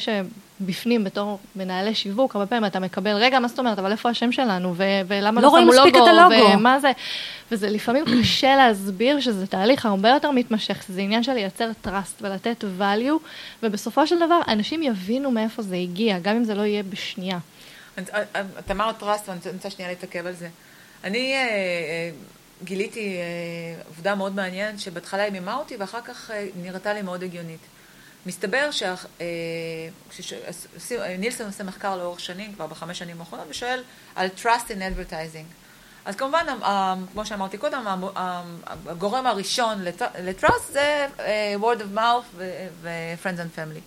שבפנים 0.63 1.05
בתור 1.05 1.39
מנהלי 1.57 1.95
שיווק, 1.95 2.35
הרבה 2.35 2.47
פעמים 2.47 2.65
אתה 2.65 2.81
מקבל, 2.81 3.11
רגע, 3.11 3.41
מה 3.41 3.49
זאת 3.49 3.59
אומרת, 3.59 3.79
אבל 3.79 3.93
איפה 3.93 4.11
השם 4.11 4.33
שלנו, 4.33 4.75
ו- 4.77 4.83
ולמה 5.09 5.41
לא 5.41 5.49
לא 5.49 5.61
שמו 5.61 5.73
לוגו, 5.73 5.89
את 5.89 6.09
הלוגו." 6.09 6.59
ומה 6.59 6.81
זה, 6.81 6.93
וזה 7.53 7.71
לפעמים 7.71 8.05
קשה 8.23 8.57
להסביר 8.57 9.21
שזה 9.21 9.47
תהליך 9.47 9.87
הרבה 9.87 10.09
יותר 10.09 10.31
מתמשך, 10.31 10.85
זה 10.89 11.01
עניין 11.01 11.23
של 11.23 11.33
לייצר 11.33 11.71
trust 11.87 12.21
ולתת 12.21 12.65
value, 12.79 13.27
ובסופו 13.63 14.07
של 14.07 14.17
דבר 14.17 14.41
אנשים 14.49 14.83
יבינו 14.83 15.31
מאיפה 15.31 15.63
זה 15.63 15.77
הגיע, 15.77 16.19
גם 16.19 16.37
אם 16.37 16.45
זה 16.45 16.55
לא 16.55 16.63
יהיה 16.63 16.83
בשנייה. 16.83 17.39
את 18.59 18.71
אמרת 18.71 18.99
טראסט, 18.99 19.29
ואני 19.29 19.41
רוצה 19.53 19.71
שנייה 19.71 19.91
להתעכב 19.91 20.27
על 20.27 20.33
זה. 20.33 20.49
אני 21.05 21.35
אה, 21.35 21.39
אה, 21.39 22.11
גיליתי 22.65 23.17
אה, 23.17 23.83
עובדה 23.89 24.15
מאוד 24.15 24.35
מעניינת, 24.35 24.81
שבהתחלה 24.81 25.23
היא 25.23 25.33
מימה 25.33 25.55
אותי, 25.55 25.77
ואחר 25.77 26.01
כך 26.05 26.31
אה, 26.31 26.47
נראתה 26.63 26.95
לי 26.95 27.03
מאוד 27.03 27.23
הגיונית. 27.23 27.61
מסתבר 28.27 28.71
שנילסון 30.79 31.47
עושה 31.47 31.65
מחקר 31.65 31.97
לאורך 31.97 32.21
שנים, 32.21 32.55
כבר 32.55 32.67
בחמש 32.67 32.99
שנים 32.99 33.21
האחרונות, 33.21 33.47
ושואל 33.51 33.83
על 34.15 34.29
trust 34.43 34.69
in 34.69 34.81
advertising. 34.81 35.45
אז 36.05 36.17
כמובן, 36.17 36.47
כמו 37.13 37.27
שאמרתי 37.27 37.59
קודם, 37.59 37.85
הגורם 38.87 39.27
הראשון 39.27 39.83
לט- 39.83 40.17
ל 40.19 40.28
trust 40.28 40.73
זה 40.73 41.07
אה, 41.21 41.55
word 41.61 41.79
of 41.81 41.99
mouth 41.99 42.43
ו-friends 42.83 43.39
and 43.39 43.59
family. 43.59 43.81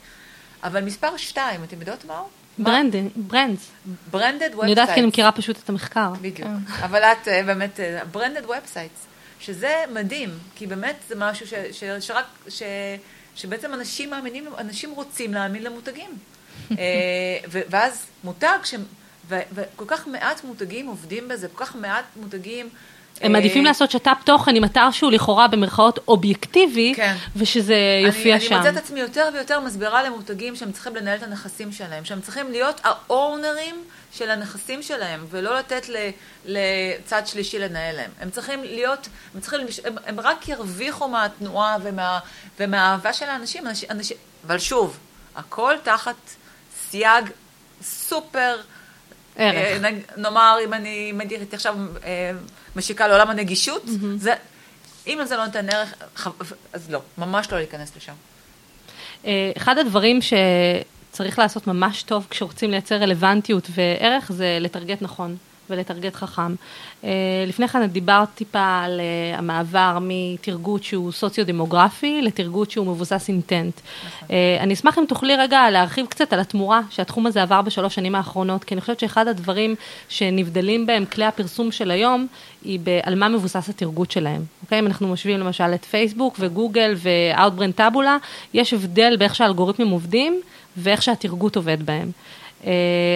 אבל 0.64 0.84
מספר 0.84 1.18
שתיים, 1.18 1.64
אתם 1.64 1.80
יודעות 1.80 2.06
מה 2.06 2.18
הוא? 2.18 2.28
branding, 2.58 3.12
brands. 3.16 3.72
branded 4.12 4.50
אני 4.62 4.70
יודעת 4.70 4.90
כי 4.90 5.00
אני. 5.00 5.06
מכירה 5.08 5.32
פשוט 5.32 5.58
את 5.64 5.70
המחקר. 5.70 6.10
בדיוק. 6.22 6.50
אבל 6.84 7.04
את 7.04 7.28
אה, 7.28 7.44
באמת, 7.44 7.80
branded 8.12 8.46
websites, 8.46 9.06
שזה 9.40 9.84
מדהים, 9.94 10.30
כי 10.56 10.68
באמת 10.68 10.96
זה 11.08 11.16
משהו 11.18 11.46
שרק, 12.00 12.26
ש, 12.50 12.64
שבעצם 13.36 13.74
אנשים 13.74 14.10
מאמינים, 14.10 14.48
אנשים 14.58 14.92
רוצים 14.92 15.34
להאמין 15.34 15.64
למותגים. 15.64 16.10
אה, 16.72 16.76
ואז 17.50 18.06
מותג, 18.24 18.58
ש, 18.64 18.74
וכל 19.28 19.86
כך 19.88 20.08
מעט 20.08 20.44
מותגים 20.44 20.88
עובדים 20.88 21.28
בזה, 21.28 21.48
כל 21.48 21.66
כך 21.66 21.76
מעט 21.76 22.06
מותגים... 22.16 22.70
הם 23.22 23.36
אה, 23.36 23.40
מעדיפים 23.40 23.66
לעשות 23.66 23.92
שת"פ 23.92 24.24
תוכן 24.24 24.56
עם 24.56 24.64
אתר 24.64 24.92
שהוא 24.92 25.12
לכאורה 25.12 25.48
במרכאות 25.48 26.00
אובייקטיבי, 26.08 26.94
כן. 26.96 27.16
ושזה 27.36 27.76
יופיע 28.06 28.36
אני, 28.36 28.44
שם. 28.44 28.54
אני 28.54 28.60
מוצאת 28.60 28.74
את 28.74 28.84
עצמי 28.84 29.00
יותר 29.00 29.30
ויותר 29.34 29.60
מסבירה 29.60 30.04
למותגים 30.04 30.56
שהם 30.56 30.72
צריכים 30.72 30.96
לנהל 30.96 31.18
את 31.18 31.24
הנכסים 31.24 31.72
שלהם, 31.72 32.06
שהם 32.06 32.22
צריכים 32.22 32.52
להיות 32.52 32.82
האונרים 32.84 33.84
של 34.14 34.32
הנכסים 34.32 34.82
שלהם, 34.82 35.26
ולא 35.30 35.58
לתת 35.58 35.90
ל, 35.90 35.96
לצד 36.46 37.28
שלישי 37.28 37.60
לנהל 37.60 37.96
להם. 37.96 38.12
הם 38.22 38.30
צריכים 38.30 38.64
להיות, 38.64 39.08
הם, 39.36 39.42
צריכים, 39.42 39.60
הם, 39.86 39.96
הם 40.06 40.20
רק 40.20 40.50
ירוויחו 40.50 41.08
מהתנועה 41.08 41.78
ומה, 41.84 42.20
ומהאהבה 42.60 43.14
של 43.14 43.26
האנשים, 43.26 43.68
אנשים, 43.68 43.90
אנשים, 43.92 44.18
אבל 44.48 44.60
שוב, 44.60 44.98
הכל 45.36 45.76
תחת 45.84 46.16
סייג 46.90 47.30
סופר, 47.82 48.56
ערך. 49.36 49.84
אה, 49.84 49.90
נאמר, 50.18 50.58
אם 50.66 50.74
אני, 50.74 51.08
אם 51.12 51.20
הייתי 51.20 51.36
עכשיו 51.56 51.76
אה, 52.04 52.32
משיקה 52.76 53.08
לעולם 53.08 53.30
הנגישות, 53.30 53.84
זה, 54.18 54.34
אם 55.08 55.20
זה 55.26 55.38
לא 55.38 55.46
נותן 55.46 55.70
ערך, 55.70 55.94
אז 56.74 56.90
לא, 56.90 57.02
ממש 57.18 57.52
לא 57.52 57.58
להיכנס 57.58 57.96
לשם. 57.98 58.14
אה, 59.26 59.52
אחד 59.58 59.78
הדברים 59.78 60.20
שצריך 60.22 61.40
לעשות 61.40 61.68
ממש 61.68 62.04
טוב 62.04 62.28
כשרוצים 62.30 62.72
לייצר 62.72 62.96
רלוונטיות 62.96 63.68
וערך 63.70 64.32
זה 64.32 64.58
לטרגט 64.62 65.02
נכון. 65.02 65.38
ולטרגט 65.70 66.16
חכם. 66.16 66.56
אה, 67.04 67.10
לפני 67.48 67.68
כן 67.68 67.84
את 67.84 67.92
דיברת 67.92 68.28
טיפה 68.36 68.82
על 68.84 69.00
אה, 69.00 69.38
המעבר 69.38 69.98
מתרגות 70.02 70.84
שהוא 70.84 71.12
סוציו-דמוגרפי 71.12 72.22
לתרגות 72.22 72.72
שהוא 72.72 72.88
מבוסס 72.88 73.26
אינטנט. 73.28 73.74
נכון. 74.06 74.28
אני 74.60 74.74
אשמח 74.74 74.98
אם 74.98 75.06
תוכלי 75.06 75.36
רגע 75.36 75.70
להרחיב 75.70 76.06
קצת 76.06 76.34
על 76.34 76.40
התמורה 76.40 76.82
שהתחום 76.90 77.26
הזה 77.26 77.42
עבר 77.42 77.62
בשלוש 77.62 77.96
שנים 77.96 78.16
האחרונות, 78.16 78.64
כי 78.64 78.74
אני 78.74 78.82
חושבת 78.82 79.00
שאחד 79.00 79.28
הדברים 79.28 79.76
שנבדלים 80.10 80.86
בהם 80.86 81.06
כלי 81.06 81.26
הפרסום 81.26 81.72
של 81.72 81.92
היום, 81.92 82.28
היא 82.64 82.80
על 83.04 83.16
מה 83.16 83.30
מבוסס 83.30 83.70
הטרגוט 83.70 84.12
שלהם. 84.12 84.42
אוקיי? 84.64 84.80
אם 84.80 84.88
אנחנו 84.88 85.08
משווים 85.08 85.40
למשל 85.40 85.74
את 85.74 85.86
פייסבוק 85.86 86.36
וגוגל 86.40 86.96
ואאוטבריין 86.98 87.74
טאבולה, 87.74 88.18
יש 88.54 88.74
הבדל 88.74 89.16
באיך 89.20 89.36
שהאלגוריתמים 89.36 89.90
עובדים 89.90 90.42
ואיך 90.78 91.02
שהטרגוט 91.02 91.56
עובד 91.56 91.86
בהם. 91.86 92.12
אה, 92.66 92.72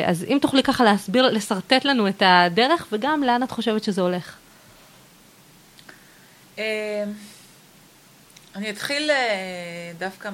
אז 0.05 0.23
אם 0.23 0.37
תוכלי 0.41 0.63
ככה 0.63 0.83
להסביר, 0.83 1.29
לשרטט 1.29 1.85
לנו 1.85 2.07
את 2.07 2.23
הדרך, 2.25 2.87
וגם 2.91 3.23
לאן 3.23 3.43
את 3.43 3.51
חושבת 3.51 3.83
שזה 3.83 4.01
הולך. 4.01 4.35
אה, 6.57 7.03
אני 8.55 8.69
אתחיל 8.69 9.11
אה, 9.11 9.91
דווקא 9.97 10.29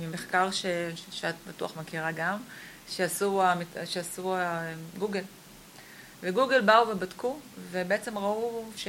ממחקר 0.00 0.50
ש, 0.50 0.66
שאת 1.10 1.34
בטוח 1.48 1.76
מכירה 1.76 2.12
גם, 2.12 2.36
שעשו, 2.88 3.42
שעשו 3.84 4.36
גוגל. 4.98 5.22
וגוגל 6.22 6.60
באו 6.60 6.88
ובדקו, 6.88 7.38
ובעצם 7.70 8.18
ראו 8.18 8.64
ש, 8.76 8.88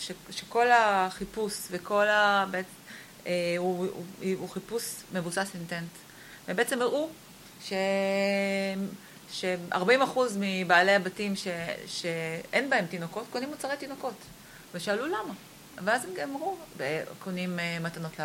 ש, 0.00 0.12
שכל 0.30 0.66
החיפוש 0.70 1.54
וכל 1.70 2.08
ה... 2.08 2.44
הוא, 3.24 3.30
הוא, 3.58 3.86
הוא 4.38 4.48
חיפוש 4.48 4.82
מבוסס 5.12 5.50
אינטנט. 5.54 5.88
ובעצם 6.48 6.82
הראו 6.82 7.08
ש... 7.64 7.72
ש-40% 9.32 10.18
מבעלי 10.38 10.94
הבתים 10.94 11.36
ש... 11.36 11.48
שאין 11.86 12.70
בהם 12.70 12.86
תינוקות, 12.86 13.24
קונים 13.30 13.48
מוצרי 13.48 13.76
תינוקות. 13.76 14.14
ושאלו 14.74 15.06
למה. 15.06 15.34
ואז 15.84 16.04
הם 16.04 16.30
אמרו, 16.30 16.56
קונים 17.18 17.58
אה, 17.58 17.78
מתנות 17.80 18.20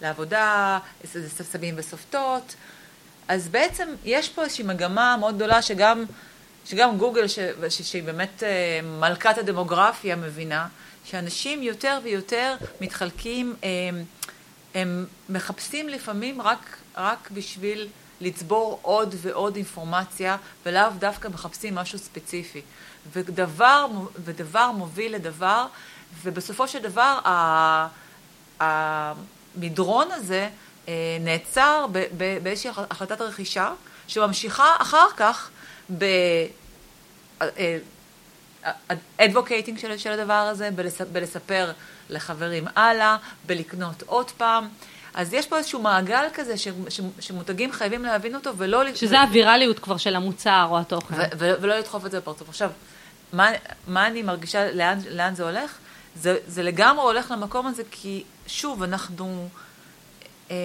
לעבודה, 0.00 0.78
סבים 1.26 1.74
וסופטות. 1.78 2.54
אז 3.28 3.48
בעצם 3.48 3.88
יש 4.04 4.28
פה 4.28 4.44
איזושהי 4.44 4.64
מגמה 4.64 5.16
מאוד 5.20 5.36
גדולה 5.36 5.62
שגם, 5.62 6.04
שגם 6.64 6.98
גוגל, 6.98 7.28
ש... 7.28 7.38
ש... 7.68 7.82
שהיא 7.82 8.02
באמת 8.02 8.42
אה, 8.42 8.80
מלכת 8.82 9.38
הדמוגרפיה, 9.38 10.16
מבינה, 10.16 10.68
שאנשים 11.04 11.62
יותר 11.62 11.98
ויותר 12.02 12.56
מתחלקים, 12.80 13.56
הם, 13.62 13.64
אה, 13.64 14.80
הם 14.80 15.06
מחפשים 15.28 15.88
לפעמים 15.88 16.42
רק, 16.42 16.76
רק 16.96 17.30
בשביל 17.30 17.88
לצבור 18.20 18.78
עוד 18.82 19.14
ועוד 19.22 19.56
אינפורמציה, 19.56 20.36
ולאו 20.66 20.90
דווקא 20.98 21.28
מחפשים 21.28 21.74
משהו 21.74 21.98
ספציפי. 21.98 22.62
ודבר, 23.12 23.86
ודבר 24.24 24.70
מוביל 24.70 25.14
לדבר, 25.14 25.66
ובסופו 26.22 26.68
של 26.68 26.78
דבר 26.78 27.18
המדרון 28.60 30.08
הזה 30.12 30.48
אה, 30.88 30.92
נעצר 31.20 31.86
באיזושהי 32.42 32.70
החלטת 32.90 33.20
רכישה, 33.20 33.72
שממשיכה 34.08 34.76
אחר 34.78 35.06
כך 35.16 35.50
ב... 35.98 36.04
אדבוקייטינג 39.16 39.78
של, 39.78 39.98
של 39.98 40.12
הדבר 40.12 40.32
הזה, 40.32 40.70
בלספר 41.12 41.72
לחברים 42.10 42.64
הלאה, 42.76 43.16
בלקנות 43.46 44.02
עוד 44.06 44.30
פעם. 44.30 44.68
אז 45.16 45.32
יש 45.34 45.46
פה 45.46 45.58
איזשהו 45.58 45.82
מעגל 45.82 46.24
כזה 46.34 46.56
ש, 46.56 46.68
ש, 46.88 47.00
שמותגים 47.20 47.72
חייבים 47.72 48.02
להבין 48.02 48.34
אותו 48.34 48.56
ולא... 48.56 48.94
שזה 48.94 49.20
הווירליות 49.20 49.78
כבר 49.78 49.96
של 49.96 50.16
המוצר 50.16 50.66
או 50.70 50.78
התוכן. 50.78 51.14
ו, 51.14 51.22
ו, 51.38 51.52
ולא 51.60 51.78
לדחוף 51.78 52.06
את 52.06 52.10
זה 52.10 52.20
בפרצוף. 52.20 52.48
עכשיו, 52.48 52.70
מה, 53.32 53.50
מה 53.88 54.06
אני 54.06 54.22
מרגישה, 54.22 54.72
לאן, 54.72 54.98
לאן 55.10 55.34
זה 55.34 55.42
הולך? 55.44 55.78
זה, 56.16 56.38
זה 56.46 56.62
לגמרי 56.62 57.04
הולך 57.04 57.30
למקום 57.30 57.66
הזה 57.66 57.82
כי 57.90 58.24
שוב, 58.46 58.82
אנחנו... 58.82 59.48
אמ, 60.50 60.56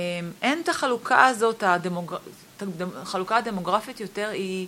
אין 0.41 0.61
את 0.63 0.69
החלוקה 0.69 1.25
הזאת, 1.25 1.63
הדמוג... 1.63 2.15
החלוקה 3.01 3.37
הדמוגרפית 3.37 3.99
יותר 3.99 4.29
היא, 4.29 4.67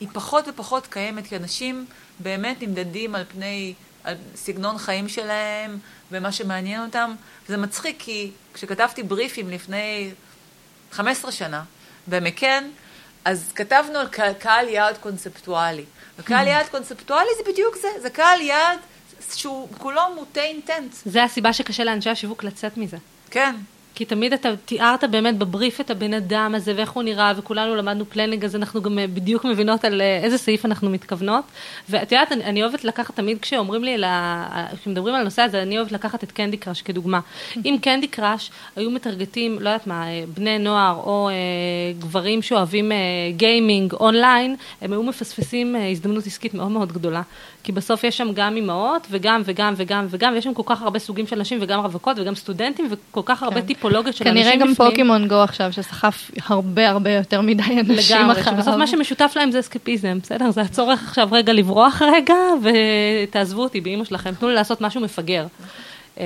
היא 0.00 0.08
פחות 0.12 0.48
ופחות 0.48 0.86
קיימת, 0.86 1.26
כי 1.26 1.36
אנשים 1.36 1.86
באמת 2.18 2.62
נמדדים 2.62 3.14
על 3.14 3.24
פני, 3.28 3.74
על 4.04 4.14
סגנון 4.34 4.78
חיים 4.78 5.08
שלהם 5.08 5.78
ומה 6.12 6.32
שמעניין 6.32 6.82
אותם. 6.84 7.14
זה 7.48 7.56
מצחיק 7.56 7.96
כי 7.98 8.30
כשכתבתי 8.54 9.02
בריפים 9.02 9.50
לפני 9.50 10.10
15 10.92 11.32
שנה 11.32 11.62
במקאן, 12.06 12.64
אז 13.24 13.52
כתבנו 13.54 13.98
על 13.98 14.08
קהל 14.38 14.68
יעד 14.68 14.98
קונספטואלי. 14.98 15.84
וקהל 16.18 16.46
יעד 16.46 16.66
קונספטואלי 16.66 17.30
זה 17.38 17.52
בדיוק 17.52 17.76
זה, 17.76 17.88
זה 18.02 18.10
קהל 18.10 18.40
יעד 18.40 18.78
שהוא 19.34 19.68
כולו 19.78 20.02
מוטה 20.14 20.40
intent. 20.40 20.92
זה 21.04 21.24
הסיבה 21.24 21.52
שקשה 21.52 21.84
לאנשי 21.84 22.10
השיווק 22.10 22.44
לצאת 22.44 22.76
מזה. 22.76 22.96
כן, 23.30 23.56
כי 23.94 24.04
תמיד 24.04 24.32
אתה 24.32 24.48
תיארת 24.64 25.04
באמת 25.10 25.38
בבריף 25.38 25.80
את 25.80 25.90
הבן 25.90 26.14
אדם 26.14 26.52
הזה 26.56 26.72
ואיך 26.76 26.90
הוא 26.90 27.02
נראה, 27.02 27.32
וכולנו 27.36 27.76
למדנו 27.76 28.04
planning, 28.06 28.44
אז 28.44 28.56
אנחנו 28.56 28.82
גם 28.82 28.98
אה, 28.98 29.06
בדיוק 29.06 29.44
מבינות 29.44 29.84
על 29.84 30.00
אה, 30.00 30.20
איזה 30.22 30.38
סעיף 30.38 30.64
אנחנו 30.64 30.90
מתכוונות. 30.90 31.44
ואת 31.88 32.12
יודעת, 32.12 32.32
אני, 32.32 32.44
אני 32.44 32.62
אוהבת 32.62 32.84
לקחת 32.84 33.16
תמיד 33.16 33.38
כשאומרים 33.40 33.84
לי, 33.84 33.96
כשמדברים 34.80 35.14
על 35.14 35.20
הנושא 35.20 35.42
הזה, 35.42 35.62
אני 35.62 35.78
אוהבת 35.78 35.92
לקחת 35.92 36.24
את 36.24 36.32
קנדי 36.32 36.56
קראש 36.56 36.82
כדוגמה. 36.82 37.20
אם 37.66 37.76
קנדי 37.82 38.08
קראש 38.08 38.50
היו 38.76 38.90
מטרגטים, 38.90 39.56
לא 39.60 39.68
יודעת 39.68 39.86
מה, 39.86 40.06
אה, 40.06 40.24
בני 40.34 40.58
נוער 40.58 40.96
או 40.96 41.28
אה, 41.28 41.34
גברים 41.98 42.42
שאוהבים 42.42 42.92
אה, 42.92 42.96
גיימינג 43.36 43.92
אונליין, 43.92 44.56
הם 44.80 44.92
היו 44.92 45.02
מפספסים 45.02 45.76
אה, 45.76 45.90
הזדמנות 45.90 46.26
עסקית 46.26 46.54
מאוד 46.54 46.70
מאוד 46.70 46.92
גדולה. 46.92 47.22
כי 47.64 47.72
בסוף 47.72 48.04
יש 48.04 48.18
שם 48.18 48.28
גם 48.34 48.56
אימהות 48.56 49.06
וגם 49.10 49.42
וגם 49.44 49.74
וגם 49.76 50.06
וגם, 50.10 50.32
ויש 50.34 50.44
שם 50.44 50.54
כל 50.54 50.62
כך 50.66 50.82
הרבה 50.82 50.98
סוגים 50.98 51.26
של 51.26 51.38
נשים 51.38 51.58
וגם 51.60 51.80
רווקות 51.80 52.18
וגם 52.18 52.34
סטודנטים 52.34 52.88
וכל 52.90 53.20
כך 53.24 53.42
הרבה 53.42 53.60
כן. 53.60 53.66
טיפולוגיות 53.66 54.16
של 54.16 54.28
אנשים 54.28 54.42
בפנים. 54.42 54.60
כנראה 54.60 54.68
גם 54.68 54.74
פוקימון 54.74 55.28
גו 55.28 55.34
עכשיו 55.34 55.72
שסחף 55.72 56.30
הרבה 56.46 56.88
הרבה 56.88 57.10
יותר 57.10 57.40
מדי 57.40 57.62
אנשים 57.62 58.16
לגמרי, 58.16 58.40
אחריו. 58.40 58.56
שבסוף 58.56 58.76
מה 58.76 58.86
שמשותף 58.86 59.32
להם 59.36 59.50
זה 59.50 59.60
אסקפיזם, 59.60 60.18
בסדר? 60.22 60.50
זה 60.50 60.60
הצורך 60.60 61.02
עכשיו 61.02 61.28
רגע 61.32 61.52
לברוח 61.52 62.02
רגע 62.02 62.34
ותעזבו 62.62 63.62
אותי 63.62 63.80
באימא 63.80 64.04
שלכם, 64.04 64.34
תנו 64.34 64.48
לי 64.48 64.54
לעשות 64.54 64.80
משהו 64.80 65.00
מפגר. 65.00 65.46
אה, 66.20 66.24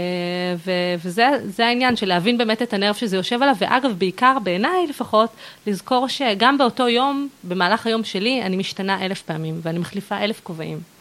וזה 1.04 1.66
העניין 1.66 1.96
של 1.96 2.08
להבין 2.08 2.38
באמת 2.38 2.62
את 2.62 2.72
הנרב 2.72 2.94
שזה 2.94 3.16
יושב 3.16 3.42
עליו, 3.42 3.54
ואגב, 3.58 3.92
בעיקר 3.98 4.36
בעיניי 4.42 4.86
לפחות, 4.88 5.30
לזכור 5.66 6.08
שגם 6.08 6.58
באותו 6.58 6.88
יום, 6.88 7.28
במהלך 7.44 7.86
היום 7.86 8.04
שלי, 8.04 8.42
אני 8.42 8.56
משתנה 8.56 9.04
אלף 9.04 9.22
פעמים, 9.22 9.60
ואני 9.62 9.78
מחליפה 9.78 10.18
אלף 10.18 10.40
כובעים. 10.42 10.95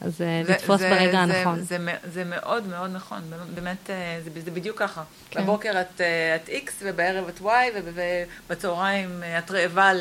אז 0.00 0.16
זה, 0.16 0.42
לתפוס 0.48 0.80
זה, 0.80 0.90
ברגע 0.90 1.26
זה, 1.26 1.36
הנכון. 1.36 1.60
זה, 1.60 1.64
זה, 1.64 1.94
זה 2.12 2.24
מאוד 2.24 2.66
מאוד 2.66 2.90
נכון, 2.94 3.20
באמת, 3.54 3.90
אה, 3.90 4.20
זה, 4.24 4.40
זה 4.40 4.50
בדיוק 4.50 4.78
ככה. 4.78 5.02
כן. 5.30 5.42
בבוקר 5.42 5.80
את, 5.80 6.00
אה, 6.00 6.36
את 6.36 6.48
X 6.48 6.70
ובערב 6.82 7.28
את 7.28 7.40
Y 7.40 7.46
ובצהריים 7.84 9.22
אה, 9.22 9.38
את 9.38 9.50
רעבה 9.50 9.92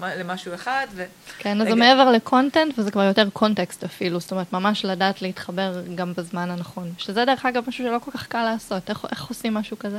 למשהו 0.00 0.54
אחד. 0.54 0.86
ו... 0.94 1.04
כן, 1.38 1.60
אז 1.60 1.68
זה 1.68 1.74
מעבר 1.74 2.10
לקונטנט 2.10 2.78
וזה 2.78 2.90
כבר 2.90 3.02
יותר 3.02 3.30
קונטקסט 3.32 3.84
אפילו, 3.84 4.20
זאת 4.20 4.30
אומרת, 4.30 4.52
ממש 4.52 4.84
לדעת 4.84 5.22
להתחבר 5.22 5.82
גם 5.94 6.12
בזמן 6.16 6.50
הנכון. 6.50 6.92
שזה 6.98 7.24
דרך 7.24 7.46
אגב 7.46 7.62
משהו 7.68 7.84
שלא 7.84 7.98
כל 7.98 8.10
כך 8.10 8.26
קל 8.26 8.44
לעשות, 8.44 8.90
איך, 8.90 9.04
איך 9.10 9.26
עושים 9.26 9.54
משהו 9.54 9.78
כזה? 9.78 9.98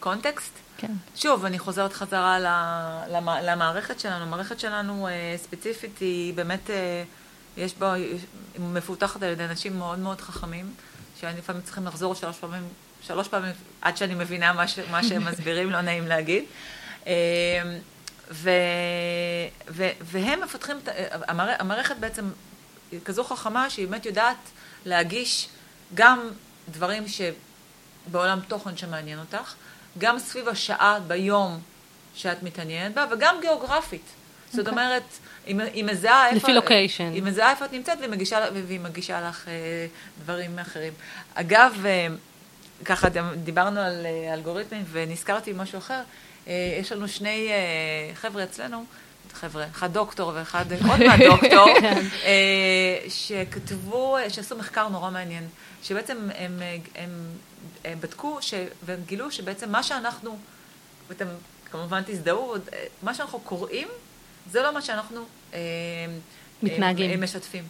קונטקסט? 0.00 0.52
כן. 0.78 0.92
שוב, 1.16 1.44
אני 1.44 1.58
חוזרת 1.58 1.92
חזרה 1.92 2.38
למערכת 3.42 4.00
שלנו. 4.00 4.24
המערכת 4.24 4.60
שלנו 4.60 5.08
ספציפית 5.36 5.98
היא 5.98 6.34
באמת... 6.34 6.70
יש 7.58 7.74
בו, 7.74 7.92
היא 7.92 8.18
מפותחת 8.58 9.22
על 9.22 9.28
ידי 9.28 9.44
אנשים 9.44 9.78
מאוד 9.78 9.98
מאוד 9.98 10.20
חכמים, 10.20 10.74
שאני 11.20 11.38
לפעמים 11.38 11.62
צריכים 11.62 11.86
לחזור 11.86 12.14
שלוש 12.14 12.38
פעמים, 12.38 12.68
שלוש 13.02 13.28
פעמים 13.28 13.52
עד 13.82 13.96
שאני 13.96 14.14
מבינה 14.14 14.52
מה, 14.52 14.68
ש, 14.68 14.78
מה 14.90 15.04
שהם 15.04 15.24
מסבירים, 15.28 15.70
לא 15.70 15.80
נעים 15.80 16.06
להגיד. 16.06 16.44
אמ, 17.06 17.12
ו, 18.30 18.50
ו, 19.68 19.88
והם 20.00 20.40
מפתחים, 20.40 20.76
המערכ, 21.28 21.60
המערכת 21.60 21.96
בעצם 21.96 22.30
היא 22.90 23.00
כזו 23.04 23.24
חכמה 23.24 23.70
שהיא 23.70 23.88
באמת 23.88 24.06
יודעת 24.06 24.36
להגיש 24.84 25.48
גם 25.94 26.30
דברים 26.68 27.04
שבעולם 27.08 28.40
תוכן 28.48 28.76
שמעניין 28.76 29.18
אותך, 29.18 29.54
גם 29.98 30.18
סביב 30.18 30.48
השעה 30.48 31.00
ביום 31.00 31.60
שאת 32.14 32.42
מתעניינת 32.42 32.94
בה, 32.94 33.06
וגם 33.10 33.36
גיאוגרפית. 33.40 34.02
Okay. 34.02 34.56
זאת 34.56 34.58
אוקיי. 34.58 34.70
אומרת, 34.70 35.02
היא 35.48 35.84
מזהה 35.84 36.26
איפה... 36.26 36.36
לפי 36.36 36.52
לוקיישן. 36.52 37.12
היא 37.12 37.22
מזהה 37.22 37.50
איפה 37.50 37.64
את 37.64 37.72
נמצאת 37.72 37.98
והיא 37.98 38.10
מגישה, 38.10 38.44
והיא 38.66 38.80
מגישה 38.80 39.28
לך 39.28 39.48
אה, 39.48 39.86
דברים 40.24 40.58
אחרים. 40.58 40.92
אגב, 41.34 41.82
אה, 41.86 42.06
ככה 42.84 43.08
דיברנו 43.44 43.80
על 43.80 44.06
אה, 44.06 44.34
אלגוריתמים 44.34 44.84
ונזכרתי 44.90 45.52
משהו 45.56 45.78
אחר. 45.78 46.00
יש 46.80 46.92
לנו 46.92 47.08
שני 47.08 47.48
חבר'ה 48.14 48.44
אצלנו, 48.44 48.84
חבר'ה, 49.32 49.66
אחד 49.70 49.92
דוקטור 49.92 50.32
ואחד 50.34 50.64
עוד 50.72 51.00
מעט 51.00 51.20
דוקטור, 51.20 51.68
כן. 51.80 52.02
שכתבו, 53.08 54.16
שעשו 54.28 54.56
מחקר 54.56 54.88
נורא 54.88 55.10
מעניין, 55.10 55.48
שבעצם 55.82 56.16
הם, 56.36 56.62
הם, 56.94 57.10
הם 57.84 57.98
בדקו 58.00 58.38
ש, 58.40 58.54
והם 58.82 59.00
גילו 59.06 59.32
שבעצם 59.32 59.72
מה 59.72 59.82
שאנחנו, 59.82 60.38
ואתם 61.08 61.26
כמובן 61.70 62.02
תזדהו, 62.06 62.54
מה 63.02 63.14
שאנחנו 63.14 63.40
קוראים 63.40 63.88
זה 64.50 64.62
לא 64.62 64.74
מה 64.74 64.82
שאנחנו 64.82 65.24
מתנהגים. 66.62 67.10
הם 67.10 67.22
משתפים. 67.22 67.64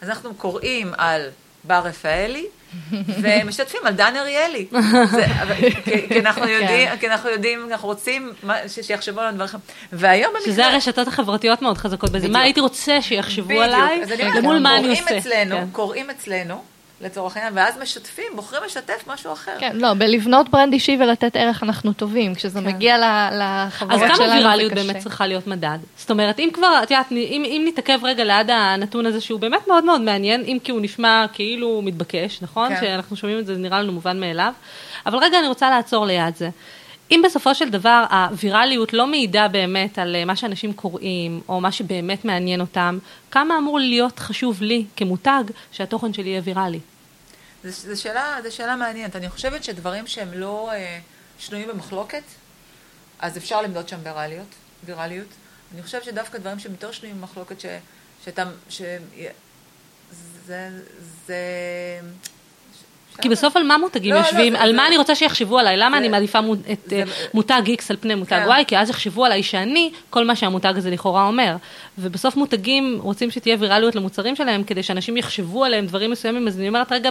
אז 0.00 0.08
אנחנו 0.08 0.34
קוראים 0.34 0.92
על 0.98 1.28
בר 1.64 1.80
רפאלי, 1.84 2.46
ומשתפים 3.22 3.80
על 3.84 3.94
דן 3.94 4.16
אריאלי. 4.16 4.66
זה, 5.10 5.26
כי, 5.84 6.20
אנחנו 6.20 6.42
כן. 6.42 6.48
יודעים, 6.48 6.88
כי 7.00 7.08
אנחנו 7.08 7.30
יודעים, 7.30 7.68
אנחנו 7.70 7.88
רוצים 7.88 8.32
שיחשבו 8.66 9.20
עלינו 9.20 9.36
דברים. 9.36 9.62
והיום 9.92 10.32
במקרה... 10.34 10.52
שזה 10.52 10.66
הרשתות 10.66 11.08
החברתיות 11.08 11.62
מאוד 11.62 11.78
חזקות 11.78 12.10
בזה. 12.10 12.28
מה 12.28 12.40
הייתי 12.40 12.60
רוצה 12.60 13.02
שיחשבו. 13.02 13.60
עליי, 13.60 14.02
למול 14.36 14.58
מה 14.58 14.76
אני 14.76 14.82
קוראים 14.82 15.02
עושה. 15.02 15.18
אצלנו, 15.18 15.56
כן. 15.56 15.66
קוראים 15.72 16.10
אצלנו, 16.10 16.62
לצורך 17.00 17.36
העניין, 17.36 17.56
ואז 17.56 17.78
משתפים, 17.78 18.24
בוחרים 18.34 18.62
לשתף 18.64 19.04
משהו 19.06 19.32
אחר. 19.32 19.52
כן, 19.60 19.76
לא, 19.76 19.94
בלבנות 19.94 20.48
ברנד 20.48 20.72
אישי 20.72 20.96
ולתת 21.00 21.36
ערך 21.36 21.62
אנחנו 21.62 21.92
טובים, 21.92 22.34
כשזה 22.34 22.60
כן. 22.60 22.66
מגיע 22.66 22.96
לחברות 23.32 23.92
אז 23.92 24.00
שלנו 24.00 24.16
זה 24.16 24.24
כמה 24.24 24.34
ויראליות 24.34 24.72
קשה. 24.72 24.82
באמת 24.82 24.96
צריכה 24.96 25.26
להיות 25.26 25.46
מדד? 25.46 25.78
זאת 25.96 26.10
אומרת, 26.10 26.38
אם 26.38 26.48
כבר, 26.52 26.80
את 26.82 26.90
יודעת, 26.90 27.12
אם, 27.12 27.42
אם 27.46 27.64
נתעכב 27.68 27.98
רגע 28.02 28.24
ליד 28.24 28.50
הנתון 28.50 29.06
הזה 29.06 29.20
שהוא 29.20 29.40
באמת 29.40 29.68
מאוד 29.68 29.84
מאוד 29.84 30.00
מעניין, 30.00 30.44
אם 30.44 30.58
כי 30.64 30.72
הוא 30.72 30.80
נשמע 30.80 31.26
כאילו 31.32 31.82
מתבקש, 31.84 32.38
נכון? 32.42 32.68
כן. 32.68 32.80
שאנחנו 32.80 33.16
שומעים 33.16 33.38
את 33.38 33.46
זה, 33.46 33.54
זה 33.54 33.60
נראה 33.60 33.82
לנו 33.82 33.92
מובן 33.92 34.20
מאליו. 34.20 34.52
אבל 35.06 35.18
רגע, 35.18 35.38
אני 35.38 35.48
רוצה 35.48 35.70
לעצור 35.70 36.06
ליד 36.06 36.36
זה. 36.36 36.50
אם 37.10 37.22
בסופו 37.24 37.54
של 37.54 37.70
דבר 37.70 38.04
הווירליות 38.10 38.92
לא 38.92 39.06
מעידה 39.06 39.48
באמת 39.48 39.98
על 39.98 40.16
אה, 40.16 40.24
מה 40.24 40.36
שאנשים 40.36 40.72
קוראים, 40.72 41.40
או 41.48 41.60
מה 41.60 41.72
שבאמת 41.72 42.24
מעניין 42.24 42.60
אותם, 42.60 42.98
כמה 43.30 43.58
אמור 43.58 43.78
להיות 43.78 44.18
חשוב 44.18 44.62
לי 44.62 44.84
כמותג 44.96 45.44
שהתוכן 45.72 46.12
שלי 46.12 46.28
יהיה 46.28 46.40
ויראלי? 46.44 46.80
זו 47.64 48.02
שאלה, 48.02 48.38
שאלה 48.50 48.76
מעניינת. 48.76 49.16
אני 49.16 49.30
חושבת 49.30 49.64
שדברים 49.64 50.06
שהם 50.06 50.32
לא 50.32 50.72
אה, 50.72 51.00
שנויים 51.38 51.68
במחלוקת, 51.68 52.22
אז 53.18 53.36
אפשר 53.36 53.62
למדוד 53.62 53.88
שם 53.88 53.98
ויראליות, 54.02 54.54
ויראליות. 54.84 55.28
אני 55.74 55.82
חושבת 55.82 56.04
שדווקא 56.04 56.38
דברים 56.38 56.58
שהם 56.58 56.72
יותר 56.72 56.92
שנויים 56.92 57.18
במחלוקת, 57.20 57.60
ש, 57.60 57.66
שאתה, 58.24 58.44
ש... 58.68 58.82
זה, 60.46 60.70
זה... 61.26 61.40
כי 63.22 63.28
בסוף 63.28 63.56
על 63.56 63.62
מה 63.62 63.78
מותגים 63.78 64.14
לא, 64.14 64.20
לא, 64.20 64.24
יושבים? 64.24 64.56
על 64.56 64.76
מה 64.76 64.86
אני 64.86 64.96
רוצה 64.96 65.14
שיחשבו 65.14 65.58
עליי? 65.58 65.76
למה 65.76 65.98
אני 65.98 66.08
מעדיפה 66.08 66.38
את 66.72 66.92
אה, 66.92 67.02
מותג 67.34 67.62
X 67.66 67.82
על 67.90 67.96
פני 68.00 68.14
מותג 68.14 68.42
כן. 68.44 68.48
Y? 68.48 68.64
כי 68.64 68.78
אז 68.78 68.90
יחשבו 68.90 69.24
עליי 69.24 69.42
שאני 69.42 69.90
כל 70.10 70.24
מה 70.24 70.36
שהמותג 70.36 70.74
הזה 70.76 70.90
לכאורה 70.90 71.26
אומר. 71.26 71.56
ובסוף 71.98 72.36
מותגים 72.36 72.98
רוצים 73.02 73.30
שתהיה 73.30 73.56
ויראליות 73.58 73.94
למוצרים 73.94 74.36
שלהם 74.36 74.64
כדי 74.64 74.82
שאנשים 74.82 75.16
יחשבו 75.16 75.64
עליהם 75.64 75.86
דברים 75.86 76.10
מסוימים. 76.10 76.48
אז 76.48 76.58
אני 76.58 76.68
אומרת, 76.68 76.92
רגע, 76.92 77.10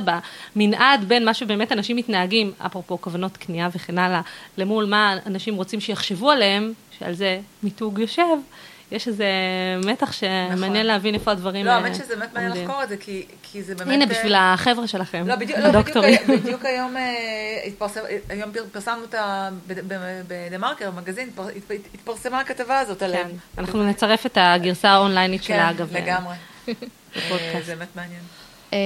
במנעד 0.56 1.06
בין 1.08 1.26
מה 1.26 1.34
שבאמת 1.34 1.72
אנשים 1.72 1.98
מתנהגים, 1.98 2.52
אפרופו 2.66 3.02
כוונות 3.02 3.38
קנייה 3.38 3.70
וכן 3.76 3.98
הלאה, 3.98 4.22
למול 4.58 4.86
מה 4.86 5.18
אנשים 5.26 5.56
רוצים 5.56 5.80
שיחשבו 5.80 6.32
עליהם, 6.32 6.74
שעל 7.00 7.14
זה 7.14 7.40
מיתוג 7.64 8.00
יושב. 8.00 8.24
יש 8.92 9.08
איזה 9.08 9.26
מתח 9.86 10.12
שמעניין 10.12 10.86
להבין 10.86 11.14
איפה 11.16 11.32
הדברים 11.32 11.66
לא, 11.66 11.72
אה, 11.72 11.76
האמת 11.76 11.96
שזה 11.96 12.16
באמת 12.16 12.34
מעניין. 12.34 12.52
לחקור 12.66 12.84
את 12.84 12.90
זה, 12.90 12.98
כי, 12.98 13.26
כי 13.44 13.64
זה 13.64 13.76
באמת... 13.76 13.92
הנה, 13.94 14.04
אה, 14.04 14.10
בשביל 14.10 14.36
החבר'ה 14.38 14.88
שלכם, 14.88 15.28
לא, 15.28 15.36
בדיוק, 15.36 15.60
לא, 15.60 15.68
בדיוק, 15.70 15.76
הדוקטורים. 15.76 16.14
היום- 16.28 16.38
בדיוק 16.40 16.66
היום 16.66 16.98
אה, 16.98 17.04
התפרסם, 17.68 18.00
היום 18.30 18.52
פר- 18.52 18.66
פרסמנו 18.72 19.02
אותה 19.02 19.50
בדה 19.68 20.58
מרקר, 20.58 20.92
במגזין, 20.92 21.28
התפר- 21.30 21.48
התפ- 21.50 21.88
התפרסמה 21.94 22.40
הכתבה 22.40 22.80
הזאת 22.80 23.02
עליהם. 23.04 23.28
כן, 23.28 23.36
אנחנו 23.62 23.84
נצרף 23.84 24.26
את 24.26 24.38
הגרסה 24.42 24.90
האונליינית 24.90 25.42
כן, 25.42 25.48
שלה, 25.48 25.70
אגב. 25.70 25.98
לגמרי. 25.98 26.36
בפודקאסט. 26.68 27.56
אה, 27.56 27.62
זה 27.66 27.76
באמת 27.76 27.96
מעניין. 27.96 28.22
אה, 28.74 28.78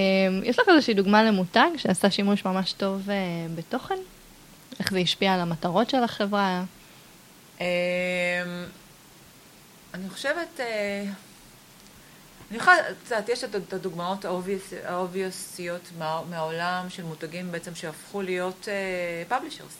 יש 0.43 0.59
לך 0.59 0.69
איזושהי 0.69 0.93
דוגמה 0.93 1.23
למותג 1.23 1.67
שעשה 1.77 2.11
שימוש 2.11 2.45
ממש 2.45 2.73
טוב 2.73 3.09
אה, 3.09 3.15
בתוכן? 3.55 3.95
איך 4.79 4.91
זה 4.91 4.99
השפיע 4.99 5.33
על 5.33 5.39
המטרות 5.39 5.89
של 5.89 6.03
החברה? 6.03 6.63
אני 9.93 10.09
חושבת, 10.09 10.59
אה, 10.59 11.03
אני 12.49 12.57
יכולה, 12.57 12.75
יודעת, 13.03 13.29
יש 13.29 13.43
את 13.43 13.73
הדוגמאות 13.73 14.25
האובייס- 14.25 14.85
האובייסיות 14.85 15.81
מה- 15.97 16.21
מהעולם 16.29 16.85
של 16.89 17.03
מותגים 17.03 17.51
בעצם 17.51 17.75
שהפכו 17.75 18.21
להיות 18.21 18.67
publishers. 19.27 19.73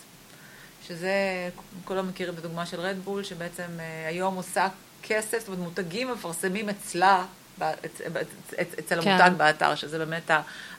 שזה, 0.88 1.12
כולם 1.86 2.08
מכירים 2.10 2.34
את 2.34 2.40
הדוגמה 2.40 2.66
של 2.66 2.80
רדבול, 2.80 3.24
שבעצם 3.24 3.64
אה, 3.80 4.08
היום 4.08 4.36
עושה 4.36 4.68
כסף, 5.04 5.40
זאת 5.40 5.48
אומרת, 5.48 5.60
מותגים 5.60 6.12
מפרסמים 6.12 6.70
אצלה, 6.70 7.26
אצל 8.80 9.02
כן. 9.02 9.10
המותג 9.10 9.32
באתר, 9.38 9.76
שזה 9.76 9.98
באמת 9.98 10.32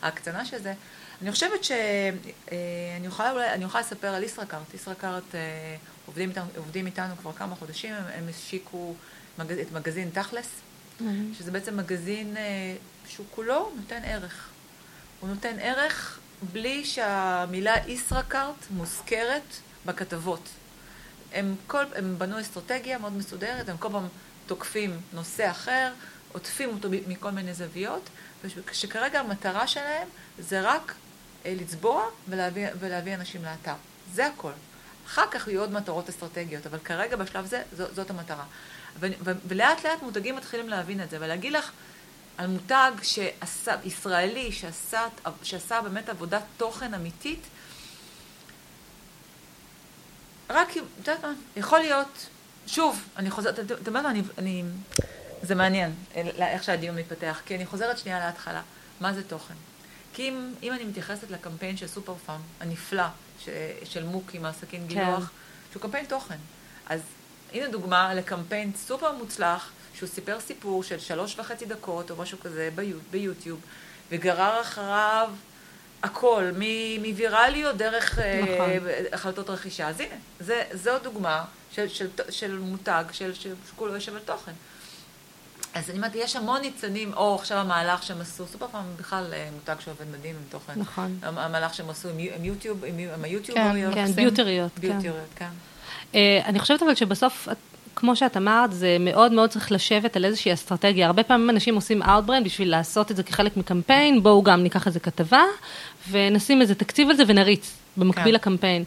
ההקצנה 0.02 0.44
של 0.44 0.58
זה. 0.62 0.74
אני 1.22 1.32
חושבת 1.32 1.64
שאני 1.64 3.06
יכולה 3.06 3.32
אולי, 3.32 3.50
אני 3.52 3.64
יכולה 3.64 3.80
לספר 3.82 4.08
על 4.08 4.22
ישראכרט. 4.22 4.74
ישראכרט 4.74 5.34
אה, 5.34 5.40
עובדים 6.06 6.28
איתנו, 6.28 6.44
עובדים 6.56 6.86
איתנו 6.86 7.14
כבר 7.16 7.32
כמה 7.32 7.56
חודשים, 7.56 7.94
הם, 7.94 8.04
הם 8.14 8.24
השיקו 8.30 8.94
את 9.40 9.72
מגזין 9.72 10.10
תכלס, 10.10 10.48
שזה 11.38 11.50
בעצם 11.50 11.76
מגזין 11.76 12.36
אה, 12.36 12.76
שהוא 13.08 13.26
כולו 13.30 13.70
נותן 13.76 14.00
ערך. 14.04 14.48
הוא 15.20 15.28
נותן 15.28 15.56
ערך 15.60 16.18
בלי 16.52 16.84
שהמילה 16.84 17.74
ישראכרט 17.86 18.66
מוזכרת 18.70 19.56
בכתבות. 19.86 20.48
הם, 21.32 21.54
כל, 21.66 21.84
הם 21.94 22.14
בנו 22.18 22.40
אסטרטגיה 22.40 22.98
מאוד 22.98 23.12
מסודרת, 23.12 23.68
הם 23.68 23.76
כל 23.76 23.88
פעם 23.92 24.06
תוקפים 24.46 25.00
נושא 25.12 25.50
אחר, 25.50 25.92
עוטפים 26.32 26.68
אותו 26.68 26.88
מכל 27.08 27.30
מיני 27.30 27.54
זוויות, 27.54 28.08
ושכרגע 28.44 29.20
המטרה 29.20 29.66
שלהם 29.66 30.08
זה 30.38 30.60
רק 30.60 30.94
אה, 31.46 31.54
לצבוע 31.60 32.04
ולהביא, 32.28 32.66
ולהביא 32.80 33.14
אנשים 33.14 33.44
לאתר. 33.44 33.74
זה 34.12 34.26
הכל. 34.26 34.52
אחר 35.06 35.26
כך 35.30 35.48
יהיו 35.48 35.60
עוד 35.60 35.72
מטרות 35.72 36.08
אסטרטגיות, 36.08 36.66
אבל 36.66 36.78
כרגע 36.78 37.16
בשלב 37.16 37.46
זה, 37.46 37.62
זו, 37.76 37.84
זאת 37.94 38.10
המטרה. 38.10 38.44
ו, 39.00 39.06
ו, 39.24 39.32
ולאט 39.48 39.84
לאט 39.84 40.02
מותגים 40.02 40.36
מתחילים 40.36 40.68
להבין 40.68 41.02
את 41.02 41.10
זה, 41.10 41.16
ולהגיד 41.20 41.52
לך 41.52 41.70
על 42.38 42.46
מותג 42.46 42.92
שעשה, 43.02 43.74
ישראלי, 43.84 44.52
שעשה, 44.52 45.06
שעשה 45.42 45.80
באמת 45.82 46.08
עבודת 46.08 46.42
תוכן 46.56 46.94
אמיתית, 46.94 47.40
רק, 50.50 50.76
אם- 50.76 50.82
את 51.02 51.08
יודעת 51.08 51.24
מה, 51.24 51.32
יכול 51.56 51.78
להיות, 51.78 52.26
שוב, 52.66 53.02
אני 53.16 53.30
חוזרת, 53.30 53.58
אתה 53.58 53.74
יודע 53.74 53.90
מה, 53.90 54.10
אני, 54.10 54.22
אני, 54.38 54.62
זה 55.42 55.54
מעניין, 55.54 55.94
איך 56.38 56.64
שהדיון 56.64 56.96
מתפתח, 56.96 57.40
כי 57.46 57.56
אני 57.56 57.66
חוזרת 57.66 57.98
שנייה 57.98 58.26
להתחלה, 58.26 58.62
מה 59.00 59.12
זה 59.12 59.24
תוכן? 59.28 59.54
כי 60.14 60.28
אם, 60.28 60.54
אם 60.62 60.72
אני 60.72 60.84
מתייחסת 60.84 61.30
לקמפיין 61.30 61.76
של 61.76 61.86
סופר 61.86 62.14
פארם, 62.26 62.40
הנפלא, 62.60 63.04
ש, 63.44 63.48
של 63.84 64.04
מוק 64.04 64.30
עם 64.34 64.44
הסכין 64.44 64.80
כן. 64.80 64.86
גילוח, 64.86 65.30
שהוא 65.72 65.82
קמפיין 65.82 66.06
תוכן. 66.06 66.36
אז 66.86 67.00
הנה 67.54 67.68
דוגמה 67.68 68.14
לקמפיין 68.14 68.72
סופר 68.86 69.12
מוצלח, 69.12 69.70
שהוא 69.94 70.08
סיפר 70.08 70.40
סיפור 70.40 70.82
של 70.82 70.98
שלוש 70.98 71.38
וחצי 71.38 71.64
דקות 71.66 72.10
או 72.10 72.16
משהו 72.16 72.38
כזה 72.40 72.68
ביו, 72.74 72.96
ביוטיוב, 73.10 73.60
וגרר 74.10 74.60
אחריו 74.60 75.30
הכל, 76.02 76.44
מווירליות 77.00 77.76
דרך 77.76 78.18
אה, 78.18 78.40
נכון. 78.42 78.70
החלטות 79.12 79.50
רכישה. 79.50 79.88
אז 79.88 80.00
הנה, 80.00 80.14
זה, 80.40 80.62
זו 80.72 80.98
דוגמה 81.02 81.44
של, 81.72 81.88
של, 81.88 82.08
של 82.30 82.58
מותג, 82.58 83.04
של, 83.12 83.34
של, 83.34 83.54
שכולו 83.70 83.94
יושב 83.94 84.14
על 84.14 84.20
תוכן. 84.24 84.52
אז 85.74 85.90
אני 85.90 85.96
אומרת, 85.98 86.12
יש 86.14 86.36
המון 86.36 86.60
ניצנים, 86.60 87.14
או 87.14 87.34
עכשיו 87.34 87.58
המהלך 87.58 88.02
שהם 88.02 88.20
עשו, 88.20 88.46
סופר 88.46 88.66
פעם 88.72 88.84
בכלל 88.96 89.24
אה, 89.32 89.48
מותג 89.54 89.74
שעובד 89.80 90.10
מדהים 90.18 90.36
עם 90.36 90.42
תוכן. 90.50 90.72
נכון. 90.76 91.18
המ- 91.22 91.38
המהלך 91.38 91.74
שהם 91.74 91.90
עשו 91.90 92.08
עם, 92.08 92.18
יו- 92.18 92.34
עם 92.34 92.44
יוטיוב, 92.44 92.84
עם, 92.84 92.98
עם 92.98 93.24
כן. 93.54 93.74
כן, 93.94 94.00
עושים. 94.02 94.16
ביוטריות. 94.80 95.24
כן. 95.36 95.48
אה, 96.14 96.40
אני 96.46 96.58
חושבת 96.58 96.82
אבל 96.82 96.94
שבסוף, 96.94 97.48
כמו 97.96 98.16
שאת 98.16 98.36
אמרת, 98.36 98.72
זה 98.72 98.96
מאוד 99.00 99.32
מאוד 99.32 99.50
צריך 99.50 99.72
לשבת 99.72 100.16
על 100.16 100.24
איזושהי 100.24 100.52
אסטרטגיה. 100.52 101.06
הרבה 101.06 101.22
פעמים 101.22 101.50
אנשים 101.50 101.74
עושים 101.74 102.02
Outbrand 102.02 102.44
בשביל 102.44 102.70
לעשות 102.70 103.10
את 103.10 103.16
זה 103.16 103.22
כחלק 103.22 103.56
מקמפיין, 103.56 104.22
בואו 104.22 104.42
גם 104.42 104.62
ניקח 104.62 104.86
איזה 104.86 105.00
כתבה, 105.00 105.42
ונשים 106.10 106.60
איזה 106.60 106.74
תקציב 106.74 107.10
על 107.10 107.16
זה 107.16 107.22
ונריץ. 107.26 107.84
במקביל 107.96 108.24
כן. 108.24 108.34
לקמפיין. 108.34 108.84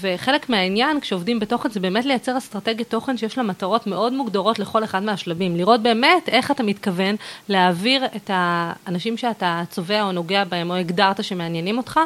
וחלק 0.00 0.48
מהעניין, 0.48 1.00
כשעובדים 1.00 1.40
בתוכן, 1.40 1.70
זה 1.70 1.80
באמת 1.80 2.04
לייצר 2.04 2.38
אסטרטגיית 2.38 2.90
תוכן 2.90 3.16
שיש 3.16 3.38
לה 3.38 3.44
מטרות 3.44 3.86
מאוד 3.86 4.12
מוגדרות 4.12 4.58
לכל 4.58 4.84
אחד 4.84 5.02
מהשלבים. 5.02 5.56
לראות 5.56 5.82
באמת 5.82 6.28
איך 6.28 6.50
אתה 6.50 6.62
מתכוון 6.62 7.16
להעביר 7.48 8.04
את 8.16 8.30
האנשים 8.32 9.16
שאתה 9.16 9.62
צובע 9.70 10.02
או 10.02 10.12
נוגע 10.12 10.44
בהם, 10.44 10.70
או 10.70 10.76
הגדרת 10.76 11.24
שמעניינים 11.24 11.78
אותך, 11.78 12.00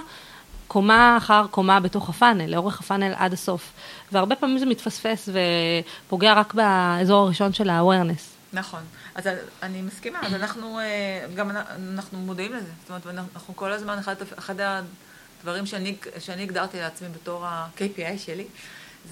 קומה 0.70 1.16
אחר 1.16 1.46
קומה 1.50 1.80
בתוך 1.80 2.08
הפאנל, 2.08 2.46
לאורך 2.46 2.80
הפאנל 2.80 3.14
עד 3.16 3.32
הסוף. 3.32 3.72
והרבה 4.12 4.36
פעמים 4.36 4.58
זה 4.58 4.66
מתפספס 4.66 5.28
ופוגע 5.28 6.34
רק 6.34 6.54
באזור 6.54 7.24
הראשון 7.24 7.52
של 7.52 7.70
ה-awareness. 7.70 8.22
נכון. 8.52 8.80
אז 9.14 9.28
אני 9.62 9.82
מסכימה, 9.82 10.18
אז 10.22 10.34
אנחנו, 10.34 10.78
אה, 10.78 11.26
גם 11.34 11.50
אנחנו 11.50 12.18
מודעים 12.18 12.52
לזה. 12.52 12.70
זאת 12.80 13.06
אומרת, 13.06 13.26
אנחנו 13.34 13.56
כל 13.56 13.72
הזמן, 13.72 13.98
אחד, 13.98 14.14
אחד 14.38 14.54
הדברים 14.60 15.66
שאני, 15.66 15.96
שאני 16.18 16.42
הגדרתי 16.42 16.78
לעצמי 16.78 17.08
בתור 17.08 17.46
ה-KPI 17.46 18.18
שלי, 18.18 18.46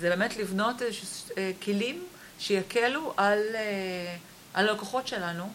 זה 0.00 0.08
באמת 0.08 0.36
לבנות 0.36 0.82
אה, 1.38 1.50
כלים 1.62 2.04
שיקלו 2.38 3.14
אה, 3.18 3.32
על 3.32 3.38
הלקוחות 4.54 5.08
שלנו 5.08 5.50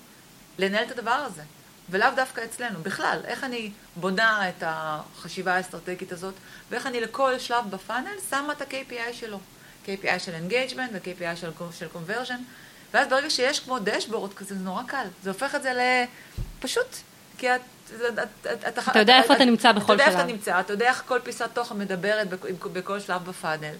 לנהל 0.58 0.84
את 0.84 0.92
הדבר 0.92 1.12
הזה. 1.12 1.44
ולאו 1.89 2.10
דווקא 2.15 2.41
אצלנו, 2.43 2.80
בכלל, 2.84 3.19
איך 3.26 3.43
אני 3.43 3.72
בונה 3.96 4.50
את 4.50 4.63
החשיבה 4.65 5.56
האסטרטגית 5.56 6.12
הזאת, 6.12 6.34
ואיך 6.69 6.88
אני 6.88 7.02
לכל 7.02 7.39
שלב 7.39 7.69
בפאנל 7.69 8.15
שמה 8.30 8.54
את 8.54 8.62
ה-KPI 8.62 9.13
שלו. 9.13 9.39
KPI 9.86 10.19
של 10.19 10.32
engagement 10.32 10.89
ו-KPI 10.93 11.36
של, 11.36 11.50
של 11.72 11.88
conversion, 11.93 12.39
ואז 12.93 13.08
ברגע 13.08 13.30
שיש 13.30 13.60
כמו 13.60 13.80
דשבורד 13.80 14.34
כזה, 14.34 14.56
זה 14.56 14.63
נורא 14.63 14.84
קל. 14.84 15.08
זה 15.24 15.30
הופך 15.30 15.56
את 15.56 15.63
זה 15.63 16.06
לפשוט, 16.60 16.96
כי 17.38 17.56
את... 17.56 17.62
אתה 18.67 19.00
יודע 19.00 19.17
איפה 19.17 19.36
אתה 19.36 19.46
נמצא 19.46 19.72
בכל 19.72 19.86
שלב. 19.88 19.93
אתה 19.93 20.04
יודע 20.04 20.06
איפה 20.06 20.19
אתה 20.19 20.32
נמצא, 20.32 20.60
אתה 20.60 20.74
יודע 20.74 20.89
איך 20.89 21.04
כל 21.08 21.19
פיסת 21.24 21.50
תוכן 21.54 21.78
מדברת 21.78 22.28
בכל 22.74 23.00
שלב 23.00 23.24
בפאנל. 23.26 23.76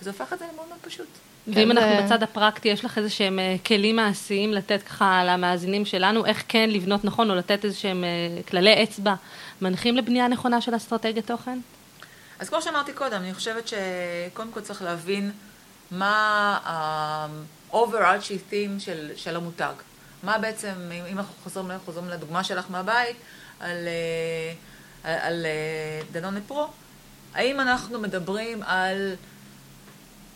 וזה 0.00 0.10
הופך 0.10 0.32
את 0.32 0.38
זה 0.38 0.44
למאוד 0.52 0.68
מאוד 0.68 0.80
פשוט. 0.82 1.08
ואם 1.48 1.70
אנחנו 1.70 2.04
בצד 2.04 2.22
הפרקטי, 2.22 2.68
יש 2.68 2.84
לך 2.84 2.98
איזה 2.98 3.10
שהם 3.10 3.38
אה, 3.38 3.56
כלים 3.66 3.96
מעשיים 3.96 4.52
לתת 4.52 4.82
ככה 4.82 5.24
למאזינים 5.24 5.84
שלנו, 5.84 6.26
איך 6.26 6.44
כן 6.48 6.70
לבנות 6.70 7.04
נכון, 7.04 7.30
או 7.30 7.34
לתת 7.34 7.64
איזה 7.64 7.76
שהם 7.76 8.04
אה, 8.04 8.42
כללי 8.42 8.82
אצבע 8.82 9.14
מנחים 9.60 9.96
לבנייה 9.96 10.28
נכונה 10.28 10.60
של 10.60 10.76
אסטרטגיית 10.76 11.26
תוכן? 11.26 11.58
אז 12.38 12.48
כמו 12.48 12.62
שאמרתי 12.62 12.92
קודם, 12.92 13.16
אני 13.22 13.34
חושבת 13.34 13.68
שקודם 13.68 14.52
כל 14.52 14.60
צריך 14.60 14.82
להבין 14.82 15.32
מה 15.90 16.58
ה-overarching 16.64 18.52
theme 18.52 18.80
של, 18.80 19.10
של 19.16 19.36
המותג. 19.36 19.72
מה 20.22 20.38
בעצם, 20.38 20.74
אם 21.10 21.18
אנחנו 21.18 21.34
חוזרים, 21.44 21.78
חוזרים 21.84 22.08
לדוגמה 22.08 22.44
שלך 22.44 22.64
מהבית, 22.70 23.16
על, 23.60 23.88
אה, 25.04 25.12
על, 25.12 25.22
על 25.22 25.46
דנון 26.12 26.40
פרו, 26.46 26.66
האם 27.34 27.60
אנחנו 27.60 27.98
מדברים 27.98 28.62
על 28.62 29.14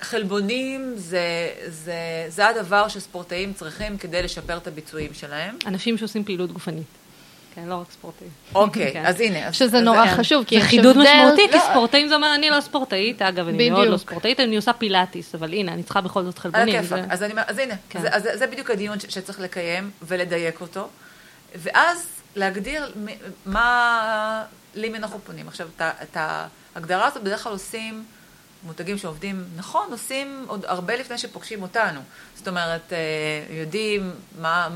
חלבונים 0.00 0.92
זה, 0.96 1.20
זה, 1.68 1.94
זה 2.28 2.48
הדבר 2.48 2.88
שספורטאים 2.88 3.52
צריכים 3.52 3.98
כדי 3.98 4.22
לשפר 4.22 4.56
את 4.56 4.66
הביצועים 4.66 5.14
שלהם. 5.14 5.56
אנשים 5.66 5.98
שעושים 5.98 6.24
פעילות 6.24 6.52
גופנית. 6.52 6.86
כן, 7.54 7.64
לא 7.66 7.74
רק 7.74 7.86
ספורטאים. 7.92 8.30
אוקיי, 8.54 8.92
כן. 8.92 9.06
אז 9.06 9.20
הנה. 9.20 9.52
שזה 9.52 9.76
אז 9.78 9.84
נורא 9.84 10.06
כן. 10.06 10.16
חשוב, 10.16 10.44
כי 10.44 10.54
זה 10.58 10.64
יש 10.64 10.70
חידוד 10.70 10.96
הבדל- 10.96 11.08
משמעותי, 11.20 11.48
כי 11.50 11.56
לא. 11.56 11.62
ספורטאים 11.70 12.08
זה 12.08 12.14
אומר, 12.14 12.34
אני 12.34 12.50
לא 12.50 12.60
ספורטאית, 12.60 13.22
אגב, 13.22 13.48
אני 13.48 13.70
מאוד 13.70 13.80
לא 13.80 13.94
בדיוק. 13.94 14.00
ספורטאית, 14.08 14.40
אני 14.40 14.56
עושה 14.56 14.72
פילאטיס, 14.72 15.34
אבל 15.34 15.52
הנה, 15.52 15.72
אני 15.72 15.82
צריכה 15.82 16.00
בכל 16.00 16.22
זאת 16.24 16.34
על 16.36 16.40
חלבונים. 16.42 16.74
הכיפאק. 16.78 17.00
זה- 17.00 17.06
אז, 17.12 17.22
אני, 17.22 17.32
אז 17.46 17.58
הנה, 17.58 17.74
כן. 17.88 18.00
זה, 18.00 18.08
אז 18.10 18.22
זה, 18.22 18.36
זה 18.36 18.46
בדיוק 18.46 18.70
הדיון 18.70 19.00
ש- 19.00 19.06
שצריך 19.08 19.40
לקיים 19.40 19.90
ולדייק 20.02 20.60
אותו, 20.60 20.88
ואז 21.56 22.06
להגדיר 22.36 22.92
מ- 23.04 23.06
מה, 23.52 24.44
למי 24.74 24.98
אנחנו 24.98 25.18
פונים. 25.26 25.48
עכשיו, 25.48 25.68
את 25.80 26.16
ההגדרה 26.74 27.06
הזאת 27.06 27.22
בדרך 27.22 27.42
כלל 27.42 27.52
עושים 27.52 28.04
מותגים 28.62 28.98
שעובדים 28.98 29.44
נכון, 29.56 29.88
עושים 29.90 30.44
עוד 30.48 30.64
הרבה 30.64 30.96
לפני 30.96 31.18
שפוגשים 31.18 31.62
אותנו. 31.62 32.00
זאת 32.36 32.48
אומרת, 32.48 32.92
אה, 32.92 32.98
יודעים 33.50 34.12
מה, 34.40 34.68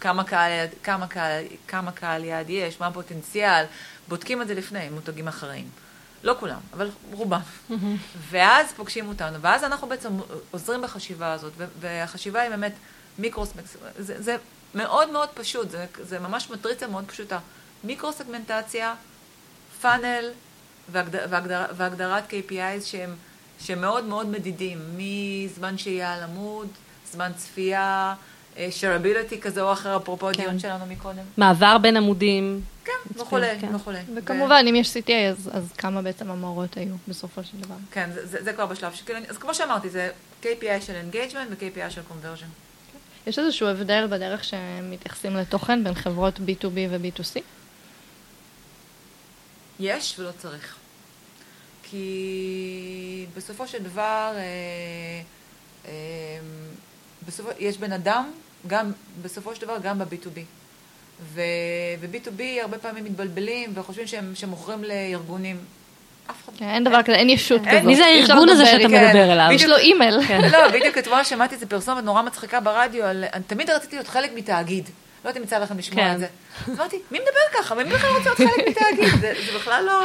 כמה 0.00 0.24
קהל, 0.24 0.66
כמה 0.82 1.06
קהל, 1.06 1.44
כמה 1.68 1.92
קהל 1.92 2.24
יעד 2.24 2.50
יש, 2.50 2.80
מה 2.80 2.86
הפוטנציאל, 2.86 3.64
בודקים 4.08 4.42
את 4.42 4.48
זה 4.48 4.54
לפני 4.54 4.88
מותגים 4.88 5.28
אחרים. 5.28 5.68
לא 6.22 6.36
כולם, 6.40 6.60
אבל 6.72 6.90
רובם. 7.12 7.40
ואז 8.30 8.72
פוגשים 8.72 9.08
אותנו, 9.08 9.40
ואז 9.40 9.64
אנחנו 9.64 9.88
בעצם 9.88 10.08
עוזרים 10.50 10.82
בחשיבה 10.82 11.32
הזאת, 11.32 11.52
והחשיבה 11.80 12.40
היא 12.40 12.50
באמת 12.50 12.72
מיקרו-סמקס, 13.18 13.76
זה, 13.98 14.22
זה 14.22 14.36
מאוד 14.74 15.10
מאוד 15.10 15.28
פשוט, 15.34 15.70
זה, 15.70 15.86
זה 16.00 16.18
ממש 16.18 16.50
מטריצה 16.50 16.86
מאוד 16.86 17.04
פשוטה. 17.06 17.38
מיקרו-סגמנטציה, 17.84 18.94
פאנל 19.80 20.30
והגדר, 20.92 21.66
והגדרת 21.76 22.30
KPIs 22.30 22.84
שהם, 22.84 23.16
שהם 23.60 23.80
מאוד 23.80 24.04
מאוד 24.04 24.26
מדידים, 24.26 24.78
מזמן 24.96 25.78
שהייה 25.78 26.14
על 26.14 26.22
עמוד, 26.22 26.68
זמן 27.12 27.32
צפייה, 27.36 28.14
אה, 28.56 28.68
shareability 28.80 29.40
כזה 29.40 29.60
או 29.60 29.72
אחר, 29.72 29.96
אפרופו 29.96 30.26
כן. 30.26 30.40
הדיון 30.40 30.58
שלנו 30.58 30.86
מקודם. 30.86 31.24
מעבר 31.36 31.78
בין 31.78 31.96
עמודים. 31.96 32.60
כן, 32.84 32.92
וכולי, 33.14 33.46
כן. 33.60 33.74
וכולי. 33.74 33.98
וכמובן, 34.16 34.64
אם 34.70 34.76
יש 34.76 34.96
CTA, 34.96 35.12
אז, 35.30 35.50
אז 35.52 35.72
כמה 35.78 36.02
בעצם 36.02 36.30
המורות 36.30 36.76
היו 36.76 36.94
בסופו 37.08 37.44
של 37.44 37.60
דבר. 37.60 37.74
כן, 37.90 38.10
זה, 38.14 38.26
זה, 38.26 38.44
זה 38.44 38.52
כבר 38.52 38.66
בשלב 38.66 38.94
שכאילו, 38.94 39.20
אז 39.28 39.38
כמו 39.38 39.54
שאמרתי, 39.54 39.90
זה 39.90 40.10
KPI 40.42 40.80
של 40.80 40.92
engagement 41.10 41.46
ו-KPI 41.50 41.90
של 41.90 42.00
conversion. 42.00 42.46
יש 43.26 43.38
איזשהו 43.38 43.68
הבדל 43.68 44.06
בדרך 44.10 44.44
שמתייחסים 44.44 45.36
לתוכן 45.36 45.84
בין 45.84 45.94
חברות 45.94 46.36
B2B 46.36 46.78
ו-B2C? 46.90 47.40
יש 49.80 50.14
ולא 50.18 50.30
צריך. 50.38 50.76
כי 51.90 53.26
בסופו 53.36 53.66
של 53.66 53.78
דבר, 53.78 54.32
אה, 54.36 54.42
אה, 55.88 55.92
בסופו, 57.26 57.50
יש 57.58 57.78
בן 57.78 57.92
אדם, 57.92 58.30
גם, 58.66 58.92
בסופו 59.22 59.54
של 59.54 59.60
דבר 59.60 59.76
גם 59.82 59.98
ב-B2B. 59.98 60.38
ו- 61.22 61.40
ו-B2B 62.00 62.42
הרבה 62.62 62.78
פעמים 62.78 63.04
מתבלבלים 63.04 63.72
וחושבים 63.74 64.06
שהם, 64.06 64.32
שהם 64.34 64.50
מוכרים 64.50 64.84
לארגונים. 64.84 65.56
אף 66.30 66.34
אחד 66.44 66.52
כן, 66.58 66.68
אין 66.68 66.84
דבר 66.84 67.02
כזה, 67.02 67.14
אין 67.14 67.30
ישות 67.30 67.60
כזאת. 67.70 67.82
מי 67.82 67.96
זה 67.96 68.04
הארגון 68.04 68.48
הזה 68.48 68.66
שאתה. 68.66 68.88
כן, 68.88 69.06
מדבר 69.06 69.32
אליו? 69.32 69.48
יש 69.52 69.64
לו 69.64 69.76
אימייל. 69.76 70.14
לא, 70.52 70.68
בדיוק 70.68 70.98
אתמול 70.98 71.24
שמעתי 71.24 71.54
איזה 71.54 71.66
פרסומת 71.66 72.04
נורא 72.04 72.22
מצחיקה 72.22 72.60
ברדיו, 72.60 73.04
תמיד 73.46 73.70
רציתי 73.70 73.96
להיות 73.96 74.08
חלק 74.08 74.30
מתאגיד. 74.34 74.84
לא 75.24 75.30
יודעת 75.30 75.36
אם 75.36 75.42
יצא 75.42 75.58
לכם 75.58 75.78
לשמוע 75.78 76.04
כן. 76.04 76.14
את 76.14 76.18
זה. 76.18 76.26
אז 76.66 76.78
אמרתי, 76.80 76.96
מי 77.10 77.18
מדבר 77.18 77.60
ככה? 77.62 77.74
מי 77.74 77.84
בכלל 77.84 78.10
רוצה 78.10 78.30
להיות 78.38 78.54
חלק 78.54 78.68
מתאגיד? 78.68 79.20
זה, 79.20 79.32
זה 79.46 79.58
בכלל 79.58 79.84
לא... 79.84 80.02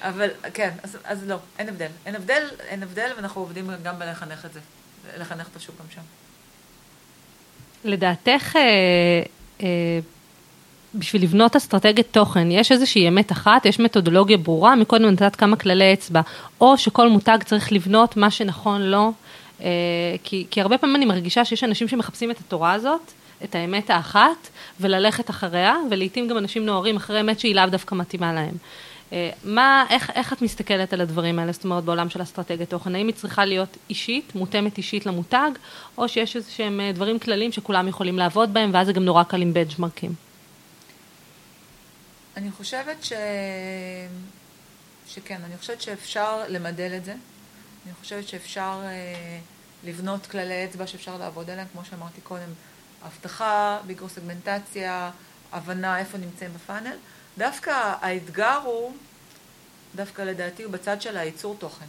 אבל 0.00 0.28
כן, 0.54 0.70
אז, 0.82 0.98
אז 1.04 1.28
לא, 1.28 1.36
אין 1.58 1.68
הבדל. 1.68 1.88
אין 2.06 2.14
הבדל, 2.14 2.42
אין 2.68 2.82
הבדל, 2.82 3.10
ואנחנו 3.16 3.40
עובדים 3.40 3.70
גם 3.82 3.98
בלחנך 3.98 4.44
את 4.44 4.52
זה. 4.52 4.60
לחנך 5.18 5.48
את 5.52 5.56
השוק 5.56 5.74
גם 5.80 5.86
שם. 5.94 6.00
לדעתך, 7.84 8.56
אה, 8.56 8.62
אה, 9.62 9.98
בשביל 10.94 11.22
לבנות 11.22 11.56
אסטרטגיית 11.56 12.06
תוכן, 12.10 12.50
יש 12.50 12.72
איזושהי 12.72 13.08
אמת 13.08 13.32
אחת, 13.32 13.66
יש 13.66 13.80
מתודולוגיה 13.80 14.36
ברורה, 14.36 14.76
מקודם 14.76 15.04
נתת 15.04 15.36
כמה 15.36 15.56
כללי 15.56 15.92
אצבע, 15.92 16.20
או 16.60 16.78
שכל 16.78 17.08
מותג 17.08 17.38
צריך 17.44 17.72
לבנות 17.72 18.16
מה 18.16 18.30
שנכון 18.30 18.82
לו, 18.82 19.12
אה, 19.62 19.68
כי, 20.24 20.46
כי 20.50 20.60
הרבה 20.60 20.78
פעמים 20.78 20.96
אני 20.96 21.04
מרגישה 21.04 21.44
שיש 21.44 21.64
אנשים 21.64 21.88
שמחפשים 21.88 22.30
את 22.30 22.38
התורה 22.38 22.72
הזאת, 22.72 23.12
את 23.44 23.54
האמת 23.54 23.90
האחת, 23.90 24.48
וללכת 24.80 25.30
אחריה, 25.30 25.76
ולעיתים 25.90 26.28
גם 26.28 26.38
אנשים 26.38 26.66
נוהרים 26.66 26.96
אחרי 26.96 27.20
אמת 27.20 27.40
שהיא 27.40 27.54
לאו 27.54 27.66
דווקא 27.66 27.94
מתאימה 27.94 28.32
להם. 28.32 28.54
אה, 29.12 29.30
מה, 29.44 29.84
איך, 29.90 30.10
איך 30.10 30.32
את 30.32 30.42
מסתכלת 30.42 30.92
על 30.92 31.00
הדברים 31.00 31.38
האלה, 31.38 31.52
זאת 31.52 31.64
אומרת, 31.64 31.84
בעולם 31.84 32.10
של 32.10 32.22
אסטרטגיית 32.22 32.70
תוכן? 32.70 32.94
האם 32.94 33.06
היא 33.06 33.14
צריכה 33.14 33.44
להיות 33.44 33.76
אישית, 33.90 34.34
מותאמת 34.34 34.78
אישית 34.78 35.06
למותג, 35.06 35.50
או 35.98 36.08
שיש 36.08 36.36
איזה 36.36 36.50
שהם 36.50 36.80
אה, 36.80 36.92
דברים 36.92 37.18
כלליים 37.18 37.52
שכולם 37.52 37.88
יכולים 37.88 38.18
לעבוד 38.18 38.54
בהם, 38.54 38.70
ואז 38.74 38.86
זה 38.86 38.92
גם 38.92 39.04
נורא 39.04 39.22
קל 39.22 39.42
עם 39.42 39.54
בנצ'מרקים? 39.54 40.14
אני 42.36 42.50
חושבת 42.50 43.04
ש... 43.04 43.12
שכן, 45.06 45.40
אני 45.44 45.58
חושבת 45.58 45.82
שאפשר 45.82 46.42
למדל 46.48 46.92
את 46.96 47.04
זה. 47.04 47.14
אני 47.86 47.94
חושבת 48.00 48.28
שאפשר 48.28 48.80
אה, 48.84 49.38
לבנות 49.84 50.26
כללי 50.26 50.64
אצבע 50.64 50.86
שאפשר 50.86 51.16
לעבוד 51.16 51.50
עליהם, 51.50 51.66
כמו 51.72 51.84
שאמרתי 51.84 52.20
קודם, 52.20 52.50
אבטחה, 53.06 53.78
מיקרו-סגמנטציה, 53.86 55.10
הבנה 55.52 55.98
איפה 55.98 56.18
נמצאים 56.18 56.50
בפאנל. 56.54 56.96
דווקא 57.38 57.94
האתגר 58.00 58.60
הוא, 58.64 58.92
דווקא 59.94 60.22
לדעתי, 60.22 60.62
הוא 60.62 60.72
בצד 60.72 61.02
של 61.02 61.16
הייצור 61.16 61.56
תוכן. 61.58 61.86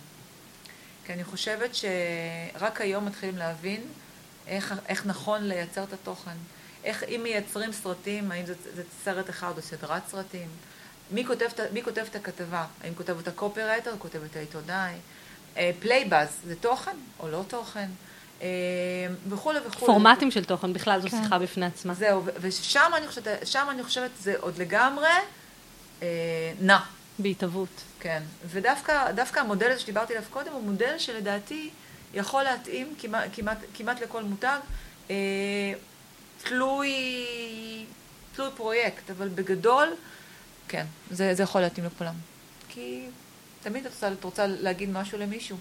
כי 1.06 1.14
אני 1.14 1.24
חושבת 1.24 1.70
שרק 1.76 2.82
היום 2.82 3.06
מתחילים 3.06 3.38
להבין 3.38 3.82
איך, 4.48 4.74
איך 4.88 5.06
נכון 5.06 5.44
לייצר 5.44 5.84
את 5.84 5.94
התוכן. 5.94 6.36
איך 6.84 7.04
אם 7.04 7.20
מייצרים 7.24 7.72
סרטים, 7.72 8.32
האם 8.32 8.46
זה, 8.46 8.54
זה 8.76 8.84
סרט 9.04 9.30
אחד 9.30 9.58
או 9.58 9.62
סדרת 9.62 10.02
סרטים? 10.08 10.48
מי 11.12 11.26
כותב, 11.26 11.46
מי 11.74 11.84
כותב 11.84 12.06
את 12.12 12.16
הכתבה? 12.16 12.66
האם 12.84 12.94
כותב 12.96 13.18
אותה 13.18 13.32
קופירייטר, 13.32 13.96
כותב 14.00 14.20
אותה 14.24 14.36
עיתונאי? 14.36 14.93
פלייבאז 15.80 16.30
זה 16.44 16.56
תוכן 16.56 16.96
או 17.20 17.30
לא 17.30 17.44
תוכן? 17.48 17.90
אה, 18.42 18.48
וכולי 19.30 19.60
וכולי. 19.60 19.86
פורמטים 19.86 20.32
של 20.32 20.44
תוכן, 20.44 20.74
בכלל 20.74 21.02
זו 21.02 21.10
כן. 21.10 21.24
שיחה 21.24 21.40
בפני 21.40 21.66
עצמה. 21.66 21.94
זהו, 21.94 22.24
ושם 22.42 22.92
אני 22.98 23.08
חושבת, 23.08 23.48
שם 23.48 23.68
אני 23.72 23.84
חושבת 23.84 24.12
זה 24.20 24.36
עוד 24.40 24.58
לגמרי 24.58 25.08
אה, 25.08 25.20
נע. 26.62 26.80
בהתהוות. 27.20 27.84
כן, 28.00 28.24
ודווקא 28.46 29.12
דווקא 29.12 29.40
המודל 29.40 29.72
הזה 29.72 29.80
שדיברתי 29.80 30.14
עליו 30.14 30.30
קודם, 30.30 30.52
הוא 30.52 30.64
מודל 30.64 30.98
שלדעתי 30.98 31.70
יכול 32.14 32.44
להתאים 32.44 32.94
כמעט, 33.00 33.30
כמעט, 33.34 33.58
כמעט 33.74 34.02
לכל 34.02 34.24
מותג, 34.24 34.60
אה, 35.10 35.16
תלוי, 36.44 36.96
תלוי 38.36 38.50
פרויקט, 38.56 39.12
אבל 39.12 39.28
בגדול, 39.28 39.88
כן, 40.68 40.86
זה, 41.12 41.34
זה 41.34 41.44
יכול 41.44 41.62
להתאים 41.62 41.86
לכולם. 41.86 42.14
כי 42.70 43.06
תמיד 43.64 43.86
את 43.86 43.92
רוצה, 43.92 44.12
את 44.12 44.24
רוצה 44.24 44.48
להגיד 44.48 44.90
משהו 44.90 45.20
למישהו. 45.20 45.58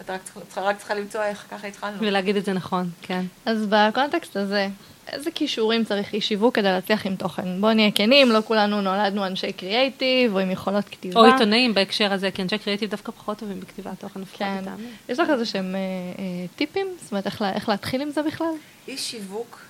את 0.00 0.10
רק 0.10 0.20
צריכה, 0.24 0.60
רק 0.60 0.78
צריכה 0.78 0.94
למצוא 0.94 1.22
איך 1.22 1.46
ככה 1.50 1.66
התחלנו. 1.66 2.00
ולהגיד 2.00 2.36
את 2.36 2.44
זה 2.44 2.52
נכון, 2.52 2.90
כן. 3.02 3.24
אז 3.46 3.66
בקונטקסט 3.68 4.36
הזה, 4.36 4.68
איזה 5.12 5.30
כישורים 5.30 5.84
צריך 5.84 6.12
איש 6.12 6.28
שיווק 6.28 6.54
כדי 6.54 6.68
להצליח 6.68 7.06
עם 7.06 7.16
תוכן? 7.16 7.60
בואו 7.60 7.72
נהיה 7.72 7.90
כנים, 7.90 8.30
לא 8.30 8.40
כולנו 8.44 8.80
נולדנו 8.80 9.26
אנשי 9.26 9.52
קריאייטיב 9.52 10.34
או 10.34 10.38
עם 10.38 10.50
יכולות 10.50 10.84
כתיבה. 10.84 11.20
או 11.20 11.24
עיתונאים 11.24 11.74
בהקשר 11.74 12.12
הזה, 12.12 12.30
כי 12.30 12.42
אנשי 12.42 12.58
קריאיטיב 12.58 12.90
דווקא 12.90 13.12
פחות 13.12 13.38
טובים 13.38 13.60
בכתיבת 13.60 14.00
תוכן, 14.00 14.20
כן. 14.32 14.64
יש 15.08 15.18
לך 15.18 15.30
איזה 15.30 15.46
שהם 15.46 15.74
אה, 15.74 15.80
אה, 16.18 16.46
טיפים? 16.56 16.86
זאת 17.02 17.12
אומרת, 17.12 17.26
איך, 17.26 17.42
לה, 17.42 17.52
איך 17.52 17.68
להתחיל 17.68 18.02
עם 18.02 18.10
זה 18.10 18.22
בכלל? 18.22 18.54
איש 18.88 19.10
שיווק 19.10 19.60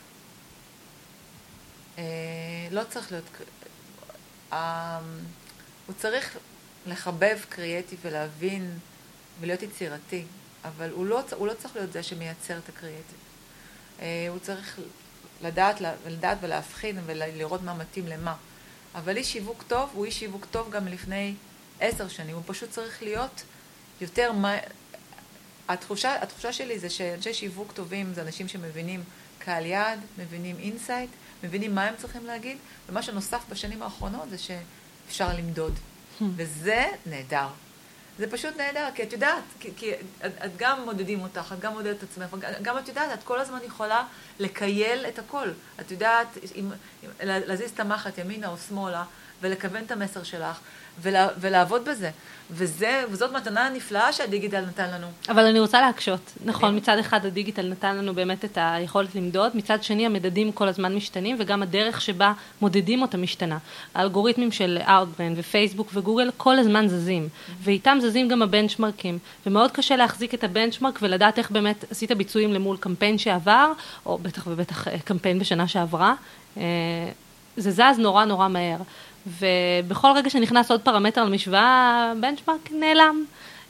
אה, 1.98 2.04
לא 2.70 2.82
צריך 2.88 3.12
להיות, 3.12 3.24
אה, 4.52 4.98
הוא 5.86 5.94
צריך 5.98 6.36
לחבב 6.86 7.38
קריאטיב 7.48 7.98
ולהבין 8.02 8.78
ולהיות 9.40 9.62
יצירתי, 9.62 10.24
אבל 10.64 10.90
הוא 10.90 11.06
לא, 11.06 11.20
הוא 11.36 11.46
לא 11.46 11.52
צריך 11.54 11.76
להיות 11.76 11.92
זה 11.92 12.02
שמייצר 12.02 12.58
את 12.58 12.68
הקריאטיב. 12.68 13.18
אה, 14.00 14.26
הוא 14.28 14.38
צריך 14.38 14.78
לדעת, 15.44 15.80
לדעת 16.06 16.38
ולהבחין 16.40 16.98
ולראות 17.06 17.62
מה 17.62 17.74
מתאים 17.74 18.06
למה. 18.06 18.34
אבל 18.94 19.16
איש 19.16 19.32
שיווק 19.32 19.64
טוב 19.68 19.90
הוא 19.92 20.04
איש 20.04 20.18
שיווק 20.18 20.46
טוב 20.50 20.70
גם 20.70 20.88
לפני 20.88 21.34
עשר 21.80 22.08
שנים, 22.08 22.34
הוא 22.34 22.42
פשוט 22.46 22.70
צריך 22.70 23.02
להיות 23.02 23.42
יותר 24.00 24.32
מה... 24.32 24.56
התחושה, 25.68 26.22
התחושה 26.22 26.52
שלי 26.52 26.78
זה 26.78 26.90
שאנשי 26.90 27.34
שיווק 27.34 27.72
טובים 27.72 28.14
זה 28.14 28.22
אנשים 28.22 28.48
שמבינים 28.48 29.04
קהל 29.38 29.66
יעד, 29.66 30.00
מבינים 30.18 30.56
insight, 30.58 31.10
מבינים 31.44 31.74
מה 31.74 31.84
הם 31.84 31.94
צריכים 31.96 32.26
להגיד, 32.26 32.58
ומה 32.88 33.02
שנוסף 33.02 33.44
בשנים 33.48 33.82
האחרונות 33.82 34.30
זה 34.30 34.36
שאפשר 34.38 35.28
למדוד. 35.36 35.74
Hmm. 35.74 36.24
וזה 36.36 36.86
נהדר. 37.06 37.48
זה 38.18 38.30
פשוט 38.30 38.56
נהדר, 38.56 38.88
כי 38.94 39.02
את 39.02 39.12
יודעת, 39.12 39.42
כי, 39.60 39.70
כי 39.76 39.92
את, 39.94 40.32
את 40.44 40.56
גם 40.56 40.84
מודדים 40.84 41.20
אותך, 41.20 41.54
את 41.58 41.60
גם 41.60 41.72
מודדת 41.72 41.98
את 41.98 42.02
עצמך, 42.02 42.36
גם 42.62 42.78
את 42.78 42.88
יודעת, 42.88 43.18
את 43.18 43.24
כל 43.24 43.40
הזמן 43.40 43.58
יכולה 43.66 44.04
לקייל 44.38 45.06
את 45.08 45.18
הכל. 45.18 45.48
את 45.80 45.90
יודעת, 45.90 46.26
אם, 46.54 46.70
אם, 47.04 47.08
להזיז 47.20 47.70
את 47.70 47.80
המחט 47.80 48.18
ימינה 48.18 48.48
או 48.48 48.56
שמאלה, 48.68 49.04
ולכוון 49.40 49.84
את 49.84 49.90
המסר 49.90 50.22
שלך, 50.22 50.60
ולה, 51.02 51.28
ולעבוד 51.40 51.84
בזה. 51.84 52.10
וזה, 52.50 53.04
וזאת 53.10 53.32
מתנה 53.32 53.70
נפלאה 53.74 54.12
שהדיגיטל 54.12 54.60
נתן 54.60 54.90
לנו. 54.94 55.06
אבל 55.28 55.44
אני 55.44 55.60
רוצה 55.60 55.80
להקשות. 55.80 56.32
נכון, 56.44 56.76
מצד 56.76 56.98
אחד 56.98 57.26
הדיגיטל 57.26 57.68
נתן 57.68 57.96
לנו 57.96 58.14
באמת 58.14 58.44
את 58.44 58.58
היכולת 58.60 59.14
למדוד, 59.14 59.56
מצד 59.56 59.82
שני 59.82 60.06
המדדים 60.06 60.52
כל 60.52 60.68
הזמן 60.68 60.94
משתנים, 60.94 61.36
וגם 61.38 61.62
הדרך 61.62 62.00
שבה 62.00 62.32
מודדים 62.60 63.02
אותם 63.02 63.22
משתנה. 63.22 63.58
האלגוריתמים 63.94 64.52
של 64.52 64.78
Outbrain 64.86 65.32
ופייסבוק 65.36 65.90
וגוגל 65.94 66.30
כל 66.36 66.58
הזמן 66.58 66.88
זזים, 66.88 67.28
ואיתם 67.62 67.98
זזים 68.02 68.28
גם 68.28 68.42
הבנצ'מרקים, 68.42 69.18
ומאוד 69.46 69.70
קשה 69.70 69.96
להחזיק 69.96 70.34
את 70.34 70.44
הבנצ'מרק 70.44 70.98
ולדעת 71.02 71.38
איך 71.38 71.50
באמת 71.50 71.84
עשית 71.90 72.12
ביצועים 72.12 72.52
למול 72.52 72.76
קמפיין 72.76 73.18
שעבר, 73.18 73.72
או 74.06 74.18
בטח 74.18 74.46
ובטח 74.46 74.88
אה, 74.88 74.98
קמפיין 75.04 75.38
בשנה 75.38 75.68
שעברה. 75.68 76.14
אה, 76.56 76.62
זה 77.56 77.70
זז 77.70 77.98
נורא 77.98 78.24
נורא 78.24 78.48
מהר. 78.48 78.78
ובכל 79.26 80.08
רגע 80.16 80.30
שנכנס 80.30 80.70
עוד 80.70 80.80
פרמטר 80.80 81.24
למשוואה, 81.24 82.12
בנצ'מארק 82.20 82.72
נעלם. 82.72 83.24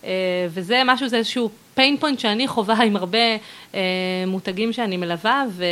אה, 0.05 0.11
וזה 0.51 0.83
משהו, 0.85 1.09
זה 1.09 1.17
איזשהו 1.17 1.51
pain 1.77 2.03
point 2.03 2.19
שאני 2.19 2.49
חווה 2.49 2.83
עם 2.83 2.97
הרבה 2.97 3.19
אה, 3.75 3.81
מותגים 4.27 4.73
שאני 4.73 4.97
מלווה, 4.97 5.45
ו... 5.51 5.65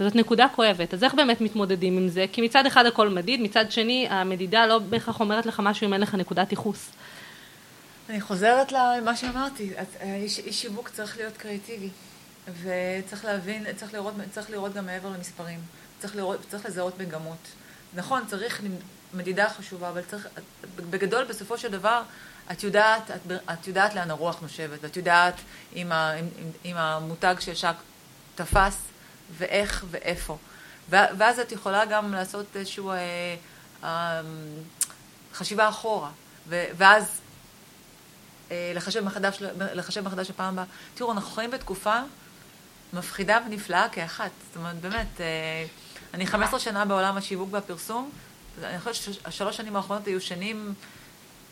וזאת 0.00 0.16
נקודה 0.16 0.46
כואבת. 0.48 0.94
אז 0.94 1.04
איך 1.04 1.14
באמת 1.14 1.40
מתמודדים 1.40 1.96
עם 1.96 2.08
זה? 2.08 2.24
כי 2.32 2.42
מצד 2.42 2.66
אחד 2.66 2.86
הכל 2.86 3.08
מדיד, 3.08 3.40
מצד 3.40 3.72
שני 3.72 4.06
המדידה 4.10 4.66
לא 4.66 4.78
בהכרח 4.78 5.20
אומרת 5.20 5.46
לך 5.46 5.60
משהו 5.64 5.86
אם 5.86 5.92
אין 5.92 6.00
לך 6.00 6.14
נקודת 6.14 6.50
ייחוס. 6.50 6.90
אני 8.10 8.20
חוזרת 8.20 8.72
למה 8.72 9.16
שאמרתי, 9.16 9.72
איש, 10.02 10.38
איש 10.38 10.62
שיווק 10.62 10.88
צריך 10.88 11.16
להיות 11.16 11.36
קריאטיבי, 11.36 11.88
וצריך 12.62 13.24
להבין, 13.24 13.64
צריך 13.76 13.94
לראות, 13.94 14.14
צריך 14.30 14.50
לראות 14.50 14.74
גם 14.74 14.86
מעבר 14.86 15.08
למספרים, 15.08 15.58
צריך, 15.98 16.16
לראות, 16.16 16.38
צריך 16.48 16.66
לזהות 16.66 17.00
מגמות. 17.00 17.48
נכון, 17.94 18.26
צריך 18.26 18.62
מדידה 19.14 19.50
חשובה, 19.50 19.88
אבל 19.88 20.02
צריך, 20.10 20.28
בגדול, 20.76 21.24
בסופו 21.24 21.58
של 21.58 21.68
דבר, 21.68 22.02
את 22.52 22.62
יודעת, 22.62 23.10
את, 23.10 23.32
את 23.52 23.66
יודעת 23.66 23.94
לאן 23.94 24.10
הרוח 24.10 24.40
נושבת, 24.42 24.78
ואת 24.82 24.96
יודעת 24.96 25.34
אם, 25.76 25.92
ה, 25.92 26.14
אם, 26.14 26.26
אם 26.64 26.76
המותג 26.76 27.34
של 27.40 27.54
שק 27.54 27.74
תפס, 28.34 28.76
ואיך 29.38 29.84
ואיפה. 29.90 30.36
ואז 30.88 31.38
את 31.38 31.52
יכולה 31.52 31.84
גם 31.84 32.12
לעשות 32.12 32.46
איזושהי 32.54 32.84
אה, 32.88 33.36
אה, 33.84 34.20
חשיבה 35.34 35.68
אחורה, 35.68 36.10
ואז 36.48 37.20
אה, 38.50 38.72
לחשב 38.74 39.04
מחדש, 39.04 39.42
לחשב 39.58 40.00
מחדש 40.00 40.30
הפעם 40.30 40.52
הבאה. 40.58 40.64
תראו, 40.94 41.12
אנחנו 41.12 41.30
חיים 41.30 41.50
בתקופה 41.50 42.00
מפחידה 42.92 43.38
ונפלאה 43.46 43.88
כאחת. 43.88 44.30
זאת 44.46 44.56
אומרת, 44.56 44.80
באמת, 44.80 45.20
אה, 45.20 45.66
אני 46.14 46.26
15 46.26 46.60
שנה 46.60 46.84
בעולם 46.84 47.16
השיווק 47.16 47.48
והפרסום, 47.52 48.10
אני 48.64 48.78
חושבת 48.78 48.94
שהשלוש 48.94 49.56
שנים 49.56 49.76
האחרונות 49.76 50.06
היו 50.06 50.20
שנים 50.20 50.74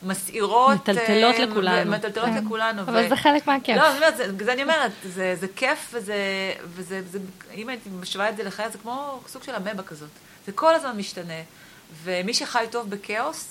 מסעירות. 0.02 0.74
מטלטלות 0.74 1.36
uh, 1.36 1.38
לכולנו. 1.38 1.90
מטלטלות 1.90 2.26
כן. 2.26 2.44
לכולנו. 2.44 2.82
אבל 2.82 3.04
ו... 3.04 3.08
זה 3.08 3.16
חלק 3.16 3.46
מהכיף. 3.46 3.76
לא, 3.76 3.88
אני 3.88 3.96
אומרת, 3.96 4.16
זה, 4.16 4.44
זה 4.44 4.52
אני 4.52 4.62
אומרת, 4.62 4.92
זה, 5.04 5.36
זה 5.40 5.46
כיף, 5.56 5.90
וזה, 5.92 6.16
וזה, 6.64 7.02
זה, 7.10 7.18
אם 7.54 7.68
הייתי 7.68 7.90
משווה 7.90 8.28
את 8.28 8.36
זה 8.36 8.44
לחיי, 8.44 8.70
זה 8.70 8.78
כמו 8.78 9.20
סוג 9.28 9.42
של 9.42 9.54
אמבה 9.54 9.82
כזאת. 9.82 10.08
זה 10.46 10.52
כל 10.52 10.74
הזמן 10.74 10.96
משתנה, 10.96 11.42
ומי 12.04 12.34
שחי 12.34 12.64
טוב 12.70 12.90
בכאוס, 12.90 13.48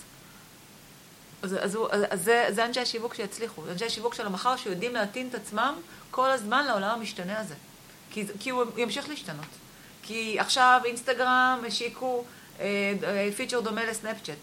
אז, 1.41 1.55
אז, 1.61 1.77
אז, 1.91 2.03
אז 2.09 2.23
זה, 2.23 2.45
זה 2.49 2.65
אנשי 2.65 2.79
השיווק 2.79 3.13
שיצליחו. 3.13 3.61
אנשי 3.71 3.85
השיווק 3.85 4.13
של 4.13 4.25
המחר 4.25 4.55
שיודעים 4.55 4.93
להתאים 4.93 5.27
את 5.27 5.35
עצמם 5.35 5.75
כל 6.11 6.31
הזמן 6.31 6.65
לעולם 6.65 6.99
המשתנה 6.99 7.39
הזה. 7.39 7.55
כי, 8.11 8.25
כי 8.39 8.49
הוא 8.49 8.63
ימשיך 8.77 9.09
להשתנות. 9.09 9.45
כי 10.07 10.39
עכשיו 10.39 10.81
אינסטגרם 10.85 11.63
השיקו 11.67 12.23
אה, 12.59 12.93
אה, 13.03 13.29
פיצ'ר 13.37 13.59
דומה 13.59 13.85
לסנאפצ'אט. 13.85 14.37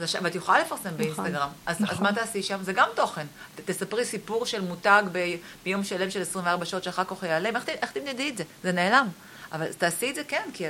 ואת 0.00 0.34
יכולה 0.34 0.58
לפרסם 0.58 0.82
נכון, 0.82 0.96
באינסטגרם, 0.96 1.48
אז, 1.66 1.80
נכון. 1.80 1.96
אז 1.96 2.02
מה 2.02 2.12
תעשי 2.12 2.42
שם? 2.42 2.58
זה 2.62 2.72
גם 2.72 2.88
תוכן. 2.94 3.26
תספרי 3.64 4.04
סיפור 4.04 4.46
של 4.46 4.60
מותג 4.60 5.02
ב, 5.12 5.34
ביום 5.64 5.84
שלם 5.84 6.10
של 6.10 6.22
24 6.22 6.64
שעות 6.64 6.84
שאחר 6.84 7.04
כך 7.04 7.22
ייעלם, 7.22 7.56
איך, 7.56 7.68
איך 7.68 7.92
תמדדי 7.92 8.28
את 8.28 8.36
זה? 8.36 8.44
זה 8.62 8.72
נעלם. 8.72 9.08
אבל 9.52 9.72
תעשי 9.72 10.10
את 10.10 10.14
זה 10.14 10.24
כן, 10.24 10.42
כי 10.54 10.64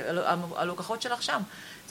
הלקוחות 0.55 1.01
שלך 1.01 1.23
שם. 1.23 1.41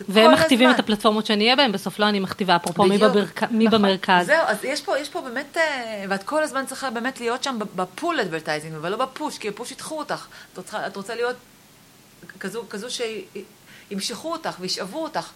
והם 0.09 0.33
מכתיבים 0.33 0.71
את 0.71 0.79
הפלטפורמות 0.79 1.27
שאני 1.27 1.45
אהיה 1.45 1.57
בהן, 1.57 1.73
בסוף 1.73 1.99
לא 1.99 2.09
אני 2.09 2.21
מכתיבה, 2.21 2.57
אפרופו 2.57 2.85
מי, 2.85 2.99
בברק... 2.99 3.43
מי 3.43 3.65
נכון. 3.65 3.83
במרכז. 3.83 4.27
זהו, 4.27 4.45
אז 4.47 4.65
יש 4.65 4.83
פה, 4.83 4.99
יש 4.99 5.09
פה 5.09 5.21
באמת, 5.21 5.57
אה, 5.57 6.05
ואת 6.09 6.23
כל 6.23 6.43
הזמן 6.43 6.67
צריכה 6.67 6.91
באמת 6.91 7.21
להיות 7.21 7.45
שם 7.45 7.59
ב 7.76 7.85
pull 7.85 8.20
advertising, 8.20 8.74
אבל 8.75 8.91
לא 8.91 8.97
ב 8.97 9.04
push, 9.04 9.39
כי 9.39 9.51
ב 9.51 9.55
push 9.55 9.72
ידחו 9.73 9.99
אותך. 9.99 10.27
את 10.53 10.59
רוצה, 10.59 10.87
את 10.87 10.97
רוצה 10.97 11.15
להיות 11.15 11.37
כזו, 12.41 12.64
כזו 12.70 12.86
שימשכו 13.91 14.32
אותך 14.32 14.57
וישאבו 14.61 15.03
אותך. 15.03 15.30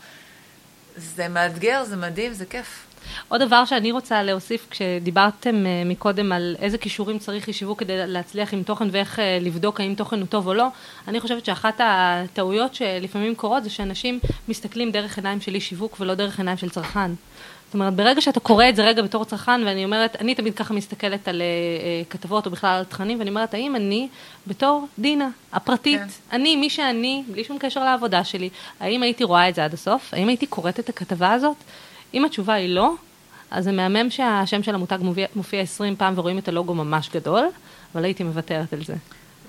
זה 0.96 1.28
מאתגר, 1.28 1.84
זה 1.84 1.96
מדהים, 1.96 2.32
זה 2.32 2.46
כיף. 2.46 2.86
עוד 3.28 3.42
דבר 3.42 3.64
שאני 3.64 3.92
רוצה 3.92 4.22
להוסיף, 4.22 4.66
כשדיברתם 4.70 5.66
אה, 5.66 5.82
מקודם 5.86 6.32
על 6.32 6.56
איזה 6.58 6.78
כישורים 6.78 7.18
צריך 7.18 7.48
ישיבו 7.48 7.76
כדי 7.76 8.06
להצליח 8.06 8.54
עם 8.54 8.62
תוכן 8.62 8.88
ואיך 8.92 9.18
אה, 9.18 9.38
לבדוק 9.40 9.80
האם 9.80 9.94
תוכן 9.94 10.20
הוא 10.20 10.26
טוב 10.26 10.46
או 10.46 10.54
לא, 10.54 10.68
אני 11.08 11.20
חושבת 11.20 11.44
שאחת 11.44 11.80
הטעויות 11.84 12.74
שלפעמים 12.74 13.34
קורות 13.34 13.64
זה 13.64 13.70
שאנשים 13.70 14.20
מסתכלים 14.48 14.90
דרך 14.90 15.18
עיניים 15.18 15.40
של 15.40 15.54
איש 15.54 15.68
שיווק 15.68 15.96
ולא 16.00 16.14
דרך 16.14 16.38
עיניים 16.38 16.56
של 16.56 16.70
צרכן. 16.70 17.10
זאת 17.72 17.74
אומרת, 17.74 17.94
ברגע 17.94 18.20
שאתה 18.20 18.40
קורא 18.40 18.68
את 18.68 18.76
זה 18.76 18.84
רגע 18.84 19.02
בתור 19.02 19.24
צרכן, 19.24 19.60
ואני 19.66 19.84
אומרת, 19.84 20.16
אני 20.16 20.34
תמיד 20.34 20.54
ככה 20.54 20.74
מסתכלת 20.74 21.28
על 21.28 21.42
uh, 21.42 22.10
כתבות 22.10 22.46
או 22.46 22.50
בכלל 22.50 22.70
על 22.70 22.84
תכנים, 22.84 23.18
ואני 23.18 23.30
אומרת, 23.30 23.54
האם 23.54 23.76
אני, 23.76 24.08
בתור 24.46 24.88
דינה, 24.98 25.28
הפרטית, 25.52 26.00
כן. 26.00 26.36
אני, 26.36 26.56
מי 26.56 26.70
שאני, 26.70 27.22
בלי 27.28 27.44
שום 27.44 27.58
קשר 27.58 27.84
לעבודה 27.84 28.24
שלי, 28.24 28.50
האם 28.80 29.02
הייתי 29.02 29.24
רואה 29.24 29.48
את 29.48 29.54
זה 29.54 29.64
עד 29.64 29.74
הסוף? 29.74 30.14
האם 30.14 30.28
הייתי 30.28 30.46
קוראת 30.46 30.80
את 30.80 30.88
הכתבה 30.88 31.32
הזאת? 31.32 31.56
אם 32.14 32.24
התשובה 32.24 32.54
היא 32.54 32.68
לא, 32.68 32.94
אז 33.50 33.64
זה 33.64 33.72
מהמם 33.72 34.10
שהשם 34.10 34.62
של 34.62 34.74
המותג 34.74 34.98
מופיע, 35.00 35.26
מופיע 35.36 35.60
20 35.60 35.96
פעם 35.96 36.14
ורואים 36.16 36.38
את 36.38 36.48
הלוגו 36.48 36.74
ממש 36.74 37.10
גדול, 37.12 37.48
אבל 37.94 38.04
הייתי 38.04 38.24
מוותרת 38.24 38.72
על 38.72 38.84
זה. 38.84 38.94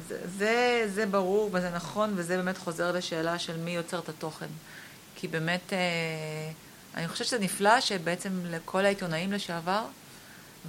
זה, 0.07 0.17
זה, 0.37 0.83
זה 0.87 1.05
ברור 1.05 1.49
וזה 1.53 1.69
נכון, 1.75 2.13
וזה 2.15 2.37
באמת 2.37 2.57
חוזר 2.57 2.91
לשאלה 2.91 3.39
של 3.39 3.57
מי 3.57 3.71
יוצר 3.71 3.99
את 3.99 4.09
התוכן. 4.09 4.47
כי 5.15 5.27
באמת... 5.27 5.73
אה, 5.73 6.51
אני 6.97 7.07
חושבת 7.07 7.27
שזה 7.27 7.39
נפלא 7.39 7.81
שבעצם 7.81 8.29
לכל 8.49 8.85
העיתונאים 8.85 9.33
לשעבר 9.33 9.83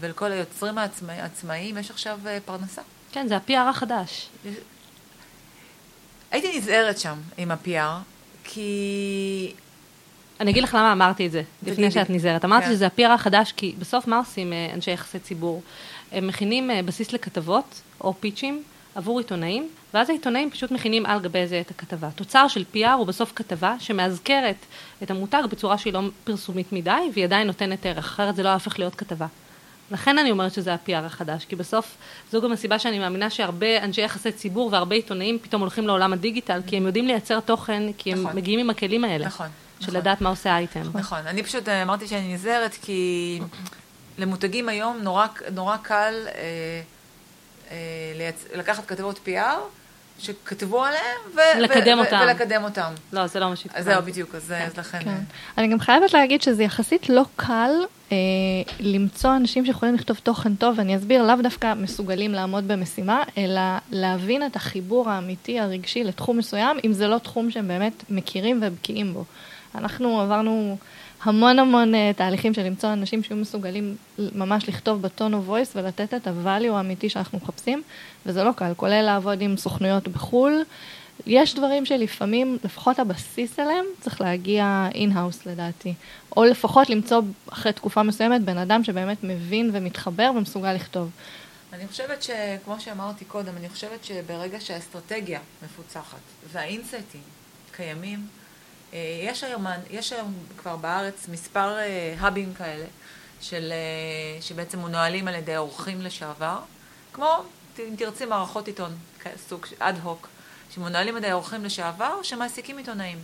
ולכל 0.00 0.32
היוצרים 0.32 0.78
העצמאיים 1.08 1.78
יש 1.78 1.90
עכשיו 1.90 2.18
אה, 2.26 2.38
פרנסה. 2.44 2.82
כן, 3.12 3.28
זה 3.28 3.36
ה-PR 3.36 3.68
החדש. 3.70 4.28
הייתי 6.30 6.58
נזהרת 6.58 6.98
שם 6.98 7.18
עם 7.36 7.50
ה-PR, 7.50 8.02
כי... 8.44 9.54
אני 10.40 10.50
אגיד 10.50 10.62
לך 10.62 10.74
למה 10.74 10.92
אמרתי 10.92 11.26
את 11.26 11.32
זה, 11.32 11.42
לפני 11.62 11.90
שאת 11.90 12.10
נזהרת. 12.10 12.44
אמרתי 12.44 12.66
כן. 12.66 12.72
שזה 12.72 12.86
ה-PR 12.86 13.10
החדש, 13.14 13.52
כי 13.56 13.74
בסוף 13.78 14.06
מה 14.06 14.18
עושים 14.18 14.52
אה, 14.52 14.70
אנשי 14.74 14.90
יחסי 14.90 15.18
ציבור? 15.18 15.62
הם 16.12 16.26
מכינים 16.26 16.70
אה, 16.70 16.82
בסיס 16.82 17.12
לכתבות 17.12 17.80
או 18.00 18.14
פיצ'ים 18.20 18.62
עבור 18.94 19.18
עיתונאים, 19.18 19.68
ואז 19.94 20.10
העיתונאים 20.10 20.50
פשוט 20.50 20.70
מכינים 20.70 21.06
על 21.06 21.20
גבי 21.20 21.46
זה 21.46 21.60
את 21.60 21.70
הכתבה. 21.70 22.08
תוצר 22.14 22.48
של 22.48 22.64
PR 22.74 22.90
הוא 22.90 23.06
בסוף 23.06 23.32
כתבה 23.36 23.74
שמאזכרת 23.78 24.56
את 25.02 25.10
המותג 25.10 25.42
בצורה 25.50 25.78
שהיא 25.78 25.92
לא 25.92 26.00
פרסומית 26.24 26.72
מדי, 26.72 27.10
והיא 27.12 27.24
עדיין 27.24 27.46
נותנת 27.46 27.86
ערך, 27.86 28.04
אחרת 28.04 28.36
זה 28.36 28.42
לא 28.42 28.52
הופך 28.52 28.78
להיות 28.78 28.94
כתבה. 28.94 29.26
לכן 29.90 30.18
אני 30.18 30.30
אומרת 30.30 30.52
שזה 30.52 30.72
ה-PR 30.72 31.04
החדש, 31.06 31.44
כי 31.44 31.56
בסוף 31.56 31.96
זו 32.32 32.40
גם 32.40 32.52
הסיבה 32.52 32.78
שאני 32.78 32.98
מאמינה 32.98 33.30
שהרבה 33.30 33.84
אנשי 33.84 34.00
יחסי 34.00 34.32
ציבור 34.32 34.68
והרבה 34.72 34.96
עיתונאים 34.96 35.38
פתאום 35.38 35.62
הולכים 35.62 35.86
לעולם 35.86 36.12
הדיגיטל, 36.12 36.60
כי 36.66 36.76
הם 36.76 36.86
יודעים 36.86 37.06
לייצר 37.06 37.40
תוכן, 37.40 37.82
כי 37.98 38.12
הם 38.12 38.22
נכון. 38.22 38.36
מגיעים 38.36 38.60
עם 38.60 38.70
הכלים 38.70 39.04
האלה. 39.04 39.26
נכון. 39.26 39.46
של 39.80 39.86
נכון. 39.86 39.96
לדעת 40.00 40.20
מה 40.20 40.28
עושה 40.28 40.52
האייטם. 40.52 40.82
נכון, 40.94 41.26
אני 41.26 41.42
פשוט 41.42 41.68
אה, 41.68 41.82
אמרתי 41.82 42.06
שאני 42.06 42.34
נזהרת, 42.34 42.74
כי 42.82 43.40
למותגים 44.18 44.68
היום 44.68 44.98
נורא, 45.02 45.26
נורא 45.52 45.76
קל 45.76 46.14
אה, 46.34 46.80
לייצ... 48.14 48.44
לקחת 48.54 48.86
כתבות 48.86 49.20
PR, 49.26 49.58
שכתבו 50.18 50.84
עליהם, 50.84 51.20
ו- 51.34 51.60
לקדם 51.60 51.98
ו- 51.98 52.00
אותם. 52.04 52.20
ולקדם 52.24 52.64
אותם. 52.64 52.92
לא, 53.12 53.26
זה 53.26 53.40
לא 53.40 53.48
מה 53.48 53.56
שהתכוונתי. 53.56 53.90
זהו, 53.90 54.02
בדיוק, 54.02 54.34
אז, 54.34 54.48
כן. 54.48 54.66
אז 54.66 54.78
לכן... 54.78 55.04
כן. 55.04 55.20
אני 55.58 55.68
גם 55.68 55.80
חייבת 55.80 56.12
להגיד 56.12 56.42
שזה 56.42 56.62
יחסית 56.62 57.08
לא 57.08 57.22
קל 57.36 57.70
אה, 58.12 58.16
למצוא 58.80 59.36
אנשים 59.36 59.66
שיכולים 59.66 59.94
לכתוב 59.94 60.20
תוכן 60.22 60.54
טוב, 60.54 60.78
ואני 60.78 60.96
אסביר, 60.96 61.22
לאו 61.22 61.36
דווקא 61.42 61.74
מסוגלים 61.74 62.32
לעמוד 62.32 62.68
במשימה, 62.68 63.22
אלא 63.38 63.60
להבין 63.90 64.46
את 64.46 64.56
החיבור 64.56 65.10
האמיתי, 65.10 65.60
הרגשי 65.60 66.04
לתחום 66.04 66.38
מסוים, 66.38 66.76
אם 66.84 66.92
זה 66.92 67.08
לא 67.08 67.18
תחום 67.18 67.50
שהם 67.50 67.68
באמת 67.68 68.04
מכירים 68.10 68.60
ובקיאים 68.62 69.14
בו. 69.14 69.24
אנחנו 69.74 70.20
עברנו 70.20 70.76
המון 71.24 71.58
המון 71.58 71.94
uh, 71.94 71.96
תהליכים 72.16 72.54
של 72.54 72.62
למצוא 72.62 72.92
אנשים 72.92 73.22
שיהיו 73.22 73.40
מסוגלים 73.40 73.96
ממש 74.18 74.68
לכתוב 74.68 75.02
ב 75.02 75.09
tone 75.09 75.34
of 75.34 75.40
voice 75.48 75.70
ולתת 75.74 76.14
את 76.14 76.26
ה-value 76.26 76.72
האמיתי 76.72 77.08
שאנחנו 77.08 77.38
מחפשים, 77.38 77.82
וזה 78.26 78.44
לא 78.44 78.52
קל, 78.56 78.72
כולל 78.76 79.02
לעבוד 79.02 79.40
עם 79.40 79.56
סוכנויות 79.56 80.08
בחו"ל. 80.08 80.62
יש 81.26 81.54
דברים 81.54 81.86
שלפעמים, 81.86 82.58
לפחות 82.64 82.98
הבסיס 82.98 83.58
עליהם, 83.58 83.84
צריך 84.00 84.20
להגיע 84.20 84.88
in-house 84.94 85.46
לדעתי. 85.46 85.94
או 86.36 86.44
לפחות 86.44 86.90
למצוא 86.90 87.22
אחרי 87.52 87.72
תקופה 87.72 88.02
מסוימת 88.02 88.40
בן 88.40 88.58
אדם 88.58 88.84
שבאמת 88.84 89.24
מבין 89.24 89.70
ומתחבר 89.72 90.30
ומסוגל 90.36 90.72
לכתוב. 90.72 91.10
אני 91.72 91.86
חושבת 91.88 92.22
שכמו 92.22 92.80
שאמרתי 92.80 93.24
קודם, 93.24 93.56
אני 93.56 93.68
חושבת 93.68 94.04
שברגע 94.04 94.60
שהאסטרטגיה 94.60 95.40
מפוצחת 95.64 96.18
והאינסייטים 96.52 97.20
קיימים, 97.76 98.26
יש 99.22 99.44
היום, 99.44 99.66
יש 99.90 100.12
היום 100.12 100.34
כבר 100.58 100.76
בארץ 100.76 101.28
מספר 101.28 101.76
האבים 102.18 102.48
אה, 102.50 102.58
כאלה, 102.58 102.86
של, 103.40 103.72
אה, 103.72 104.42
שבעצם 104.42 104.78
מנוהלים 104.78 105.28
על 105.28 105.34
ידי 105.34 105.56
אורחים 105.56 106.00
לשעבר, 106.00 106.58
כמו, 107.12 107.36
אם 107.78 107.94
תרצי, 107.98 108.24
מערכות 108.24 108.66
עיתון, 108.66 108.96
סוג 109.48 109.66
אד 109.78 109.98
הוק, 110.02 110.28
שמנוהלים 110.70 111.16
על 111.16 111.24
ידי 111.24 111.32
אורחים 111.32 111.64
לשעבר, 111.64 112.22
שמעסיקים 112.22 112.78
עיתונאים. 112.78 113.18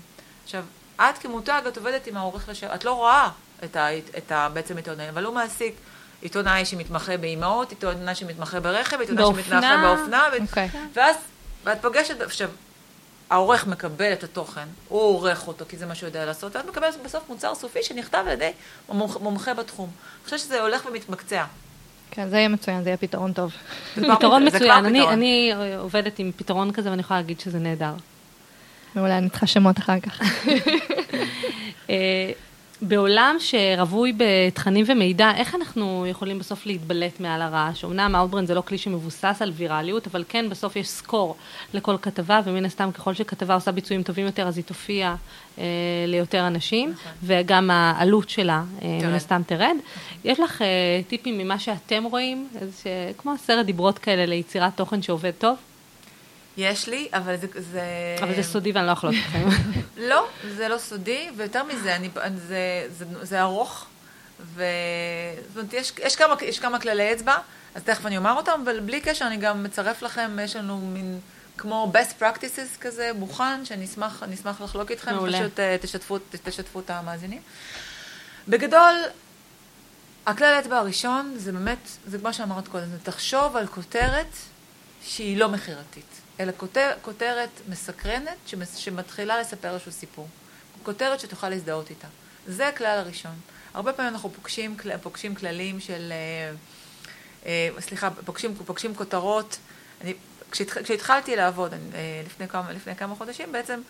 עכשיו, 0.45 0.65
את 0.97 1.19
כמותג, 1.19 1.63
את 1.69 1.77
עובדת 1.77 2.07
עם 2.07 2.17
העורך 2.17 2.49
לשעבר, 2.49 2.75
את 2.75 2.85
לא 2.85 2.93
רואה 2.93 3.29
את, 3.65 3.77
ה, 3.77 3.99
את 3.99 4.33
ה, 4.33 4.49
בעצם 4.53 4.77
עיתונאים, 4.77 5.09
אבל 5.09 5.25
הוא 5.25 5.35
מעסיק 5.35 5.75
עיתונאי 6.23 6.65
שמתמחה 6.65 7.17
באימהות, 7.17 7.71
עיתונאי 7.71 8.15
שמתמחה 8.15 8.61
ברכב, 8.61 9.01
עיתונאי 9.01 9.25
שמתמחה 9.25 9.77
באופנה, 9.83 10.29
okay. 10.29 10.41
אוקיי. 10.43 10.69
ואז, 10.93 11.17
ואת 11.65 11.83
פוגשת, 11.83 12.21
עכשיו, 12.21 12.51
העורך 13.31 13.67
מקבל 13.67 14.13
את 14.13 14.25
התוכן, 14.25 14.67
הוא 14.89 15.01
עורך 15.01 15.49
אותו, 15.49 15.65
כי 15.69 15.77
זה 15.77 15.87
מה 15.87 15.95
שהוא 15.95 16.07
יודע 16.07 16.25
לעשות, 16.25 16.57
ואת 16.57 16.67
מקבלת 16.69 16.95
בסוף 17.05 17.29
מוצר 17.29 17.55
סופי 17.55 17.83
שנכתב 17.83 18.25
על 18.27 18.33
ידי 18.33 18.51
מומחה 19.21 19.55
בתחום. 19.55 19.91
אני 19.91 20.25
חושבת 20.25 20.41
שזה 20.41 20.61
הולך 20.61 20.87
ומתמקצע. 20.87 21.45
כן, 22.11 22.29
זה 22.29 22.37
יהיה 22.37 22.49
מצוין, 22.49 22.83
זה 22.83 22.89
יהיה 22.89 22.97
פתרון 22.97 23.33
טוב. 23.33 23.53
פתרון 24.17 24.47
מצוין, 24.47 24.87
אני 24.87 25.53
עובדת 25.79 26.19
עם 26.19 26.33
פתרון 26.37 26.73
כזה 26.73 26.91
ואני 26.91 27.01
יכולה 27.01 27.21
להגיד 27.21 27.41
שזה 27.41 27.59
נהדר. 27.59 27.95
מעולה, 28.95 29.19
אני 29.19 29.31
צריכה 29.31 29.47
שמות 29.47 29.79
אחר 29.79 30.01
כך. 30.01 30.21
בעולם 32.83 33.37
שרווי 33.39 34.13
בתכנים 34.17 34.85
ומידע, 34.89 35.33
איך 35.37 35.55
אנחנו 35.55 36.07
יכולים 36.07 36.39
בסוף 36.39 36.67
להתבלט 36.67 37.21
מעל 37.21 37.43
הרעש? 37.43 37.85
אמנם 37.85 38.15
Outbrain 38.17 38.47
זה 38.47 38.55
לא 38.55 38.61
כלי 38.61 38.79
שמבוסס 38.79 39.37
על 39.41 39.53
ויראליות, 39.57 40.07
אבל 40.07 40.25
כן 40.29 40.49
בסוף 40.49 40.77
יש 40.77 40.89
סקור 40.89 41.37
לכל 41.75 41.97
כתבה, 42.03 42.41
ומן 42.45 42.65
הסתם 42.65 42.91
ככל 42.93 43.15
שכתבה 43.15 43.55
עושה 43.55 43.73
ביצועים 43.73 44.03
טובים 44.03 44.27
יותר, 44.27 44.49
אז 44.49 44.57
היא 44.57 44.65
תופיע 44.65 45.15
אה, 45.59 45.65
ליותר 46.07 46.47
אנשים, 46.47 46.91
נכון. 46.91 47.13
וגם 47.23 47.71
העלות 47.71 48.31
שלה 48.31 48.63
אה, 48.83 48.99
מן 49.03 49.15
הסתם 49.15 49.43
תרד. 49.47 49.77
יש 50.25 50.41
לך 50.41 50.63
אה, 50.63 50.67
טיפים 51.09 51.39
ממה 51.39 51.59
שאתם 51.59 52.05
רואים, 52.05 52.49
איזה, 52.61 53.13
כמו 53.19 53.33
עשרת 53.33 53.67
דיברות 53.67 53.99
כאלה 53.99 54.27
ליצירת 54.27 54.77
תוכן 54.77 55.03
שעובד 55.03 55.33
טוב? 55.39 55.57
יש 56.61 56.89
לי, 56.89 57.09
אבל 57.13 57.37
זה... 57.37 57.47
זה... 57.57 57.83
אבל 58.23 58.35
זה 58.35 58.43
סודי 58.43 58.73
ואני 58.73 58.87
לא 58.87 58.93
אכלוט 58.93 59.15
אתכם. 59.27 59.49
לא, 60.11 60.27
זה 60.57 60.69
לא 60.69 60.79
סודי, 60.79 61.29
ויותר 61.37 61.65
מזה, 61.65 61.97
אני, 61.97 62.09
זה, 62.37 62.87
זה, 62.91 63.05
זה 63.23 63.41
ארוך, 63.43 63.87
ו... 64.41 64.65
זאת 65.49 65.57
אומרת, 65.57 65.73
יש, 65.73 65.93
יש, 66.05 66.17
כמה, 66.17 66.35
יש 66.43 66.59
כמה 66.59 66.81
כללי 66.81 67.13
אצבע, 67.13 67.37
אז 67.75 67.83
תכף 67.83 68.07
אני 68.07 68.17
אומר 68.17 68.33
אותם, 68.33 68.61
אבל 68.65 68.81
בלי 68.81 69.01
קשר 69.01 69.27
אני 69.27 69.37
גם 69.37 69.63
מצרף 69.63 70.03
לכם, 70.03 70.39
יש 70.43 70.57
לנו 70.57 70.79
מין 70.79 71.21
כמו 71.57 71.93
best 71.95 72.23
practices 72.23 72.79
כזה 72.81 73.11
מוכן, 73.15 73.65
שאני 73.65 73.85
אשמח, 73.85 74.23
אשמח 74.23 74.61
לחלוק 74.61 74.91
איתכם, 74.91 75.15
מעולה. 75.15 75.39
פשוט 75.39 75.59
uh, 75.59 75.83
תשתפו, 75.83 76.19
תשתפו 76.43 76.81
את 76.81 76.91
המאזינים. 76.91 77.43
בגדול, 78.49 78.95
הכלל 80.27 80.55
האצבע 80.55 80.79
הראשון 80.79 81.35
זה 81.37 81.53
באמת, 81.53 81.79
זה 82.07 82.19
כמו 82.19 82.33
שאמרת 82.33 82.69
קודם, 82.69 82.87
זה 82.87 82.99
תחשוב 83.03 83.57
על 83.57 83.67
כותרת 83.67 84.27
שהיא 85.03 85.37
לא 85.37 85.49
מכירתית. 85.49 86.20
אלא 86.41 86.53
כותר, 86.57 86.91
כותרת 87.03 87.49
מסקרנת 87.69 88.37
שמתחילה 88.77 89.41
לספר 89.41 89.75
איזשהו 89.75 89.93
סיפור. 89.93 90.29
כותרת 90.83 91.21
שתוכל 91.21 91.49
להזדהות 91.49 91.91
איתה. 91.91 92.07
זה 92.47 92.69
הכלל 92.69 92.99
הראשון. 92.99 93.35
הרבה 93.75 93.93
פעמים 93.93 94.13
אנחנו 94.13 94.31
פוגשים, 94.31 94.77
פוגשים 95.03 95.35
כללים 95.35 95.81
של, 95.81 96.13
אה, 96.13 96.53
אה, 97.47 97.81
סליחה, 97.81 98.11
פוגשים, 98.25 98.55
פוגשים 98.67 98.95
כותרות. 98.95 99.59
אני, 100.01 100.15
כשהתח, 100.51 100.83
כשהתחלתי 100.83 101.37
לעבוד 101.37 101.73
אה, 101.73 101.79
לפני, 102.27 102.49
כמה, 102.49 102.73
לפני 102.73 102.97
כמה 102.97 103.15
חודשים, 103.15 103.53
בעצם 103.53 103.81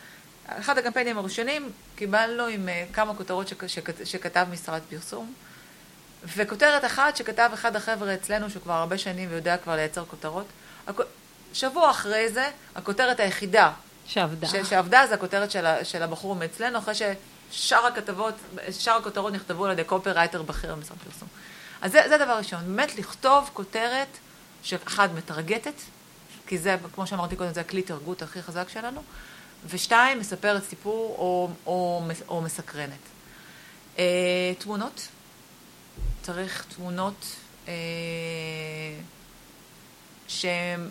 אחד 0.46 0.78
הקמפיינים 0.78 1.18
הראשונים 1.18 1.70
קיבלנו 1.96 2.46
עם 2.46 2.68
כמה 2.92 3.14
כותרות 3.14 3.48
שכ, 3.48 3.64
שכתב 4.05 4.46
משרד 4.53 4.80
פרסום. 4.90 5.34
וכותרת 6.36 6.84
אחת 6.84 7.16
שכתב 7.16 7.51
אחד 7.55 7.76
החבר'ה 7.76 8.14
אצלנו, 8.14 8.51
שהוא 8.51 8.62
כבר 8.62 8.72
הרבה 8.72 8.98
שנים 8.98 9.28
ויודע 9.30 9.57
כבר 9.57 9.76
לייצר 9.76 10.05
כותרות. 10.05 10.46
שבוע 11.53 11.90
אחרי 11.90 12.28
זה, 12.28 12.51
הכותרת 12.74 13.20
היחידה 13.20 13.72
שעבדה, 14.07 14.48
ש, 14.48 14.57
שעבדה 14.57 15.07
זה 15.09 15.14
הכותרת 15.14 15.51
של, 15.51 15.66
ה, 15.66 15.84
של 15.84 16.03
הבחור 16.03 16.34
מאצלנו, 16.34 16.78
אחרי 16.78 16.94
ששאר 16.94 17.86
הכתבות, 17.86 18.34
שאר 18.70 18.96
הכותרות 18.96 19.32
נכתבו 19.32 19.66
על 19.66 19.72
ידי 19.72 19.84
קופרייטר 19.84 20.42
בכיר 20.42 20.74
במשרד 20.74 20.98
פרסום. 20.98 21.28
אז 21.82 21.92
זה, 21.92 22.03
זה 22.09 22.18
דבר 22.18 22.38
ראשון, 22.38 22.61
באמת 22.66 22.98
לכתוב 22.98 23.51
כותרת 23.53 24.09
שאחד, 24.62 25.09
מטרגטת, 25.14 25.74
כי 26.46 26.59
זה, 26.59 26.76
כמו 26.94 27.07
שאמרתי 27.07 27.36
קודם, 27.36 27.53
זה 27.53 27.61
הכלי 27.61 27.82
תרגות 27.82 28.22
הכי 28.22 28.42
חזק 28.42 28.68
שלנו, 28.68 29.03
ושתיים, 29.66 30.18
מספרת 30.18 30.64
סיפור 30.64 31.16
או, 31.18 31.51
או, 31.66 32.03
או 32.28 32.40
מסקרנת. 32.40 32.90
אה, 33.98 34.53
תמונות, 34.59 35.09
צריך 36.22 36.64
תמונות 36.76 37.24
אה, 37.68 37.72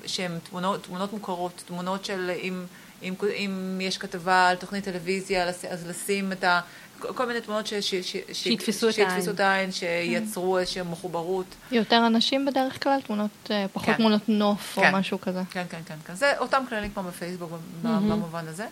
שהן 0.06 0.40
תמונות, 0.50 0.84
תמונות 0.84 1.14
מוכרות, 1.14 1.64
תמונות 1.68 2.06
של 2.06 2.32
אם, 2.42 2.66
אם, 3.04 3.14
אם 3.36 3.80
יש 3.82 3.98
כתבה 3.98 4.48
על 4.48 4.56
תוכנית 4.56 4.84
טלוויזיה, 4.84 5.48
אז 5.48 5.88
לשים 5.88 6.32
את 6.32 6.44
ה... 6.44 6.62
כל 7.00 7.26
מיני 7.26 7.42
תמונות 7.42 7.68
ש, 7.68 7.74
ש, 7.74 7.96
ש, 7.96 8.16
שיתפסו, 8.32 8.94
שיתפסו 8.94 9.32
את 9.32 9.40
העין, 9.40 9.72
שייצרו 9.72 10.54
כן. 10.54 10.60
איזושהי 10.60 10.82
מחוברות. 10.82 11.46
יותר 11.72 12.08
אנשים 12.08 12.46
בדרך 12.46 12.84
כלל, 12.84 13.02
תמונות, 13.02 13.32
אה, 13.52 13.66
פחות 13.74 13.86
כן. 13.88 13.98
תמונות 13.98 14.30
נוף 14.30 14.76
כן. 14.76 14.94
או 14.94 15.00
משהו 15.00 15.22
כזה. 15.22 15.42
כן, 15.52 15.66
כן, 15.70 15.82
כן, 15.86 15.96
כן. 16.08 16.16
זה 16.16 16.38
אותם 16.38 16.64
כללים 16.70 16.92
כמו 16.94 17.04
בפייסבוק 17.04 17.52
mm-hmm. 17.52 17.88
במובן 17.88 18.48
הזה. 18.48 18.68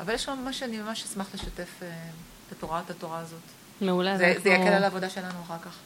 אבל 0.00 0.14
יש 0.14 0.24
שם 0.24 0.38
מה 0.44 0.52
שאני 0.52 0.78
ממש 0.78 1.04
אשמח 1.04 1.26
לשתף 1.34 1.82
אה, 1.82 1.88
את 2.48 2.52
התורה, 2.52 2.80
את 2.84 2.90
התורה 2.90 3.18
הזאת. 3.18 3.40
מעולה. 3.80 4.18
זה, 4.18 4.34
זה 4.42 4.48
יקל 4.48 4.68
על 4.68 4.84
העבודה 4.84 5.10
שלנו 5.10 5.42
אחר 5.46 5.58
כך. 5.64 5.76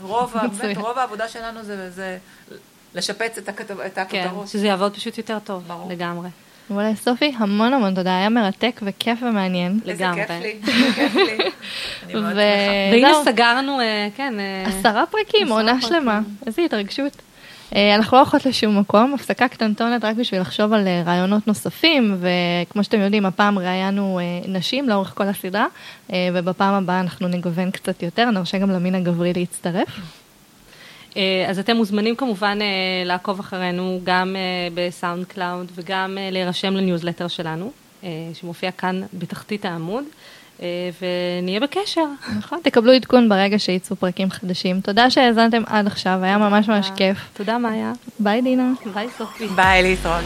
רוב, 0.00 0.34
באמת, 0.60 0.76
רוב 0.86 0.98
העבודה 0.98 1.28
שלנו 1.28 1.64
זה, 1.64 1.90
זה 1.90 2.18
לשפץ 2.94 3.38
את, 3.38 3.48
הכתב, 3.48 3.80
את 3.80 3.98
הכותרות. 3.98 4.44
כן, 4.44 4.46
שזה 4.46 4.66
יעבוד 4.66 4.94
פשוט 4.94 5.18
יותר 5.18 5.38
טוב, 5.38 5.64
ברור. 5.66 5.90
לגמרי. 5.90 6.28
וואלה, 6.70 6.94
סופי, 6.94 7.32
המון 7.38 7.72
המון 7.72 7.94
תודה, 7.94 8.16
היה 8.16 8.28
מרתק 8.28 8.80
וכיף 8.82 9.18
ומעניין. 9.22 9.80
לגמרי. 9.84 10.22
איזה 10.22 10.34
כיף 10.62 10.66
לי, 10.66 10.92
כיף 10.94 11.14
לי. 11.28 11.38
אני 12.04 12.14
מאוד 12.14 12.32
שמחה. 12.32 12.40
והנה 12.92 13.12
סגרנו, 13.24 13.80
אה, 13.80 14.08
כן. 14.16 14.34
אה, 14.40 14.64
עשרה 14.66 15.04
פרקים, 15.06 15.48
עונה 15.48 15.80
שלמה. 15.80 16.20
איזה 16.46 16.62
התרגשות. 16.62 17.12
אה, 17.74 17.94
אנחנו 17.94 18.16
לא 18.16 18.22
הולכות 18.22 18.46
לשום 18.46 18.78
מקום, 18.78 19.14
הפסקה 19.14 19.48
קטנטונת 19.48 20.04
רק 20.04 20.16
בשביל 20.16 20.40
לחשוב 20.40 20.72
על 20.72 20.88
רעיונות 21.06 21.46
נוספים, 21.46 22.16
וכמו 22.20 22.84
שאתם 22.84 23.00
יודעים, 23.00 23.26
הפעם 23.26 23.58
ראיינו 23.58 24.20
נשים 24.48 24.88
לאורך 24.88 25.12
כל 25.14 25.24
הסדרה, 25.24 25.66
ובפעם 26.10 26.74
הבאה 26.74 27.00
אנחנו 27.00 27.28
נגוון 27.28 27.70
קצת 27.70 28.02
יותר, 28.02 28.30
נרשה 28.30 28.58
גם 28.58 28.70
למין 28.70 28.94
הגברי 28.94 29.32
להצטרף. 29.32 29.88
אה, 31.16 31.46
אז 31.50 31.58
אתם 31.58 31.76
מוזמנים 31.76 32.16
כמובן 32.16 32.58
אה, 32.60 32.66
לעקוב 33.04 33.40
אחרינו 33.40 34.00
גם 34.04 34.36
אה, 34.36 34.68
בסאונד 34.74 35.24
קלאוד 35.24 35.72
וגם 35.74 36.18
להירשם 36.32 36.74
לניוזלטר 36.74 37.28
שלנו, 37.28 37.70
שמופיע 38.34 38.70
כאן 38.70 39.02
בתחתית 39.14 39.64
העמוד. 39.64 40.04
ונהיה 41.00 41.60
בקשר. 41.60 42.04
נכון, 42.38 42.58
תקבלו 42.62 42.92
עדכון 42.92 43.28
ברגע 43.28 43.58
שייצאו 43.58 43.96
פרקים 43.96 44.30
חדשים. 44.30 44.80
תודה 44.80 45.10
שהאזנתם 45.10 45.62
עד 45.66 45.86
עכשיו, 45.86 46.18
היה 46.22 46.38
ממש 46.38 46.68
ממש 46.68 46.90
כיף. 46.96 47.18
תודה 47.32 47.58
מאיה. 47.58 47.92
ביי 48.18 48.42
דינה. 48.42 48.72
ביי 48.94 49.08
סופי. 49.18 49.46
ביי 49.46 49.82
ליטרון. 49.82 50.24